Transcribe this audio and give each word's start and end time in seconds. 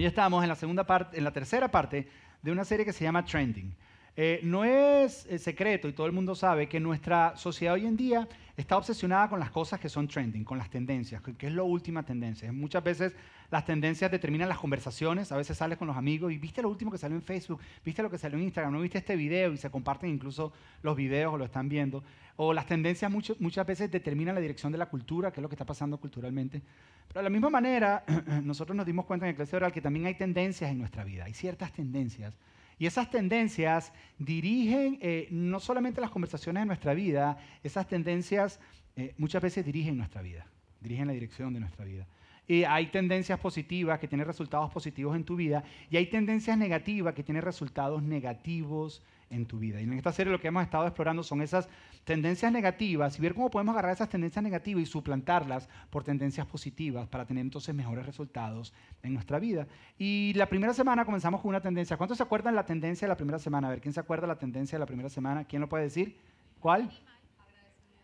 Hoy 0.00 0.06
estamos 0.06 0.42
en 0.42 0.48
la 0.48 0.54
segunda 0.54 0.84
parte, 0.84 1.18
en 1.18 1.24
la 1.24 1.30
tercera 1.30 1.70
parte 1.70 2.08
de 2.40 2.50
una 2.50 2.64
serie 2.64 2.86
que 2.86 2.92
se 2.94 3.04
llama 3.04 3.22
Trending. 3.22 3.70
Eh, 4.16 4.40
no 4.42 4.64
es 4.64 5.26
eh, 5.26 5.38
secreto 5.38 5.88
y 5.88 5.92
todo 5.92 6.06
el 6.06 6.12
mundo 6.12 6.34
sabe 6.34 6.68
que 6.68 6.80
nuestra 6.80 7.36
sociedad 7.36 7.74
hoy 7.74 7.86
en 7.86 7.96
día 7.96 8.28
está 8.56 8.76
obsesionada 8.76 9.28
con 9.28 9.40
las 9.40 9.50
cosas 9.50 9.80
que 9.80 9.88
son 9.88 10.08
trending, 10.08 10.44
con 10.44 10.58
las 10.58 10.68
tendencias, 10.68 11.22
que 11.22 11.46
es 11.46 11.52
la 11.52 11.62
última 11.62 12.02
tendencia. 12.02 12.52
Muchas 12.52 12.84
veces 12.84 13.14
las 13.50 13.64
tendencias 13.64 14.10
determinan 14.10 14.48
las 14.48 14.58
conversaciones, 14.58 15.32
a 15.32 15.36
veces 15.36 15.56
sales 15.56 15.78
con 15.78 15.88
los 15.88 15.96
amigos 15.96 16.32
y 16.32 16.38
viste 16.38 16.60
lo 16.60 16.68
último 16.68 16.90
que 16.90 16.98
salió 16.98 17.16
en 17.16 17.22
Facebook, 17.22 17.60
viste 17.84 18.02
lo 18.02 18.10
que 18.10 18.18
salió 18.18 18.38
en 18.38 18.44
Instagram, 18.44 18.72
no 18.72 18.80
viste 18.80 18.98
este 18.98 19.16
video 19.16 19.52
y 19.52 19.56
se 19.56 19.70
comparten 19.70 20.10
incluso 20.10 20.52
los 20.82 20.96
videos 20.96 21.34
o 21.34 21.38
lo 21.38 21.44
están 21.44 21.68
viendo. 21.68 22.04
O 22.36 22.52
las 22.52 22.66
tendencias 22.66 23.10
muchas 23.10 23.66
veces 23.66 23.90
determinan 23.90 24.34
la 24.34 24.40
dirección 24.40 24.72
de 24.72 24.78
la 24.78 24.86
cultura, 24.86 25.32
que 25.32 25.40
es 25.40 25.42
lo 25.42 25.48
que 25.48 25.54
está 25.54 25.64
pasando 25.64 25.98
culturalmente. 25.98 26.62
Pero 27.08 27.20
de 27.20 27.24
la 27.24 27.30
misma 27.30 27.50
manera, 27.50 28.04
nosotros 28.42 28.76
nos 28.76 28.86
dimos 28.86 29.04
cuenta 29.04 29.26
en 29.26 29.30
el 29.30 29.34
Iglesia 29.34 29.56
Oral 29.56 29.72
que 29.72 29.80
también 29.80 30.06
hay 30.06 30.14
tendencias 30.14 30.70
en 30.70 30.78
nuestra 30.78 31.04
vida, 31.04 31.24
hay 31.24 31.34
ciertas 31.34 31.72
tendencias 31.72 32.34
y 32.80 32.86
esas 32.86 33.10
tendencias 33.10 33.92
dirigen 34.18 34.98
eh, 35.02 35.28
no 35.30 35.60
solamente 35.60 36.00
las 36.00 36.08
conversaciones 36.08 36.62
de 36.62 36.66
nuestra 36.66 36.94
vida, 36.94 37.36
esas 37.62 37.86
tendencias 37.86 38.58
eh, 38.96 39.12
muchas 39.18 39.42
veces 39.42 39.66
dirigen 39.66 39.98
nuestra 39.98 40.22
vida, 40.22 40.46
dirigen 40.80 41.06
la 41.06 41.12
dirección 41.12 41.52
de 41.52 41.60
nuestra 41.60 41.84
vida. 41.84 42.06
Y 42.48 42.64
hay 42.64 42.86
tendencias 42.86 43.38
positivas 43.38 44.00
que 44.00 44.08
tienen 44.08 44.26
resultados 44.26 44.72
positivos 44.72 45.14
en 45.14 45.24
tu 45.24 45.36
vida 45.36 45.62
y 45.90 45.98
hay 45.98 46.06
tendencias 46.06 46.56
negativas 46.56 47.12
que 47.12 47.22
tienen 47.22 47.42
resultados 47.42 48.02
negativos 48.02 49.02
en 49.30 49.46
tu 49.46 49.58
vida. 49.58 49.80
Y 49.80 49.84
en 49.84 49.92
esta 49.94 50.12
serie 50.12 50.32
lo 50.32 50.40
que 50.40 50.48
hemos 50.48 50.62
estado 50.62 50.86
explorando 50.86 51.22
son 51.22 51.40
esas 51.40 51.68
tendencias 52.04 52.52
negativas 52.52 53.18
y 53.18 53.22
ver 53.22 53.34
cómo 53.34 53.50
podemos 53.50 53.72
agarrar 53.72 53.92
esas 53.92 54.08
tendencias 54.08 54.42
negativas 54.42 54.82
y 54.82 54.86
suplantarlas 54.86 55.68
por 55.88 56.04
tendencias 56.04 56.46
positivas 56.46 57.08
para 57.08 57.24
tener 57.24 57.42
entonces 57.42 57.74
mejores 57.74 58.04
resultados 58.04 58.74
en 59.02 59.14
nuestra 59.14 59.38
vida. 59.38 59.66
Y 59.98 60.32
la 60.34 60.46
primera 60.46 60.74
semana 60.74 61.04
comenzamos 61.04 61.40
con 61.40 61.50
una 61.50 61.60
tendencia. 61.60 61.96
¿Cuántos 61.96 62.18
se 62.18 62.24
acuerdan 62.24 62.54
la 62.54 62.66
tendencia 62.66 63.06
de 63.06 63.10
la 63.10 63.16
primera 63.16 63.38
semana? 63.38 63.68
A 63.68 63.70
ver, 63.70 63.80
¿quién 63.80 63.94
se 63.94 64.00
acuerda 64.00 64.26
la 64.26 64.38
tendencia 64.38 64.76
de 64.76 64.80
la 64.80 64.86
primera 64.86 65.08
semana? 65.08 65.44
¿Quién 65.44 65.60
lo 65.62 65.68
puede 65.68 65.84
decir? 65.84 66.16
¿Cuál? 66.58 66.90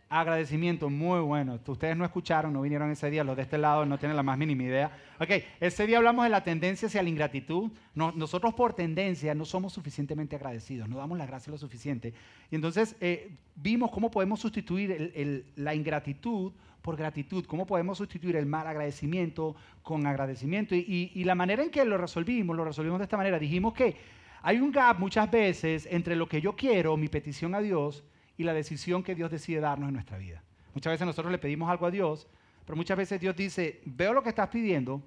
Agradecimiento, 0.09 0.89
muy 0.89 1.19
bueno. 1.19 1.59
Ustedes 1.67 1.97
no 1.97 2.05
escucharon, 2.05 2.53
no 2.53 2.63
vinieron 2.63 2.89
ese 2.93 3.11
día, 3.11 3.25
los 3.25 3.37
de 3.37 3.43
este 3.43 3.59
lado 3.59 3.85
no 3.85 3.99
tienen 3.99 4.17
la 4.17 4.23
más 4.23 4.39
mínima 4.39 4.63
idea. 4.63 4.93
Ok, 5.19 5.31
ese 5.59 5.85
día 5.85 5.97
hablamos 5.97 6.25
de 6.25 6.31
la 6.31 6.45
tendencia 6.45 6.87
hacia 6.87 7.03
la 7.03 7.09
ingratitud. 7.09 7.73
nosotros 7.95 8.55
por 8.55 8.73
tendencia 8.73 9.35
no 9.35 9.45
somos 9.45 9.73
suficientemente 9.73 10.37
agradecidos, 10.37 10.89
no 10.89 10.99
damos 10.99 11.19
la 11.19 11.27
gracia 11.27 11.51
lo 11.51 11.59
suficiente. 11.59 12.15
Y 12.53 12.55
entonces 12.55 12.95
eh, 13.01 13.33
vimos 13.57 13.91
cómo 13.91 14.09
podemos 14.09 14.39
sustituir 14.39 15.53
la 15.57 15.75
ingratitud 15.75 16.53
por 16.83 16.97
gratitud, 16.97 17.45
cómo 17.45 17.67
podemos 17.67 17.99
sustituir 17.99 18.37
el 18.37 18.47
mal 18.47 18.69
agradecimiento 18.69 19.57
con 19.83 20.07
agradecimiento. 20.07 20.77
Y, 20.77 21.11
y 21.13 21.25
la 21.25 21.35
manera 21.35 21.65
en 21.65 21.71
que 21.71 21.85
lo 21.85 21.99
resolvimos, 21.99 22.57
lo 22.57 22.65
resolvimos 22.65 23.01
de 23.01 23.05
esta 23.07 23.17
manera. 23.17 23.41
Dijimos 23.41 23.75
que 23.75 23.97
hay 24.41 24.61
un 24.61 24.71
gap 24.71 25.01
muchas 25.01 25.29
veces 25.29 25.89
entre 25.91 26.15
lo 26.15 26.29
que 26.29 26.41
yo 26.41 26.55
quiero, 26.55 26.97
mi 26.97 27.09
petición 27.09 27.57
a 27.57 27.61
Dios, 27.61 28.05
y 28.37 28.45
la 28.45 28.55
decisión 28.55 29.03
que 29.03 29.15
Dios 29.15 29.31
decide 29.31 29.61
darnos 29.61 29.89
en 29.89 29.95
nuestra 29.95 30.19
vida. 30.19 30.43
Muchas 30.75 30.93
veces 30.93 31.07
nosotros 31.07 31.33
le 31.33 31.39
pedimos 31.39 31.71
algo 31.71 31.87
a 31.87 31.91
Dios, 31.91 32.29
pero 32.65 32.77
muchas 32.77 32.97
veces 32.97 33.21
Dios 33.21 33.35
dice, 33.37 33.81
veo 33.85 34.13
lo 34.13 34.23
que 34.23 34.29
estás 34.29 34.49
pidiendo 34.49 35.03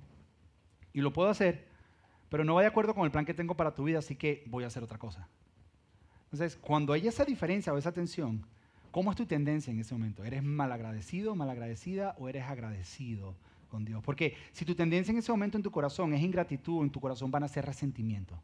y 0.93 1.01
lo 1.01 1.13
puedo 1.13 1.29
hacer, 1.29 1.67
pero 2.29 2.43
no 2.43 2.55
va 2.55 2.61
de 2.61 2.67
acuerdo 2.67 2.95
con 2.95 3.05
el 3.05 3.11
plan 3.11 3.25
que 3.25 3.33
tengo 3.33 3.55
para 3.55 3.73
tu 3.73 3.83
vida, 3.83 3.99
así 3.99 4.15
que 4.15 4.43
voy 4.47 4.63
a 4.63 4.67
hacer 4.67 4.83
otra 4.83 4.97
cosa. 4.97 5.27
Entonces, 6.25 6.57
cuando 6.57 6.93
hay 6.93 7.07
esa 7.07 7.25
diferencia 7.25 7.73
o 7.73 7.77
esa 7.77 7.91
tensión, 7.91 8.45
¿cómo 8.91 9.11
es 9.11 9.17
tu 9.17 9.25
tendencia 9.25 9.71
en 9.71 9.79
ese 9.79 9.93
momento? 9.93 10.23
¿Eres 10.23 10.43
malagradecido, 10.43 11.35
malagradecida 11.35 12.15
o 12.19 12.29
eres 12.29 12.43
agradecido 12.43 13.35
con 13.69 13.83
Dios? 13.83 14.03
Porque 14.03 14.35
si 14.51 14.63
tu 14.63 14.75
tendencia 14.75 15.11
en 15.11 15.17
ese 15.17 15.31
momento 15.31 15.57
en 15.57 15.63
tu 15.63 15.71
corazón 15.71 16.13
es 16.13 16.21
ingratitud, 16.21 16.83
en 16.83 16.91
tu 16.91 16.99
corazón 16.99 17.31
van 17.31 17.43
a 17.43 17.47
ser 17.47 17.65
resentimiento. 17.65 18.39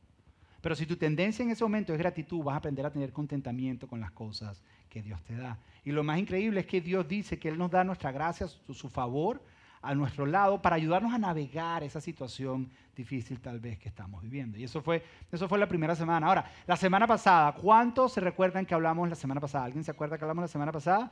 Pero 0.66 0.74
si 0.74 0.88
tu 0.88 0.96
tendencia 0.96 1.44
en 1.44 1.52
ese 1.52 1.64
momento 1.64 1.94
es 1.94 2.00
gratitud, 2.00 2.44
vas 2.44 2.56
a 2.56 2.58
aprender 2.58 2.84
a 2.88 2.90
tener 2.90 3.14
contentamiento 3.14 3.88
con 3.88 4.00
las 4.00 4.10
cosas 4.10 4.64
que 4.90 5.04
Dios 5.04 5.22
te 5.22 5.36
da. 5.36 5.60
Y 5.84 5.92
lo 5.92 6.04
más 6.04 6.18
increíble 6.18 6.62
es 6.62 6.66
que 6.66 6.82
Dios 6.82 7.08
dice 7.08 7.38
que 7.38 7.50
Él 7.50 7.58
nos 7.60 7.70
da 7.70 7.84
nuestra 7.84 8.12
gracia, 8.12 8.48
su, 8.48 8.90
favor 8.90 9.44
a 9.84 9.94
nuestro 9.94 10.26
lado 10.26 10.64
para 10.64 10.78
ayudarnos 10.78 11.14
a 11.14 11.20
navegar 11.20 11.84
esa 11.84 12.02
situación 12.02 12.72
difícil 12.96 13.40
tal 13.42 13.60
vez 13.60 13.78
que 13.78 13.90
estamos 13.90 14.24
viviendo. 14.24 14.58
Y 14.58 14.64
eso 14.64 14.82
fue, 14.82 15.04
eso 15.32 15.48
fue 15.48 15.60
la 15.60 15.68
primera 15.68 15.96
semana. 15.96 16.26
Ahora, 16.26 16.52
la 16.66 16.78
semana 16.78 17.06
pasada, 17.06 17.54
¿cuántos 17.54 18.14
se 18.14 18.20
recuerdan 18.20 18.66
que 18.66 18.74
hablamos 18.74 19.08
la 19.08 19.14
semana 19.14 19.40
pasada? 19.40 19.66
¿Alguien 19.66 19.84
se 19.84 19.92
acuerda 19.92 20.18
que 20.18 20.24
hablamos 20.24 20.42
la 20.42 20.48
semana 20.48 20.72
pasada? 20.72 21.12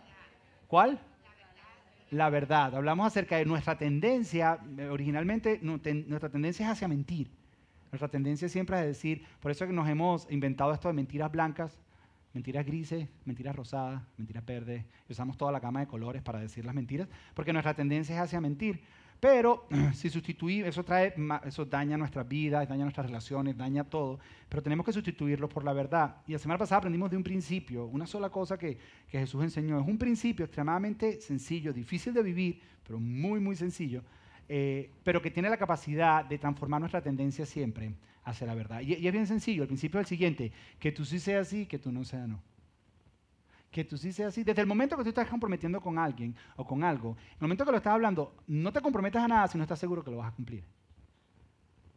¿Cuál? 0.65 0.99
La 2.09 2.31
verdad. 2.31 2.75
Hablamos 2.75 3.05
acerca 3.05 3.37
de 3.37 3.45
nuestra 3.45 3.77
tendencia, 3.77 4.57
originalmente 4.89 5.59
nuestra 5.61 6.29
tendencia 6.29 6.65
es 6.65 6.71
hacia 6.71 6.87
mentir. 6.87 7.42
Nuestra 7.93 8.07
tendencia 8.07 8.49
siempre 8.49 8.79
es 8.79 8.87
decir, 8.87 9.23
por 9.39 9.51
eso 9.51 9.65
es 9.65 9.69
que 9.69 9.75
nos 9.75 9.87
hemos 9.87 10.25
inventado 10.31 10.73
esto 10.73 10.87
de 10.87 10.95
mentiras 10.95 11.31
blancas, 11.31 11.77
mentiras 12.33 12.65
grises, 12.65 13.07
mentiras 13.23 13.55
rosadas, 13.55 14.01
mentiras 14.17 14.43
verdes, 14.43 14.83
usamos 15.07 15.37
toda 15.37 15.51
la 15.51 15.59
gama 15.59 15.81
de 15.81 15.85
colores 15.85 16.23
para 16.23 16.39
decir 16.39 16.65
las 16.65 16.73
mentiras, 16.73 17.07
porque 17.35 17.53
nuestra 17.53 17.75
tendencia 17.75 18.15
es 18.15 18.21
hacia 18.21 18.41
mentir. 18.41 18.81
Pero 19.19 19.67
si 19.93 20.09
sustituimos, 20.09 20.69
eso, 20.69 20.83
trae, 20.83 21.13
eso 21.45 21.65
daña 21.65 21.95
nuestras 21.95 22.27
vidas, 22.27 22.67
daña 22.67 22.81
nuestras 22.81 23.05
relaciones, 23.05 23.55
daña 23.55 23.83
todo, 23.83 24.19
pero 24.49 24.63
tenemos 24.63 24.87
que 24.87 24.91
sustituirlo 24.91 25.47
por 25.47 25.63
la 25.63 25.73
verdad. 25.73 26.15
Y 26.25 26.31
la 26.31 26.39
semana 26.39 26.57
pasada 26.57 26.79
aprendimos 26.79 27.11
de 27.11 27.17
un 27.17 27.23
principio, 27.23 27.85
una 27.85 28.07
sola 28.07 28.31
cosa 28.31 28.57
que, 28.57 28.75
que 29.07 29.19
Jesús 29.19 29.43
enseñó. 29.43 29.79
Es 29.79 29.87
un 29.87 29.99
principio 29.99 30.45
extremadamente 30.45 31.21
sencillo, 31.21 31.71
difícil 31.71 32.11
de 32.11 32.23
vivir, 32.23 32.59
pero 32.83 32.99
muy, 32.99 33.39
muy 33.39 33.55
sencillo, 33.55 34.03
eh, 34.55 34.91
pero 35.03 35.19
que 35.19 35.31
tiene 35.31 35.49
la 35.49 35.57
capacidad 35.57 36.23
de 36.23 36.37
transformar 36.37 36.79
nuestra 36.79 37.01
tendencia 37.01 37.43
siempre 37.43 37.95
hacia 38.23 38.45
la 38.45 38.53
verdad. 38.53 38.81
Y, 38.81 38.93
es 38.93 39.11
bien 39.11 39.25
sencillo, 39.25 39.63
el 39.63 39.67
principio 39.67 39.99
es 39.99 40.05
el 40.05 40.09
siguiente, 40.09 40.51
que 40.77 40.91
tú 40.91 41.05
sí 41.05 41.19
seas 41.19 41.47
así, 41.47 41.65
que 41.65 41.79
tú 41.79 41.91
no 41.91 42.03
seas 42.03 42.27
no. 42.27 42.39
Que 43.71 43.83
tú 43.83 43.97
sí 43.97 44.13
seas 44.13 44.27
así. 44.27 44.43
Desde 44.43 44.61
el 44.61 44.67
momento 44.67 44.95
que 44.95 45.01
tú 45.01 45.09
estás 45.09 45.27
comprometiendo 45.27 45.81
con 45.81 45.97
alguien 45.97 46.35
o 46.55 46.67
con 46.67 46.83
algo, 46.83 47.17
en 47.17 47.33
el 47.37 47.41
momento 47.41 47.65
que 47.65 47.71
lo 47.71 47.77
estás 47.77 47.93
hablando, 47.93 48.35
no 48.45 48.71
te 48.71 48.79
comprometas 48.79 49.23
a 49.23 49.27
nada 49.27 49.47
si 49.47 49.57
no 49.57 49.63
estás 49.63 49.79
seguro 49.79 50.03
que 50.03 50.11
lo 50.11 50.17
vas 50.17 50.31
a 50.31 50.35
cumplir. 50.35 50.63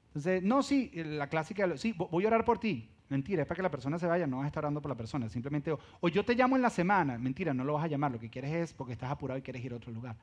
Entonces, 0.07 0.43
no, 0.43 0.63
sí, 0.63 0.91
la 0.95 1.29
clásica, 1.29 1.77
sí, 1.77 1.93
voy 1.93 2.25
a 2.25 2.29
orar 2.29 2.47
por 2.47 2.59
ti. 2.59 2.89
Mentira, 3.11 3.43
es 3.43 3.49
para 3.49 3.57
que 3.57 3.63
la 3.65 3.71
persona 3.71 3.99
se 3.99 4.07
vaya, 4.07 4.27
no 4.27 4.39
vas 4.39 4.45
a 4.45 4.47
estar 4.47 4.65
orando 4.65 4.81
por 4.81 4.89
la 4.89 4.97
persona. 4.97 5.29
Simplemente, 5.29 5.77
o 6.01 6.09
yo 6.09 6.25
te 6.25 6.35
llamo 6.35 6.57
en 6.57 6.63
la 6.63 6.71
semana. 6.71 7.19
Mentira, 7.19 7.53
no 7.53 7.65
lo 7.65 7.75
vas 7.75 7.85
a 7.85 7.89
llamar. 7.89 8.13
Lo 8.13 8.19
que 8.19 8.31
quieres 8.31 8.51
es 8.55 8.73
porque 8.73 8.95
estás 8.95 9.11
apurado 9.11 9.37
y 9.39 9.43
quieres 9.43 9.63
ir 9.63 9.75
a 9.75 9.77
otro 9.77 9.93
lugar. 9.93 10.17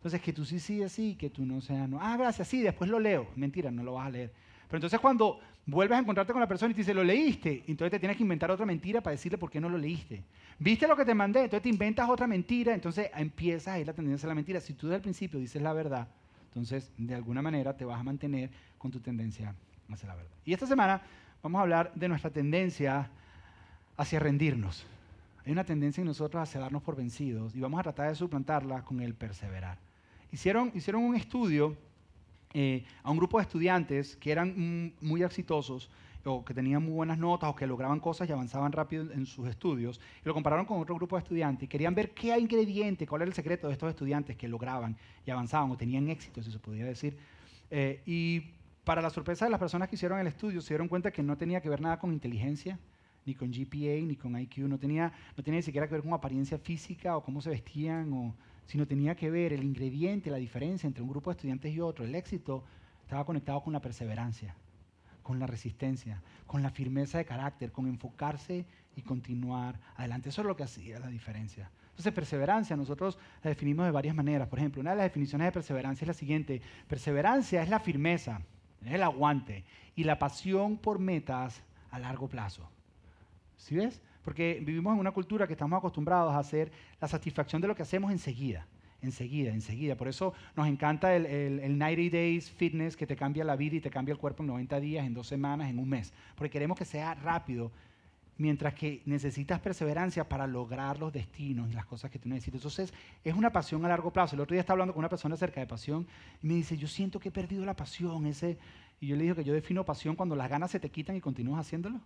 Entonces, 0.00 0.22
que 0.22 0.32
tú 0.32 0.46
sí, 0.46 0.58
sí, 0.58 0.82
así, 0.82 1.14
que 1.14 1.28
tú 1.28 1.44
no 1.44 1.60
seas 1.60 1.86
no. 1.86 1.98
Ah, 2.00 2.16
gracias, 2.16 2.48
sí, 2.48 2.62
después 2.62 2.88
lo 2.88 2.98
leo. 2.98 3.28
Mentira, 3.36 3.70
no 3.70 3.82
lo 3.82 3.92
vas 3.94 4.06
a 4.06 4.10
leer. 4.10 4.32
Pero 4.66 4.78
entonces 4.78 4.98
cuando 4.98 5.38
vuelves 5.66 5.98
a 5.98 6.00
encontrarte 6.00 6.32
con 6.32 6.40
la 6.40 6.48
persona 6.48 6.70
y 6.70 6.74
te 6.74 6.80
dice, 6.80 6.94
lo 6.94 7.04
leíste, 7.04 7.64
entonces 7.66 7.90
te 7.90 7.98
tienes 7.98 8.16
que 8.16 8.22
inventar 8.22 8.50
otra 8.50 8.64
mentira 8.64 9.02
para 9.02 9.12
decirle 9.12 9.36
por 9.36 9.50
qué 9.50 9.60
no 9.60 9.68
lo 9.68 9.76
leíste. 9.76 10.22
¿Viste 10.58 10.88
lo 10.88 10.96
que 10.96 11.04
te 11.04 11.12
mandé? 11.12 11.40
Entonces 11.40 11.62
te 11.62 11.68
inventas 11.68 12.08
otra 12.08 12.26
mentira, 12.26 12.72
entonces 12.72 13.10
empiezas 13.14 13.74
a 13.74 13.78
ir 13.78 13.86
la 13.86 13.92
tendencia 13.92 14.26
a 14.26 14.28
la 14.28 14.34
mentira. 14.34 14.58
Si 14.60 14.72
tú 14.72 14.86
desde 14.86 14.96
el 14.96 15.02
principio 15.02 15.38
dices 15.38 15.60
la 15.60 15.74
verdad, 15.74 16.08
entonces 16.48 16.90
de 16.96 17.14
alguna 17.14 17.42
manera 17.42 17.76
te 17.76 17.84
vas 17.84 18.00
a 18.00 18.02
mantener 18.02 18.48
con 18.78 18.90
tu 18.90 19.00
tendencia 19.00 19.54
hacia 19.90 20.08
la 20.08 20.14
verdad. 20.14 20.30
Y 20.46 20.52
esta 20.54 20.66
semana 20.66 21.02
vamos 21.42 21.58
a 21.58 21.62
hablar 21.62 21.92
de 21.94 22.08
nuestra 22.08 22.30
tendencia 22.30 23.10
hacia 23.96 24.18
rendirnos. 24.18 24.86
Hay 25.44 25.52
una 25.52 25.64
tendencia 25.64 26.00
en 26.00 26.06
nosotros 26.06 26.42
hacia 26.42 26.60
darnos 26.60 26.82
por 26.82 26.96
vencidos 26.96 27.54
y 27.54 27.60
vamos 27.60 27.80
a 27.80 27.82
tratar 27.82 28.08
de 28.08 28.14
suplantarla 28.14 28.82
con 28.82 29.00
el 29.00 29.14
perseverar. 29.14 29.89
Hicieron, 30.32 30.72
un 30.94 31.16
estudio 31.16 31.76
eh, 32.54 32.84
a 33.02 33.10
un 33.10 33.16
grupo 33.16 33.38
de 33.38 33.42
estudiantes 33.42 34.16
que 34.16 34.30
eran 34.30 34.94
muy 35.00 35.22
exitosos 35.22 35.90
o 36.24 36.44
que 36.44 36.52
tenían 36.52 36.84
muy 36.84 36.92
buenas 36.92 37.18
notas 37.18 37.50
o 37.50 37.56
que 37.56 37.66
lograban 37.66 37.98
cosas 37.98 38.28
y 38.28 38.32
avanzaban 38.32 38.72
rápido 38.72 39.10
en 39.12 39.24
sus 39.26 39.48
estudios, 39.48 40.00
y 40.22 40.28
lo 40.28 40.34
compararon 40.34 40.66
con 40.66 40.78
otro 40.78 40.94
grupo 40.94 41.16
de 41.16 41.22
estudiantes 41.22 41.64
y 41.64 41.68
querían 41.68 41.94
ver 41.94 42.10
qué 42.10 42.38
ingrediente, 42.38 43.06
cuál 43.06 43.22
era 43.22 43.28
el 43.30 43.34
secreto 43.34 43.66
de 43.66 43.72
estos 43.72 43.88
estudiantes 43.88 44.36
que 44.36 44.46
lograban 44.46 44.96
y 45.24 45.30
avanzaban 45.30 45.70
o 45.70 45.76
tenían 45.76 46.08
éxito, 46.08 46.42
si 46.42 46.52
se 46.52 46.58
podía 46.58 46.84
decir. 46.84 47.16
Eh, 47.70 48.02
y 48.04 48.42
para 48.84 49.00
la 49.00 49.10
sorpresa 49.10 49.46
de 49.46 49.50
las 49.50 49.60
personas 49.60 49.88
que 49.88 49.96
hicieron 49.96 50.18
el 50.18 50.26
estudio, 50.26 50.60
se 50.60 50.74
dieron 50.74 50.88
cuenta 50.88 51.10
que 51.10 51.22
no 51.22 51.36
tenía 51.36 51.60
que 51.60 51.68
ver 51.68 51.80
nada 51.80 51.98
con 51.98 52.12
inteligencia, 52.12 52.78
ni 53.24 53.34
con 53.34 53.50
GPA, 53.50 54.06
ni 54.06 54.16
con 54.16 54.38
IQ, 54.38 54.58
no 54.60 54.78
tenía, 54.78 55.12
no 55.36 55.42
tenía 55.42 55.58
ni 55.58 55.62
siquiera 55.62 55.86
que 55.86 55.94
ver 55.94 56.02
con 56.02 56.12
apariencia 56.12 56.58
física 56.58 57.16
o 57.16 57.22
cómo 57.22 57.40
se 57.40 57.50
vestían 57.50 58.12
o 58.12 58.34
sino 58.70 58.86
tenía 58.86 59.16
que 59.16 59.32
ver 59.32 59.52
el 59.52 59.64
ingrediente, 59.64 60.30
la 60.30 60.36
diferencia 60.36 60.86
entre 60.86 61.02
un 61.02 61.08
grupo 61.08 61.28
de 61.28 61.32
estudiantes 61.34 61.74
y 61.74 61.80
otro. 61.80 62.04
El 62.04 62.14
éxito 62.14 62.62
estaba 63.02 63.26
conectado 63.26 63.60
con 63.64 63.72
la 63.72 63.80
perseverancia, 63.80 64.54
con 65.24 65.40
la 65.40 65.48
resistencia, 65.48 66.22
con 66.46 66.62
la 66.62 66.70
firmeza 66.70 67.18
de 67.18 67.24
carácter, 67.24 67.72
con 67.72 67.88
enfocarse 67.88 68.64
y 68.94 69.02
continuar 69.02 69.80
adelante. 69.96 70.28
Eso 70.28 70.42
es 70.42 70.46
lo 70.46 70.54
que 70.54 70.62
hacía 70.62 71.00
la 71.00 71.08
diferencia. 71.08 71.68
Entonces, 71.88 72.12
perseverancia 72.12 72.76
nosotros 72.76 73.18
la 73.42 73.48
definimos 73.48 73.86
de 73.86 73.90
varias 73.90 74.14
maneras. 74.14 74.46
Por 74.46 74.60
ejemplo, 74.60 74.80
una 74.80 74.90
de 74.90 74.98
las 74.98 75.06
definiciones 75.06 75.48
de 75.48 75.52
perseverancia 75.52 76.04
es 76.04 76.08
la 76.08 76.14
siguiente. 76.14 76.62
Perseverancia 76.86 77.64
es 77.64 77.70
la 77.70 77.80
firmeza, 77.80 78.40
es 78.84 78.92
el 78.92 79.02
aguante 79.02 79.64
y 79.96 80.04
la 80.04 80.20
pasión 80.20 80.78
por 80.78 81.00
metas 81.00 81.60
a 81.90 81.98
largo 81.98 82.28
plazo. 82.28 82.70
¿Sí 83.56 83.74
ves? 83.74 84.00
Porque 84.22 84.60
vivimos 84.64 84.94
en 84.94 85.00
una 85.00 85.12
cultura 85.12 85.46
que 85.46 85.54
estamos 85.54 85.78
acostumbrados 85.78 86.32
a 86.32 86.38
hacer 86.38 86.70
la 87.00 87.08
satisfacción 87.08 87.62
de 87.62 87.68
lo 87.68 87.74
que 87.74 87.82
hacemos 87.82 88.12
enseguida. 88.12 88.66
enseguida, 89.02 89.50
enseguida. 89.50 89.96
Por 89.96 90.08
eso 90.08 90.34
nos 90.56 90.68
encanta 90.68 91.16
el, 91.16 91.24
el, 91.24 91.78
90 91.78 92.16
Days 92.16 92.50
Fitness 92.50 92.96
que 92.96 93.06
te 93.06 93.16
cambia 93.16 93.44
la 93.44 93.56
vida 93.56 93.76
y 93.76 93.80
te 93.80 93.90
cambia 93.90 94.12
el 94.12 94.18
cuerpo 94.18 94.42
en 94.42 94.48
90 94.48 94.78
días, 94.80 95.06
en 95.06 95.14
dos 95.14 95.26
semanas, 95.26 95.70
en 95.70 95.78
un 95.78 95.88
mes. 95.88 96.12
Porque 96.34 96.50
queremos 96.50 96.76
que 96.76 96.84
sea 96.84 97.14
rápido, 97.14 97.72
mientras 98.40 98.72
que 98.72 99.02
necesitas 99.04 99.60
perseverancia 99.60 100.26
para 100.26 100.46
lograr 100.46 100.98
los 100.98 101.12
destinos 101.12 101.70
y 101.70 101.74
las 101.74 101.84
cosas 101.84 102.10
que 102.10 102.18
tú 102.18 102.28
necesitas. 102.28 102.56
Entonces, 102.56 102.94
es 103.22 103.34
una 103.34 103.50
pasión 103.50 103.84
a 103.84 103.88
largo 103.88 104.10
plazo. 104.10 104.34
El 104.34 104.40
otro 104.40 104.54
día 104.54 104.60
estaba 104.60 104.74
hablando 104.74 104.94
con 104.94 105.00
una 105.00 105.10
persona 105.10 105.34
acerca 105.34 105.60
de 105.60 105.66
pasión 105.66 106.06
y 106.42 106.46
me 106.46 106.54
dice, 106.54 106.76
yo 106.76 106.88
siento 106.88 107.20
que 107.20 107.28
he 107.28 107.32
perdido 107.32 107.64
la 107.64 107.74
pasión. 107.74 108.26
Ese... 108.26 108.58
Y 108.98 109.08
yo 109.08 109.16
le 109.16 109.22
dije 109.22 109.36
que 109.36 109.44
yo 109.44 109.52
defino 109.52 109.84
pasión 109.84 110.16
cuando 110.16 110.36
las 110.36 110.48
ganas 110.48 110.70
se 110.70 110.80
te 110.80 110.90
quitan 110.90 111.16
y 111.16 111.20
continúas 111.20 111.66
haciéndolo. 111.66 112.00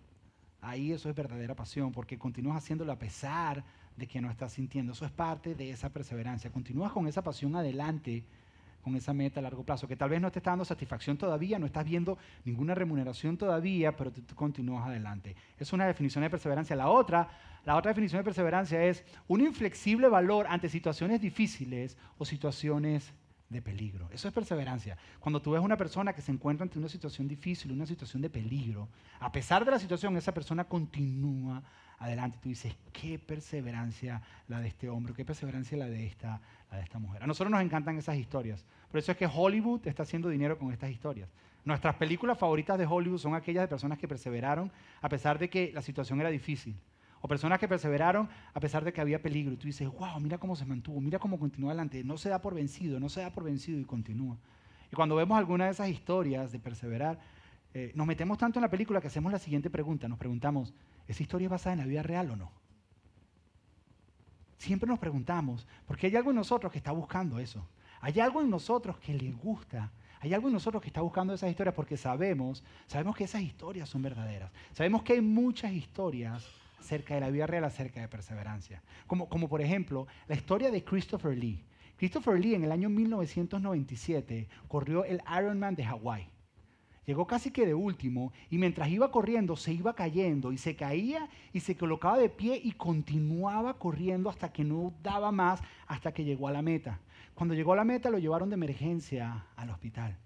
Ahí 0.64 0.92
eso 0.92 1.08
es 1.10 1.14
verdadera 1.14 1.54
pasión, 1.54 1.92
porque 1.92 2.18
continúas 2.18 2.56
haciéndolo 2.56 2.92
a 2.92 2.98
pesar 2.98 3.62
de 3.96 4.06
que 4.06 4.20
no 4.20 4.30
estás 4.30 4.52
sintiendo. 4.52 4.92
Eso 4.92 5.04
es 5.04 5.12
parte 5.12 5.54
de 5.54 5.70
esa 5.70 5.90
perseverancia. 5.90 6.50
Continúas 6.50 6.90
con 6.92 7.06
esa 7.06 7.22
pasión 7.22 7.54
adelante, 7.54 8.24
con 8.82 8.96
esa 8.96 9.12
meta 9.12 9.40
a 9.40 9.42
largo 9.42 9.62
plazo, 9.62 9.86
que 9.86 9.96
tal 9.96 10.10
vez 10.10 10.20
no 10.20 10.30
te 10.30 10.38
está 10.38 10.50
dando 10.50 10.64
satisfacción 10.64 11.16
todavía, 11.16 11.58
no 11.58 11.66
estás 11.66 11.84
viendo 11.84 12.18
ninguna 12.44 12.74
remuneración 12.74 13.36
todavía, 13.36 13.96
pero 13.96 14.10
tú, 14.10 14.34
continúas 14.34 14.86
adelante. 14.86 15.36
Es 15.58 15.72
una 15.72 15.86
definición 15.86 16.22
de 16.22 16.30
perseverancia. 16.30 16.76
La 16.76 16.88
otra, 16.88 17.28
la 17.64 17.76
otra 17.76 17.90
definición 17.90 18.20
de 18.20 18.24
perseverancia 18.24 18.82
es 18.84 19.04
un 19.28 19.40
inflexible 19.40 20.08
valor 20.08 20.46
ante 20.48 20.68
situaciones 20.68 21.20
difíciles 21.20 21.96
o 22.18 22.24
situaciones 22.24 23.12
de 23.54 23.62
peligro. 23.62 24.08
Eso 24.12 24.28
es 24.28 24.34
perseverancia. 24.34 24.98
Cuando 25.20 25.40
tú 25.40 25.52
ves 25.52 25.62
una 25.62 25.76
persona 25.76 26.12
que 26.12 26.20
se 26.20 26.30
encuentra 26.30 26.64
ante 26.64 26.78
una 26.78 26.88
situación 26.88 27.26
difícil, 27.26 27.72
una 27.72 27.86
situación 27.86 28.20
de 28.20 28.28
peligro, 28.28 28.88
a 29.20 29.32
pesar 29.32 29.64
de 29.64 29.70
la 29.70 29.78
situación, 29.78 30.16
esa 30.16 30.34
persona 30.34 30.64
continúa 30.64 31.62
adelante. 31.98 32.38
Tú 32.42 32.50
dices, 32.50 32.76
qué 32.92 33.18
perseverancia 33.18 34.20
la 34.48 34.60
de 34.60 34.68
este 34.68 34.88
hombre, 34.90 35.14
qué 35.14 35.24
perseverancia 35.24 35.78
la 35.78 35.86
de 35.86 36.06
esta, 36.06 36.40
la 36.70 36.76
de 36.76 36.82
esta 36.82 36.98
mujer. 36.98 37.22
A 37.22 37.26
nosotros 37.26 37.50
nos 37.50 37.62
encantan 37.62 37.96
esas 37.96 38.16
historias. 38.16 38.64
Por 38.90 38.98
eso 38.98 39.12
es 39.12 39.18
que 39.18 39.28
Hollywood 39.32 39.86
está 39.86 40.02
haciendo 40.02 40.28
dinero 40.28 40.58
con 40.58 40.72
estas 40.72 40.90
historias. 40.90 41.30
Nuestras 41.64 41.94
películas 41.94 42.38
favoritas 42.38 42.78
de 42.78 42.86
Hollywood 42.86 43.18
son 43.18 43.34
aquellas 43.34 43.62
de 43.62 43.68
personas 43.68 43.98
que 43.98 44.06
perseveraron 44.06 44.70
a 45.00 45.08
pesar 45.08 45.38
de 45.38 45.48
que 45.48 45.72
la 45.72 45.80
situación 45.80 46.20
era 46.20 46.28
difícil. 46.28 46.76
O 47.24 47.26
personas 47.26 47.58
que 47.58 47.66
perseveraron 47.66 48.28
a 48.52 48.60
pesar 48.60 48.84
de 48.84 48.92
que 48.92 49.00
había 49.00 49.22
peligro. 49.22 49.54
Y 49.54 49.56
tú 49.56 49.66
dices, 49.66 49.88
wow, 49.88 50.20
mira 50.20 50.36
cómo 50.36 50.54
se 50.54 50.66
mantuvo, 50.66 51.00
mira 51.00 51.18
cómo 51.18 51.38
continúa 51.38 51.70
adelante. 51.70 52.04
No 52.04 52.18
se 52.18 52.28
da 52.28 52.42
por 52.42 52.52
vencido, 52.52 53.00
no 53.00 53.08
se 53.08 53.22
da 53.22 53.30
por 53.32 53.44
vencido 53.44 53.80
y 53.80 53.84
continúa. 53.86 54.36
Y 54.92 54.94
cuando 54.94 55.16
vemos 55.16 55.38
alguna 55.38 55.64
de 55.64 55.70
esas 55.70 55.88
historias 55.88 56.52
de 56.52 56.58
perseverar, 56.58 57.18
eh, 57.72 57.92
nos 57.94 58.06
metemos 58.06 58.36
tanto 58.36 58.58
en 58.58 58.62
la 58.64 58.68
película 58.68 59.00
que 59.00 59.06
hacemos 59.06 59.32
la 59.32 59.38
siguiente 59.38 59.70
pregunta. 59.70 60.06
Nos 60.06 60.18
preguntamos, 60.18 60.74
¿esa 61.08 61.22
historia 61.22 61.46
es 61.46 61.50
basada 61.50 61.72
en 61.72 61.78
la 61.78 61.86
vida 61.86 62.02
real 62.02 62.30
o 62.30 62.36
no? 62.36 62.52
Siempre 64.58 64.86
nos 64.86 64.98
preguntamos, 64.98 65.66
porque 65.86 66.08
hay 66.08 66.16
algo 66.16 66.28
en 66.28 66.36
nosotros 66.36 66.70
que 66.70 66.76
está 66.76 66.92
buscando 66.92 67.38
eso. 67.38 67.66
Hay 68.02 68.20
algo 68.20 68.42
en 68.42 68.50
nosotros 68.50 68.98
que 68.98 69.14
le 69.14 69.32
gusta. 69.32 69.90
Hay 70.20 70.34
algo 70.34 70.48
en 70.48 70.52
nosotros 70.52 70.82
que 70.82 70.88
está 70.88 71.00
buscando 71.00 71.32
esas 71.32 71.48
historias 71.48 71.74
porque 71.74 71.96
sabemos, 71.96 72.62
sabemos 72.86 73.16
que 73.16 73.24
esas 73.24 73.40
historias 73.40 73.88
son 73.88 74.02
verdaderas. 74.02 74.52
Sabemos 74.72 75.02
que 75.02 75.14
hay 75.14 75.22
muchas 75.22 75.72
historias 75.72 76.63
acerca 76.84 77.14
de 77.14 77.20
la 77.20 77.30
vida 77.30 77.46
real, 77.46 77.64
acerca 77.64 78.00
de 78.00 78.08
perseverancia. 78.08 78.82
Como, 79.06 79.28
como 79.28 79.48
por 79.48 79.62
ejemplo, 79.62 80.06
la 80.28 80.36
historia 80.36 80.70
de 80.70 80.84
Christopher 80.84 81.36
Lee. 81.36 81.64
Christopher 81.96 82.38
Lee 82.38 82.54
en 82.54 82.64
el 82.64 82.72
año 82.72 82.90
1997 82.90 84.48
corrió 84.68 85.04
el 85.04 85.22
Ironman 85.38 85.74
de 85.74 85.84
Hawái. 85.84 86.28
Llegó 87.06 87.26
casi 87.26 87.50
que 87.50 87.66
de 87.66 87.74
último 87.74 88.32
y 88.50 88.58
mientras 88.58 88.88
iba 88.88 89.10
corriendo 89.10 89.56
se 89.56 89.72
iba 89.72 89.94
cayendo 89.94 90.52
y 90.52 90.58
se 90.58 90.74
caía 90.74 91.28
y 91.52 91.60
se 91.60 91.76
colocaba 91.76 92.18
de 92.18 92.30
pie 92.30 92.60
y 92.62 92.72
continuaba 92.72 93.78
corriendo 93.78 94.30
hasta 94.30 94.52
que 94.52 94.64
no 94.64 94.94
daba 95.02 95.30
más, 95.30 95.60
hasta 95.86 96.12
que 96.12 96.24
llegó 96.24 96.48
a 96.48 96.52
la 96.52 96.62
meta. 96.62 97.00
Cuando 97.34 97.54
llegó 97.54 97.72
a 97.72 97.76
la 97.76 97.84
meta 97.84 98.10
lo 98.10 98.18
llevaron 98.18 98.48
de 98.48 98.54
emergencia 98.54 99.46
al 99.56 99.70
hospital. 99.70 100.16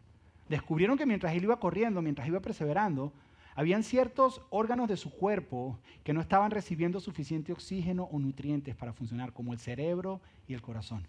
Descubrieron 0.48 0.96
que 0.96 1.06
mientras 1.06 1.34
él 1.34 1.44
iba 1.44 1.58
corriendo, 1.58 2.00
mientras 2.00 2.26
iba 2.26 2.40
perseverando, 2.40 3.12
habían 3.58 3.82
ciertos 3.82 4.40
órganos 4.50 4.88
de 4.88 4.96
su 4.96 5.10
cuerpo 5.10 5.80
que 6.04 6.12
no 6.12 6.20
estaban 6.20 6.52
recibiendo 6.52 7.00
suficiente 7.00 7.52
oxígeno 7.52 8.04
o 8.04 8.20
nutrientes 8.20 8.76
para 8.76 8.92
funcionar, 8.92 9.32
como 9.32 9.52
el 9.52 9.58
cerebro 9.58 10.20
y 10.46 10.54
el 10.54 10.62
corazón. 10.62 11.04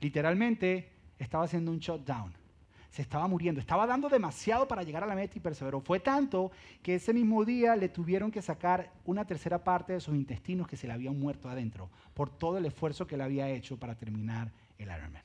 Literalmente 0.00 0.90
estaba 1.18 1.44
haciendo 1.44 1.70
un 1.70 1.78
shutdown. 1.78 2.32
Se 2.88 3.02
estaba 3.02 3.28
muriendo, 3.28 3.60
estaba 3.60 3.86
dando 3.86 4.08
demasiado 4.08 4.66
para 4.66 4.84
llegar 4.84 5.04
a 5.04 5.06
la 5.06 5.14
meta 5.14 5.36
y 5.36 5.40
perseveró. 5.40 5.82
Fue 5.82 6.00
tanto 6.00 6.50
que 6.82 6.94
ese 6.94 7.12
mismo 7.12 7.44
día 7.44 7.76
le 7.76 7.90
tuvieron 7.90 8.30
que 8.30 8.40
sacar 8.40 8.90
una 9.04 9.26
tercera 9.26 9.62
parte 9.62 9.92
de 9.92 10.00
sus 10.00 10.14
intestinos 10.14 10.66
que 10.66 10.78
se 10.78 10.86
le 10.86 10.94
habían 10.94 11.20
muerto 11.20 11.50
adentro 11.50 11.90
por 12.14 12.30
todo 12.30 12.56
el 12.56 12.64
esfuerzo 12.64 13.06
que 13.06 13.16
él 13.16 13.20
había 13.20 13.50
hecho 13.50 13.78
para 13.78 13.94
terminar 13.94 14.50
el 14.78 14.88
Ironman. 14.88 15.24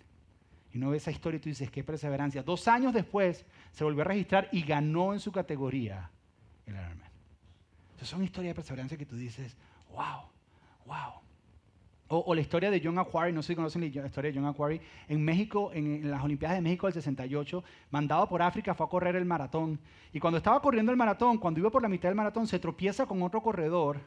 Y 0.73 0.79
no 0.79 0.89
ves 0.89 1.03
esa 1.03 1.11
historia 1.11 1.37
y 1.37 1.39
tú 1.39 1.47
dices, 1.47 1.71
qué 1.71 1.81
perseverancia. 1.81 2.43
Dos 2.43 2.67
años 2.67 2.93
después 2.93 3.45
se 3.71 3.85
volvió 3.85 4.01
a 4.01 4.05
registrar 4.07 4.49
y 4.51 4.63
ganó 4.63 5.13
en 5.13 5.21
su 5.21 5.31
categoría 5.31 6.11
el 6.65 6.75
Ironman. 6.75 7.09
Son 8.01 8.23
historias 8.23 8.51
de 8.51 8.55
perseverancia 8.55 8.97
que 8.97 9.05
tú 9.05 9.15
dices, 9.15 9.55
wow, 9.89 10.29
wow. 10.85 11.21
O, 12.13 12.35
la 12.35 12.41
historia 12.41 12.69
de 12.69 12.81
John 12.83 12.99
Aquari, 12.99 13.31
no 13.31 13.41
sé 13.41 13.53
si 13.53 13.55
conocen 13.55 13.81
la 13.81 13.87
historia 13.87 14.31
de 14.31 14.37
John 14.37 14.45
Aquari, 14.45 14.81
en 15.07 15.23
México, 15.23 15.71
en, 15.73 16.11
las 16.11 16.21
Olimpiadas 16.21 16.57
de 16.57 16.61
México 16.61 16.87
del 16.87 16.93
68, 16.93 17.63
mandado 17.89 18.27
por 18.27 18.41
África, 18.41 18.75
fue 18.75 18.85
a 18.85 18.89
correr 18.89 19.15
el 19.15 19.23
maratón. 19.23 19.79
Y 20.11 20.19
cuando 20.19 20.37
estaba 20.37 20.61
corriendo 20.61 20.91
el 20.91 20.97
maratón, 20.97 21.37
cuando 21.37 21.61
iba 21.61 21.69
por 21.69 21.81
la 21.81 21.87
mitad 21.87 22.09
del 22.09 22.17
maratón, 22.17 22.47
se 22.47 22.59
tropieza 22.59 23.05
con 23.05 23.21
otro 23.21 23.41
corredor, 23.41 24.01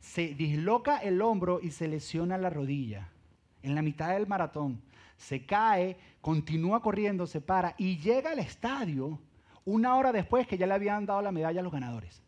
se 0.00 0.34
disloca 0.34 0.98
el 0.98 1.20
hombro 1.20 1.60
y 1.60 1.72
se 1.72 1.88
lesiona 1.88 2.38
la 2.38 2.48
rodilla. 2.48 3.10
En 3.62 3.74
la 3.74 3.82
mitad 3.82 4.14
del 4.14 4.26
maratón, 4.26 4.80
se 5.18 5.44
cae, 5.44 5.98
continúa 6.22 6.80
corriendo, 6.80 7.26
se 7.26 7.42
para 7.42 7.74
y 7.76 7.98
llega 7.98 8.30
al 8.30 8.38
estadio 8.38 9.20
una 9.64 9.96
hora 9.96 10.12
después 10.12 10.46
que 10.46 10.58
ya 10.58 10.66
le 10.66 10.74
habían 10.74 11.06
dado 11.06 11.22
la 11.22 11.32
medalla 11.32 11.60
a 11.60 11.62
los 11.62 11.72
ganadores. 11.72 12.22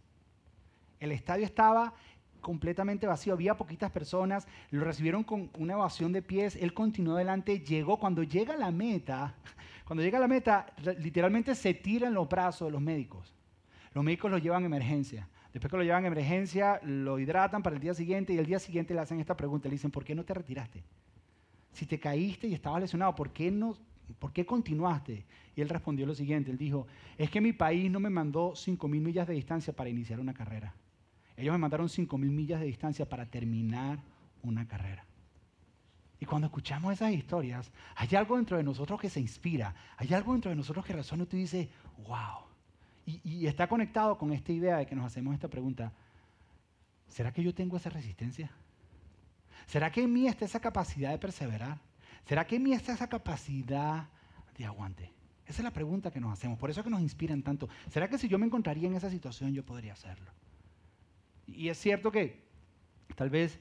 El 1.01 1.13
estadio 1.13 1.45
estaba 1.45 1.95
completamente 2.41 3.07
vacío, 3.07 3.33
había 3.33 3.57
poquitas 3.57 3.91
personas, 3.91 4.47
lo 4.71 4.85
recibieron 4.85 5.25
con 5.25 5.51
una 5.59 5.73
evasión 5.73 6.13
de 6.13 6.23
pies, 6.23 6.57
él 6.57 6.75
continuó 6.75 7.17
adelante, 7.17 7.61
llegó, 7.61 7.99
cuando 7.99 8.23
llega 8.23 8.55
a 8.55 8.59
la 8.59 8.71
meta, 8.71 9.35
cuando 9.87 10.03
llega 10.03 10.21
la 10.21 10.29
meta, 10.29 10.67
literalmente 10.99 11.55
se 11.55 11.75
tira 11.75 12.07
en 12.07 12.15
los 12.15 12.29
brazos 12.29 12.69
de 12.69 12.73
los 12.73 12.81
médicos. 12.81 13.35
Los 13.93 14.05
médicos 14.05 14.31
lo 14.31 14.39
llevan 14.39 14.63
a 14.63 14.67
emergencia. 14.67 15.29
Después 15.53 15.71
que 15.71 15.77
lo 15.77 15.85
llevan 15.85 16.05
a 16.05 16.09
emergencia, 16.09 16.81
lo 16.83 17.19
hidratan 17.19 17.63
para 17.63 17.77
el 17.77 17.83
día 17.83 17.95
siguiente 17.95 18.33
y 18.33 18.39
el 18.39 18.47
día 18.47 18.59
siguiente 18.59 18.93
le 18.93 19.01
hacen 19.01 19.21
esta 19.21 19.37
pregunta, 19.37 19.69
le 19.69 19.75
dicen, 19.75 19.91
¿por 19.91 20.05
qué 20.05 20.15
no 20.15 20.25
te 20.25 20.35
retiraste? 20.35 20.83
Si 21.73 21.87
te 21.87 21.99
caíste 21.99 22.49
y 22.49 22.55
estabas 22.55 22.81
lesionado, 22.81 23.15
¿por 23.15 23.33
qué 23.33 23.51
no 23.51 23.77
¿Por 24.19 24.33
qué 24.33 24.45
continuaste? 24.45 25.25
Y 25.57 25.61
él 25.61 25.69
respondió 25.69 26.07
lo 26.07 26.15
siguiente, 26.15 26.51
él 26.51 26.59
dijo, 26.59 26.87
es 27.17 27.31
que 27.31 27.41
mi 27.41 27.53
país 27.53 27.91
no 27.91 28.01
me 28.01 28.11
mandó 28.11 28.53
5.000 28.53 28.89
millas 28.89 29.27
de 29.27 29.35
distancia 29.35 29.75
para 29.75 29.91
iniciar 29.91 30.21
una 30.21 30.35
carrera. 30.35 30.75
Ellos 31.37 31.53
me 31.53 31.59
mandaron 31.59 31.89
5.000 31.89 32.19
millas 32.19 32.61
de 32.61 32.67
distancia 32.67 33.09
para 33.09 33.27
terminar 33.27 33.99
una 34.43 34.67
carrera. 34.67 35.05
Y 36.21 36.27
cuando 36.27 36.47
escuchamos 36.47 36.93
esas 36.93 37.13
historias, 37.13 37.71
hay 37.97 38.15
algo 38.17 38.37
dentro 38.37 38.57
de 38.57 38.63
nosotros 38.63 39.01
que 39.01 39.11
se 39.11 39.21
inspira, 39.21 39.75
hay 39.97 40.13
algo 40.15 40.33
dentro 40.33 40.51
de 40.51 40.57
nosotros 40.57 40.85
que 40.85 40.93
resuena 40.93 41.25
y 41.25 41.27
tú 41.27 41.37
dices, 41.37 41.69
wow. 42.07 42.45
Y, 43.07 43.21
y 43.25 43.47
está 43.47 43.67
conectado 43.67 44.17
con 44.17 44.33
esta 44.33 44.53
idea 44.53 44.79
de 44.79 44.87
que 44.87 44.95
nos 44.95 45.07
hacemos 45.07 45.35
esta 45.35 45.49
pregunta, 45.49 45.93
¿será 47.09 47.33
que 47.33 47.43
yo 47.43 47.55
tengo 47.55 47.77
esa 47.77 47.91
resistencia? 47.91 48.51
¿Será 49.67 49.91
que 49.91 50.03
en 50.03 50.13
mí 50.13 50.27
está 50.27 50.45
esa 50.45 50.61
capacidad 50.61 51.11
de 51.11 51.19
perseverar? 51.19 51.79
¿Será 52.27 52.47
que 52.47 52.57
en 52.57 52.63
mí 52.63 52.73
está 52.73 52.93
esa 52.93 53.09
capacidad 53.09 54.09
de 54.57 54.65
aguante? 54.65 55.13
Esa 55.47 55.61
es 55.61 55.65
la 55.65 55.73
pregunta 55.73 56.11
que 56.11 56.21
nos 56.21 56.33
hacemos. 56.33 56.59
Por 56.59 56.71
eso 56.71 56.81
es 56.81 56.85
que 56.85 56.91
nos 56.91 57.03
inspiran 57.03 57.43
tanto. 57.43 57.69
¿Será 57.91 58.09
que 58.09 58.19
si 58.19 58.29
yo 58.29 58.39
me 58.39 58.47
encontraría 58.47 58.89
en 58.89 58.95
esa 58.95 59.11
situación 59.11 59.53
yo 59.53 59.65
podría 59.65 59.93
hacerlo? 59.93 60.31
Y 61.47 61.69
es 61.69 61.79
cierto 61.79 62.11
que 62.11 62.43
tal 63.15 63.29
vez 63.29 63.59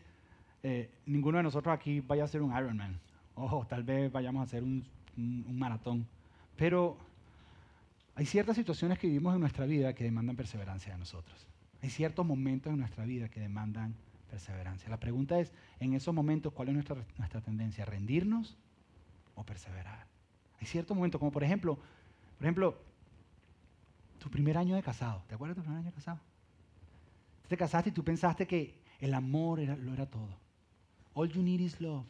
eh, 0.63 0.89
ninguno 1.05 1.37
de 1.37 1.43
nosotros 1.43 1.75
aquí 1.75 1.99
vaya 1.99 2.23
a 2.23 2.27
ser 2.27 2.41
un 2.41 2.55
Ironman. 2.57 2.99
Ojo, 3.35 3.65
tal 3.67 3.83
vez 3.83 4.11
vayamos 4.11 4.41
a 4.41 4.43
hacer 4.43 4.63
un, 4.63 4.85
un 5.17 5.59
maratón. 5.59 6.07
Pero 6.55 6.97
hay 8.15 8.25
ciertas 8.25 8.55
situaciones 8.55 8.97
que 8.97 9.07
vivimos 9.07 9.33
en 9.33 9.41
nuestra 9.41 9.65
vida 9.65 9.93
que 9.93 10.05
demandan 10.05 10.37
perseverancia 10.37 10.93
de 10.93 10.99
nosotros. 10.99 11.47
Hay 11.81 11.89
ciertos 11.89 12.25
momentos 12.25 12.71
en 12.71 12.79
nuestra 12.79 13.03
vida 13.03 13.27
que 13.27 13.41
demandan 13.41 13.95
perseverancia. 14.33 14.89
La 14.89 14.99
pregunta 14.99 15.39
es, 15.39 15.53
en 15.79 15.93
esos 15.93 16.11
momentos, 16.11 16.51
¿cuál 16.53 16.69
es 16.69 16.73
nuestra, 16.73 16.95
nuestra 17.19 17.39
tendencia? 17.41 17.85
¿Rendirnos 17.85 18.57
o 19.35 19.45
perseverar? 19.45 20.07
Hay 20.59 20.65
ciertos 20.65 20.97
momentos, 20.97 21.19
como 21.19 21.31
por 21.31 21.43
ejemplo, 21.43 21.75
por 21.75 22.45
ejemplo, 22.45 22.75
tu 24.17 24.31
primer 24.31 24.57
año 24.57 24.75
de 24.75 24.81
casado. 24.81 25.23
¿Te 25.27 25.35
acuerdas 25.35 25.55
de 25.55 25.61
tu 25.61 25.65
primer 25.65 25.81
año 25.81 25.91
de 25.91 25.95
casado? 25.95 26.19
Te 27.47 27.55
casaste 27.55 27.91
y 27.91 27.93
tú 27.93 28.03
pensaste 28.03 28.47
que 28.47 28.81
el 28.99 29.13
amor 29.13 29.59
era, 29.59 29.75
lo 29.75 29.93
era 29.93 30.07
todo. 30.07 30.39
All 31.13 31.29
you 31.29 31.43
need 31.43 31.59
is 31.59 31.79
love. 31.79 32.07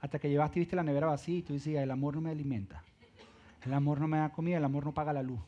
Hasta 0.00 0.18
que 0.18 0.28
llevaste 0.28 0.58
y 0.58 0.60
viste 0.62 0.74
la 0.74 0.82
nevera 0.82 1.06
vacía 1.06 1.38
y 1.38 1.42
tú 1.42 1.52
decías, 1.52 1.84
el 1.84 1.90
amor 1.92 2.16
no 2.16 2.20
me 2.20 2.30
alimenta. 2.30 2.82
El 3.64 3.74
amor 3.74 4.00
no 4.00 4.08
me 4.08 4.18
da 4.18 4.32
comida, 4.32 4.56
el 4.56 4.64
amor 4.64 4.84
no 4.84 4.92
paga 4.92 5.12
la 5.12 5.22
luz. 5.22 5.40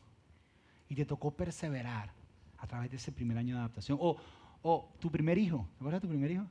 Y 0.87 0.95
te 0.95 1.03
tocó 1.03 1.31
perseverar 1.31 2.13
a 2.59 2.67
través 2.67 2.91
de 2.91 2.95
ese 2.95 3.11
primer 3.11 3.37
año 3.37 3.55
de 3.55 3.59
adaptación. 3.59 3.97
O, 3.99 4.15
o 4.63 4.91
tu 4.99 5.11
primer 5.11 5.37
hijo, 5.37 5.67
¿te 5.73 5.83
acuerdas 5.83 6.01
de 6.01 6.07
tu 6.07 6.11
primer 6.11 6.31
hijo? 6.31 6.45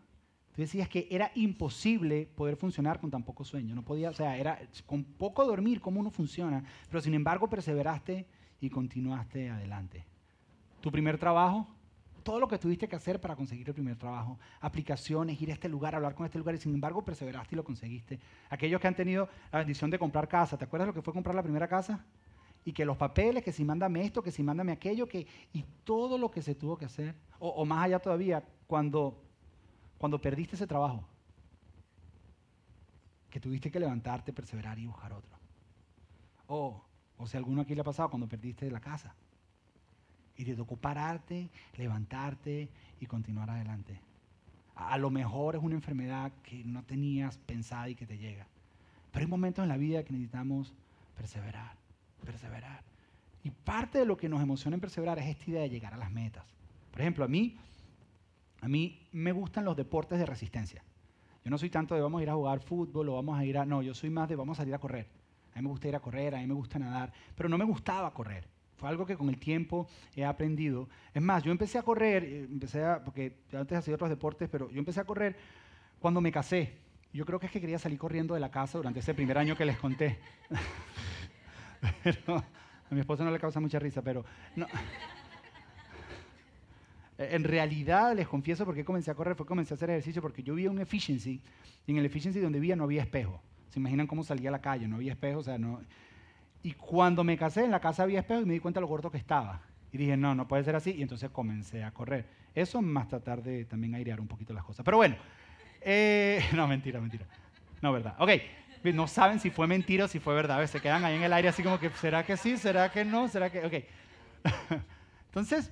Tú 0.55 0.61
decías 0.61 0.89
que 0.89 1.09
era 1.11 1.33
imposible 1.35 2.27
poder 2.27 2.57
funcionar 2.57 3.01
con 3.01 3.11
tan 3.11 3.25
poco 3.25 3.43
sueño. 3.43 3.75
No 3.75 3.83
podía, 3.83 4.11
o 4.11 4.13
sea, 4.13 4.37
era 4.37 4.61
con 4.85 5.03
poco 5.03 5.47
dormir, 5.47 5.81
cómo 5.81 5.99
uno 5.99 6.11
funciona. 6.11 6.63
Pero 6.89 7.01
sin 7.01 7.15
embargo, 7.15 7.49
perseveraste 7.49 8.27
y 8.61 8.69
continuaste 8.69 9.49
adelante. 9.49 10.05
Tu 10.83 10.93
primer 10.93 11.17
trabajo, 11.17 11.67
todo 12.23 12.39
lo 12.39 12.49
que 12.49 12.59
tuviste 12.59 12.87
que 12.87 12.97
hacer 12.97 13.19
para 13.19 13.35
conseguir 13.35 13.67
el 13.67 13.75
primer 13.75 13.97
trabajo, 13.97 14.39
aplicaciones, 14.61 15.41
ir 15.41 15.51
a 15.51 15.55
este 15.55 15.71
lugar, 15.71 15.95
hablar 15.95 16.15
con 16.15 16.27
este 16.27 16.39
lugar, 16.39 16.55
y 16.55 16.59
sin 16.59 16.75
embargo 16.75 17.03
perseveraste 17.03 17.55
y 17.55 17.57
lo 17.57 17.65
conseguiste. 17.65 18.21
Aquellos 18.51 18.79
que 18.79 18.89
han 18.89 18.95
tenido 18.95 19.31
la 19.51 19.61
bendición 19.61 19.91
de 19.91 19.99
comprar 19.99 20.29
casa, 20.29 20.59
¿te 20.59 20.67
acuerdas 20.67 20.87
lo 20.87 20.95
que 20.95 21.01
fue 21.01 21.15
comprar 21.15 21.35
la 21.35 21.43
primera 21.43 21.67
casa? 21.67 22.05
Y 22.65 22.73
que 22.73 22.85
los 22.85 22.97
papeles, 22.97 23.43
que 23.43 23.53
si 23.53 23.65
mándame 23.65 24.05
esto, 24.05 24.23
que 24.23 24.31
si 24.31 24.43
mándame 24.43 24.73
aquello, 24.73 25.09
que, 25.09 25.27
y 25.53 25.65
todo 25.85 26.17
lo 26.17 26.31
que 26.31 26.43
se 26.43 26.55
tuvo 26.55 26.77
que 26.77 26.85
hacer, 26.85 27.15
o, 27.39 27.65
más 27.65 27.85
allá 27.85 27.99
todavía, 27.99 28.45
cuando, 28.67 29.21
cuando 29.99 30.21
perdiste 30.21 30.55
ese 30.55 30.67
trabajo, 30.67 31.05
que 33.31 33.41
tuviste 33.41 33.71
que 33.71 33.81
levantarte, 33.81 34.33
perseverar 34.33 34.79
y 34.79 34.87
buscar 34.87 35.13
otro. 35.13 35.37
O, 36.47 36.83
o 37.19 37.27
si 37.27 37.37
a 37.37 37.39
alguno 37.39 37.63
aquí 37.63 37.75
le 37.75 37.81
ha 37.81 37.85
pasado 37.85 38.11
cuando 38.11 38.29
perdiste 38.29 38.71
la 38.71 38.81
casa 38.81 39.15
y 40.37 40.45
te 40.45 40.55
tocó 40.55 40.77
pararte, 40.77 41.49
levantarte 41.77 42.69
y 43.01 43.07
continuar 43.07 43.51
adelante. 43.51 44.01
A, 44.75 44.99
lo 44.99 45.11
mejor 45.11 45.55
es 45.55 45.63
una 45.63 45.75
enfermedad 45.75 46.33
que 46.43 46.65
no 46.65 46.83
tenías 46.83 47.37
pensada 47.39 47.89
y 47.89 47.95
que 47.95 48.07
te 48.07 48.19
llega. 48.19 48.47
Pero 49.13 49.25
hay 49.25 49.31
momentos 49.31 49.63
en 49.63 49.69
la 49.69 49.77
vida 49.77 50.03
que 50.03 50.13
necesitamos 50.13 50.73
perseverar, 51.17 51.77
perseverar. 52.23 52.83
Y 53.45 53.51
parte 53.51 53.99
de 53.99 54.07
lo 54.07 54.17
que 54.17 54.29
nos 54.29 54.41
emociona 54.43 54.77
en 54.77 54.81
perseverar 54.81 55.19
es 55.19 55.27
esta 55.27 55.51
idea 55.51 55.63
de 55.63 55.71
llegar 55.71 55.95
a 55.95 55.97
las 55.97 56.11
metas. 56.11 56.45
Por 56.91 57.01
ejemplo, 57.01 57.25
a 57.25 57.29
mí, 57.29 57.57
a 58.61 58.69
mí 58.69 59.01
me 59.13 59.33
gustan 59.33 59.65
los 59.65 59.77
deportes 59.77 60.19
de 60.19 60.27
resistencia. 60.27 60.83
Yo 61.45 61.51
no 61.51 61.59
soy 61.59 61.71
tanto 61.71 61.95
de 61.95 62.01
vamos 62.01 62.21
a 62.21 62.23
ir 62.23 62.31
a 62.31 62.35
jugar 62.35 62.61
fútbol 62.61 63.09
o 63.09 63.15
vamos 63.15 63.39
a 63.39 63.45
ir 63.45 63.59
a... 63.59 63.67
No, 63.67 63.83
yo 63.83 63.95
soy 63.95 64.11
más 64.11 64.29
de 64.29 64.37
vamos 64.37 64.59
a 64.59 64.63
salir 64.63 64.75
a 64.75 64.79
correr. 64.79 65.09
A 65.55 65.57
mí 65.57 65.63
me 65.63 65.69
gusta 65.69 65.89
ir 65.89 65.97
a 65.97 66.01
correr, 66.01 66.35
a 66.35 66.39
mí 66.39 66.47
me 66.47 66.55
gusta 66.55 66.79
nadar, 66.79 67.13
pero 67.35 67.49
no 67.49 67.59
me 67.59 67.65
gustaba 67.65 68.13
correr. 68.15 68.49
Fue 68.77 68.89
algo 68.89 69.07
que 69.07 69.17
con 69.17 69.29
el 69.29 69.39
tiempo 69.39 69.87
he 70.15 70.25
aprendido. 70.25 70.89
Es 71.13 71.23
más, 71.23 71.43
yo 71.43 71.53
empecé 71.53 71.79
a 71.79 71.83
correr, 71.83 72.25
eh, 72.25 72.45
empecé 72.51 72.85
a, 72.85 73.03
porque 73.05 73.37
antes 73.53 73.79
hacía 73.79 73.95
otros 73.95 74.11
deportes, 74.11 74.49
pero 74.51 74.71
yo 74.71 74.79
empecé 74.79 75.01
a 75.01 75.05
correr 75.05 75.37
cuando 75.99 76.21
me 76.21 76.33
casé. 76.33 76.79
Yo 77.13 77.27
creo 77.27 77.39
que 77.39 77.47
es 77.47 77.53
que 77.53 77.61
quería 77.61 77.79
salir 77.79 77.99
corriendo 77.99 78.35
de 78.35 78.41
la 78.41 78.51
casa 78.51 78.79
durante 78.79 79.01
ese 79.01 79.15
primer 79.15 79.37
año 79.37 79.57
que 79.57 79.65
les 79.65 79.79
conté. 79.79 80.19
pero, 82.03 82.37
a 82.37 82.95
mi 82.95 83.01
esposa 83.01 83.25
no 83.25 83.31
le 83.31 83.39
causa 83.39 83.61
mucha 83.61 83.79
risa, 83.79 84.03
pero 84.03 84.25
no. 84.57 84.67
En 87.19 87.45
realidad, 87.45 88.17
les 88.17 88.27
confieso 88.27 88.65
por 88.65 88.75
qué 88.75 88.85
comencé 88.85 89.11
a 89.11 89.15
correr, 89.15 89.37
fue 89.37 89.47
comencé 89.47 89.75
a 89.75 89.77
hacer 89.77 89.91
ejercicio 89.91 90.21
porque 90.21 90.43
yo 90.43 90.55
vivía 90.55 90.71
un 90.71 90.81
efficiency, 90.81 91.41
y 91.87 91.93
en 91.93 91.99
el 91.99 92.07
efficiency 92.07 92.41
donde 92.41 92.59
vivía 92.59 92.77
no 92.77 92.85
había 92.85 93.03
espejo. 93.03 93.41
¿Se 93.71 93.79
imaginan 93.79 94.07
cómo 94.07 94.25
salía 94.25 94.49
a 94.51 94.53
la 94.53 94.61
calle? 94.61 94.89
No 94.89 94.97
había 94.97 95.13
espejo, 95.13 95.39
o 95.39 95.43
sea, 95.43 95.57
no, 95.59 95.81
y 96.63 96.73
cuando 96.73 97.25
me 97.25 97.37
casé, 97.37 97.65
en 97.65 97.71
la 97.71 97.81
casa 97.81 98.05
había 98.05 98.21
espejo 98.21 98.43
y 98.43 98.47
me 98.47 98.55
di 98.55 98.61
cuenta 98.61 98.79
de 98.79 98.83
lo 98.83 98.87
gordo 98.87 99.11
que 99.11 99.19
estaba. 99.19 99.61
Y 99.93 99.99
dije, 99.99 100.17
no, 100.17 100.35
no 100.35 100.47
puede 100.47 100.65
ser 100.65 100.77
así. 100.77 100.93
Y 100.93 101.03
entonces 101.03 101.31
comencé 101.31 101.83
a 101.83 101.91
correr. 101.91 102.27
Eso 102.55 102.81
más 102.81 103.09
tratar 103.09 103.43
de 103.43 103.65
también 103.65 103.95
airear 103.95 104.21
un 104.21 104.29
poquito 104.29 104.55
las 104.55 104.65
cosas. 104.65 104.85
Pero 104.85 104.97
bueno, 104.97 105.17
eh, 105.81 106.43
no, 106.55 106.67
mentira, 106.69 107.01
mentira. 107.01 107.27
No, 107.81 107.93
verdad. 107.93 108.15
Ok, 108.21 108.31
no 108.93 109.07
saben 109.07 109.39
si 109.39 109.51
fue 109.51 109.67
mentira 109.67 110.07
o 110.07 110.09
si 110.09 110.19
fue 110.19 110.35
verdad. 110.35 110.67
Se 110.67 110.81
quedan 110.81 111.05
ahí 111.05 111.17
en 111.17 111.23
el 111.23 111.33
aire 111.33 111.49
así 111.49 111.63
como 111.63 111.79
que, 111.79 111.91
¿será 111.91 112.25
que 112.25 112.37
sí? 112.37 112.57
¿Será 112.57 112.91
que 112.91 113.05
no? 113.05 113.29
¿Será 113.29 113.51
que...? 113.51 113.65
Ok. 113.65 113.75
Entonces, 115.27 115.71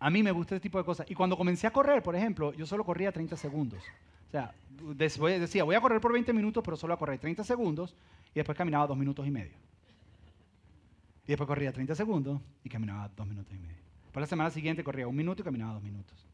a 0.00 0.10
mí 0.10 0.22
me 0.22 0.32
gusta 0.32 0.56
este 0.56 0.64
tipo 0.64 0.78
de 0.78 0.84
cosas. 0.84 1.08
Y 1.08 1.14
cuando 1.14 1.36
comencé 1.36 1.66
a 1.66 1.70
correr, 1.70 2.02
por 2.02 2.16
ejemplo, 2.16 2.52
yo 2.52 2.66
solo 2.66 2.84
corría 2.84 3.12
30 3.12 3.36
segundos. 3.36 3.82
O 4.28 4.30
sea, 4.30 4.52
decía, 5.38 5.62
voy 5.62 5.76
a 5.76 5.80
correr 5.80 6.00
por 6.00 6.12
20 6.12 6.32
minutos, 6.32 6.62
pero 6.64 6.76
solo 6.76 6.94
a 6.94 6.98
correr 6.98 7.20
30 7.20 7.44
segundos 7.44 7.94
y 8.32 8.34
después 8.34 8.58
caminaba 8.58 8.86
dos 8.86 8.96
minutos 8.96 9.26
y 9.26 9.30
medio. 9.30 9.56
Y 11.24 11.28
después 11.28 11.46
corría 11.46 11.72
30 11.72 11.94
segundos 11.94 12.40
y 12.64 12.68
caminaba 12.68 13.08
dos 13.16 13.26
minutos 13.26 13.54
y 13.54 13.58
medio. 13.58 13.82
Por 14.12 14.20
la 14.20 14.26
semana 14.26 14.50
siguiente 14.50 14.84
corría 14.84 15.06
un 15.06 15.16
minuto 15.16 15.42
y 15.42 15.44
caminaba 15.44 15.74
dos 15.74 15.82
minutos. 15.82 16.26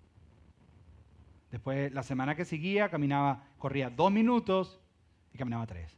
Después, 1.50 1.92
la 1.92 2.02
semana 2.02 2.34
que 2.34 2.44
seguía, 2.44 2.88
caminaba, 2.88 3.44
corría 3.58 3.90
dos 3.90 4.10
minutos 4.10 4.80
y 5.32 5.38
caminaba 5.38 5.66
tres. 5.66 5.96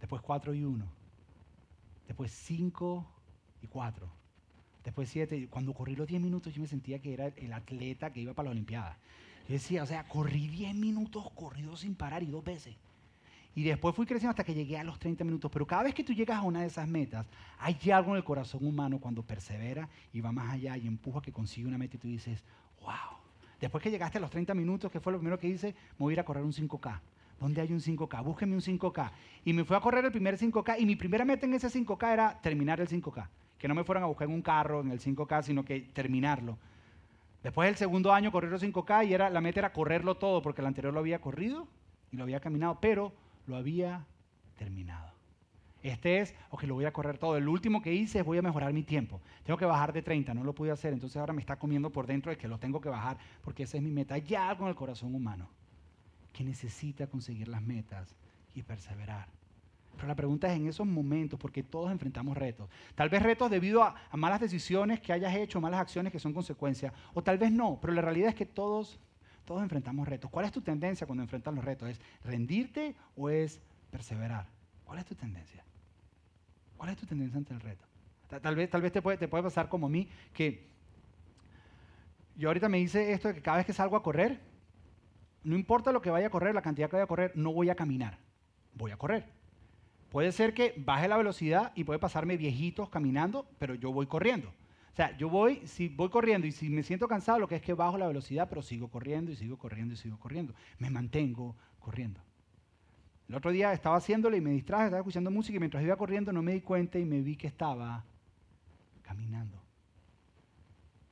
Después 0.00 0.22
cuatro 0.22 0.54
y 0.54 0.64
uno. 0.64 0.86
Después 2.06 2.32
cinco 2.32 3.06
y 3.62 3.66
cuatro. 3.66 4.10
Después 4.84 5.08
siete. 5.08 5.48
Cuando 5.48 5.74
corrí 5.74 5.94
los 5.94 6.06
diez 6.06 6.20
minutos, 6.20 6.54
yo 6.54 6.62
me 6.62 6.66
sentía 6.66 6.98
que 6.98 7.12
era 7.12 7.26
el 7.26 7.52
atleta 7.52 8.12
que 8.12 8.20
iba 8.20 8.34
para 8.34 8.46
la 8.46 8.52
Olimpiada. 8.52 8.98
Yo 9.48 9.54
decía, 9.54 9.82
o 9.82 9.86
sea, 9.86 10.04
corrí 10.04 10.48
diez 10.48 10.74
minutos 10.74 11.30
corridos 11.34 11.80
sin 11.80 11.94
parar 11.94 12.22
y 12.22 12.26
dos 12.26 12.44
veces. 12.44 12.76
Y 13.54 13.64
después 13.64 13.94
fui 13.94 14.06
creciendo 14.06 14.30
hasta 14.30 14.44
que 14.44 14.54
llegué 14.54 14.78
a 14.78 14.84
los 14.84 14.98
30 14.98 15.24
minutos. 15.24 15.50
Pero 15.52 15.66
cada 15.66 15.82
vez 15.82 15.94
que 15.94 16.04
tú 16.04 16.12
llegas 16.12 16.38
a 16.38 16.42
una 16.42 16.60
de 16.60 16.66
esas 16.66 16.88
metas, 16.88 17.26
hay 17.58 17.90
algo 17.90 18.12
en 18.12 18.18
el 18.18 18.24
corazón 18.24 18.64
humano 18.64 18.98
cuando 19.00 19.22
persevera 19.22 19.88
y 20.12 20.20
va 20.20 20.32
más 20.32 20.52
allá 20.52 20.76
y 20.76 20.86
empuja 20.86 21.20
que 21.20 21.32
consigue 21.32 21.66
una 21.66 21.78
meta 21.78 21.96
y 21.96 21.98
tú 21.98 22.08
dices, 22.08 22.44
wow. 22.80 23.18
Después 23.60 23.82
que 23.82 23.90
llegaste 23.90 24.18
a 24.18 24.20
los 24.20 24.30
30 24.30 24.54
minutos, 24.54 24.90
¿qué 24.90 25.00
fue 25.00 25.12
lo 25.12 25.18
primero 25.18 25.38
que 25.38 25.48
hice? 25.48 25.74
Me 25.92 25.98
voy 25.98 26.12
a 26.12 26.14
ir 26.14 26.20
a 26.20 26.24
correr 26.24 26.44
un 26.44 26.52
5K. 26.52 27.00
¿Dónde 27.40 27.62
hay 27.62 27.72
un 27.72 27.80
5K? 27.80 28.22
Búsqueme 28.22 28.54
un 28.54 28.60
5K. 28.60 29.10
Y 29.46 29.54
me 29.54 29.64
fui 29.64 29.74
a 29.74 29.80
correr 29.80 30.04
el 30.04 30.12
primer 30.12 30.36
5K 30.36 30.78
y 30.78 30.84
mi 30.84 30.94
primera 30.94 31.24
meta 31.24 31.46
en 31.46 31.54
ese 31.54 31.68
5K 31.68 32.12
era 32.12 32.38
terminar 32.42 32.80
el 32.80 32.88
5K. 32.88 33.28
Que 33.58 33.66
no 33.66 33.74
me 33.74 33.82
fueran 33.82 34.04
a 34.04 34.06
buscar 34.06 34.28
en 34.28 34.34
un 34.34 34.42
carro 34.42 34.82
en 34.82 34.90
el 34.90 35.00
5K, 35.00 35.42
sino 35.42 35.64
que 35.64 35.80
terminarlo. 35.80 36.58
Después 37.42 37.66
del 37.66 37.76
segundo 37.76 38.12
año 38.12 38.30
correr 38.30 38.52
el 38.52 38.60
5K 38.60 39.08
y 39.08 39.14
era, 39.14 39.30
la 39.30 39.40
meta 39.40 39.60
era 39.60 39.72
correrlo 39.72 40.16
todo 40.16 40.42
porque 40.42 40.60
el 40.60 40.66
anterior 40.66 40.92
lo 40.92 41.00
había 41.00 41.22
corrido 41.22 41.66
y 42.12 42.18
lo 42.18 42.24
había 42.24 42.40
caminado, 42.40 42.78
pero 42.78 43.14
lo 43.46 43.56
había 43.56 44.04
terminado. 44.58 45.10
Este 45.82 46.20
es, 46.20 46.34
ok, 46.50 46.64
lo 46.64 46.74
voy 46.74 46.84
a 46.84 46.92
correr 46.92 47.16
todo. 47.16 47.38
El 47.38 47.48
último 47.48 47.80
que 47.80 47.94
hice 47.94 48.18
es 48.18 48.24
voy 48.24 48.36
a 48.36 48.42
mejorar 48.42 48.74
mi 48.74 48.82
tiempo. 48.82 49.22
Tengo 49.44 49.58
que 49.58 49.64
bajar 49.64 49.94
de 49.94 50.02
30, 50.02 50.34
no 50.34 50.44
lo 50.44 50.54
pude 50.54 50.72
hacer, 50.72 50.92
entonces 50.92 51.16
ahora 51.16 51.32
me 51.32 51.40
está 51.40 51.58
comiendo 51.58 51.88
por 51.88 52.06
dentro 52.06 52.30
de 52.30 52.36
que 52.36 52.48
lo 52.48 52.58
tengo 52.58 52.82
que 52.82 52.90
bajar 52.90 53.16
porque 53.42 53.62
esa 53.62 53.78
es 53.78 53.82
mi 53.82 53.90
meta. 53.90 54.14
Algo 54.14 54.64
en 54.64 54.68
el 54.68 54.74
corazón 54.74 55.14
humano 55.14 55.48
que 56.32 56.44
necesita 56.44 57.06
conseguir 57.06 57.48
las 57.48 57.62
metas 57.62 58.14
y 58.54 58.62
perseverar. 58.62 59.28
Pero 59.96 60.08
la 60.08 60.14
pregunta 60.14 60.50
es 60.50 60.56
en 60.58 60.66
esos 60.66 60.86
momentos, 60.86 61.38
porque 61.38 61.62
todos 61.62 61.90
enfrentamos 61.90 62.36
retos. 62.36 62.70
Tal 62.94 63.08
vez 63.08 63.22
retos 63.22 63.50
debido 63.50 63.82
a, 63.82 63.94
malas 64.12 64.40
decisiones 64.40 65.00
que 65.00 65.12
hayas 65.12 65.34
hecho, 65.34 65.60
malas 65.60 65.80
acciones 65.80 66.12
que 66.12 66.18
son 66.18 66.32
consecuencias, 66.32 66.92
o 67.12 67.22
tal 67.22 67.38
vez 67.38 67.52
no, 67.52 67.78
pero 67.80 67.92
la 67.92 68.02
realidad 68.02 68.30
es 68.30 68.34
que 68.34 68.46
todos 68.46 68.98
todos 69.44 69.62
enfrentamos 69.62 70.06
retos. 70.06 70.30
¿Cuál 70.30 70.46
es 70.46 70.52
tu 70.52 70.60
tendencia 70.60 71.08
cuando 71.08 71.24
enfrentas 71.24 71.52
los 71.52 71.64
retos? 71.64 71.88
¿Es 71.88 72.00
rendirte 72.22 72.94
o 73.16 73.28
es 73.28 73.60
perseverar? 73.90 74.46
¿Cuál 74.84 75.00
es 75.00 75.06
tu 75.06 75.16
tendencia? 75.16 75.64
¿Cuál 76.76 76.90
es 76.90 76.96
tu 76.96 77.04
tendencia 77.04 77.36
ante 77.36 77.54
el 77.54 77.60
reto? 77.60 77.84
Tal 78.40 78.54
vez, 78.54 78.70
tal 78.70 78.80
vez 78.80 78.92
te, 78.92 79.02
puede, 79.02 79.18
te 79.18 79.26
puede 79.26 79.42
pasar 79.42 79.68
como 79.68 79.88
a 79.88 79.90
mí, 79.90 80.08
que 80.32 80.68
yo 82.36 82.48
ahorita 82.48 82.68
me 82.68 82.78
dice 82.78 83.12
esto 83.12 83.28
de 83.28 83.34
que 83.34 83.42
cada 83.42 83.56
vez 83.56 83.66
que 83.66 83.72
salgo 83.72 83.96
a 83.96 84.02
correr, 84.04 84.40
no 85.42 85.56
importa 85.56 85.92
lo 85.92 86.02
que 86.02 86.10
vaya 86.10 86.26
a 86.26 86.30
correr, 86.30 86.54
la 86.54 86.62
cantidad 86.62 86.88
que 86.88 86.96
vaya 86.96 87.04
a 87.04 87.08
correr, 87.08 87.32
no 87.34 87.52
voy 87.52 87.70
a 87.70 87.74
caminar, 87.74 88.18
voy 88.74 88.90
a 88.90 88.96
correr. 88.96 89.24
Puede 90.10 90.32
ser 90.32 90.54
que 90.54 90.74
baje 90.76 91.08
la 91.08 91.16
velocidad 91.16 91.72
y 91.74 91.84
puede 91.84 92.00
pasarme 92.00 92.36
viejitos 92.36 92.88
caminando, 92.88 93.46
pero 93.58 93.74
yo 93.74 93.92
voy 93.92 94.06
corriendo. 94.06 94.48
O 94.92 94.96
sea, 94.96 95.16
yo 95.16 95.28
voy, 95.28 95.62
si 95.66 95.88
voy 95.88 96.08
corriendo 96.08 96.46
y 96.46 96.52
si 96.52 96.68
me 96.68 96.82
siento 96.82 97.06
cansado, 97.06 97.38
lo 97.38 97.46
que 97.46 97.56
es 97.56 97.62
que 97.62 97.74
bajo 97.74 97.96
la 97.96 98.08
velocidad, 98.08 98.48
pero 98.48 98.60
sigo 98.60 98.88
corriendo 98.88 99.30
y 99.30 99.36
sigo 99.36 99.56
corriendo 99.56 99.94
y 99.94 99.96
sigo 99.96 100.18
corriendo. 100.18 100.52
Me 100.78 100.90
mantengo 100.90 101.56
corriendo. 101.78 102.20
El 103.28 103.36
otro 103.36 103.52
día 103.52 103.72
estaba 103.72 103.96
haciéndolo 103.96 104.36
y 104.36 104.40
me 104.40 104.50
distraje, 104.50 104.86
estaba 104.86 105.00
escuchando 105.00 105.30
música 105.30 105.56
y 105.56 105.60
mientras 105.60 105.84
iba 105.84 105.96
corriendo 105.96 106.32
no 106.32 106.42
me 106.42 106.52
di 106.54 106.60
cuenta 106.60 106.98
y 106.98 107.04
me 107.04 107.20
vi 107.20 107.36
que 107.36 107.46
estaba 107.46 108.04
caminando. 109.02 109.62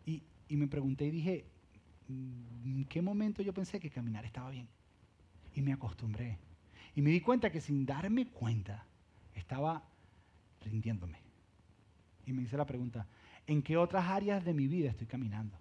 Y, 0.05 0.25
y 0.49 0.57
me 0.57 0.67
pregunté 0.67 1.05
y 1.07 1.11
dije, 1.13 1.47
¿en 2.09 2.87
qué 2.89 3.03
momento 3.03 3.43
yo 3.43 3.53
pensé 3.53 3.79
que 3.79 3.91
caminar 3.91 4.25
estaba 4.25 4.51
bien? 4.51 4.69
Y 5.55 5.63
me 5.63 5.73
acostumbré. 5.73 6.39
Y 6.95 7.03
me 7.03 7.11
di 7.11 7.21
cuenta 7.21 7.51
que 7.51 7.61
sin 7.61 7.85
darme 7.85 8.27
cuenta 8.27 8.87
estaba 9.35 9.83
rindiéndome. 10.61 11.19
Y 12.27 12.33
me 12.33 12.43
hice 12.43 12.57
la 12.57 12.67
pregunta, 12.67 13.07
¿En 13.49 13.63
qué 13.63 13.79
otras 13.79 14.05
áreas 14.07 14.45
de 14.45 14.53
mi 14.53 14.69
vida 14.69 14.91
estoy 14.91 15.07
caminando? 15.07 15.57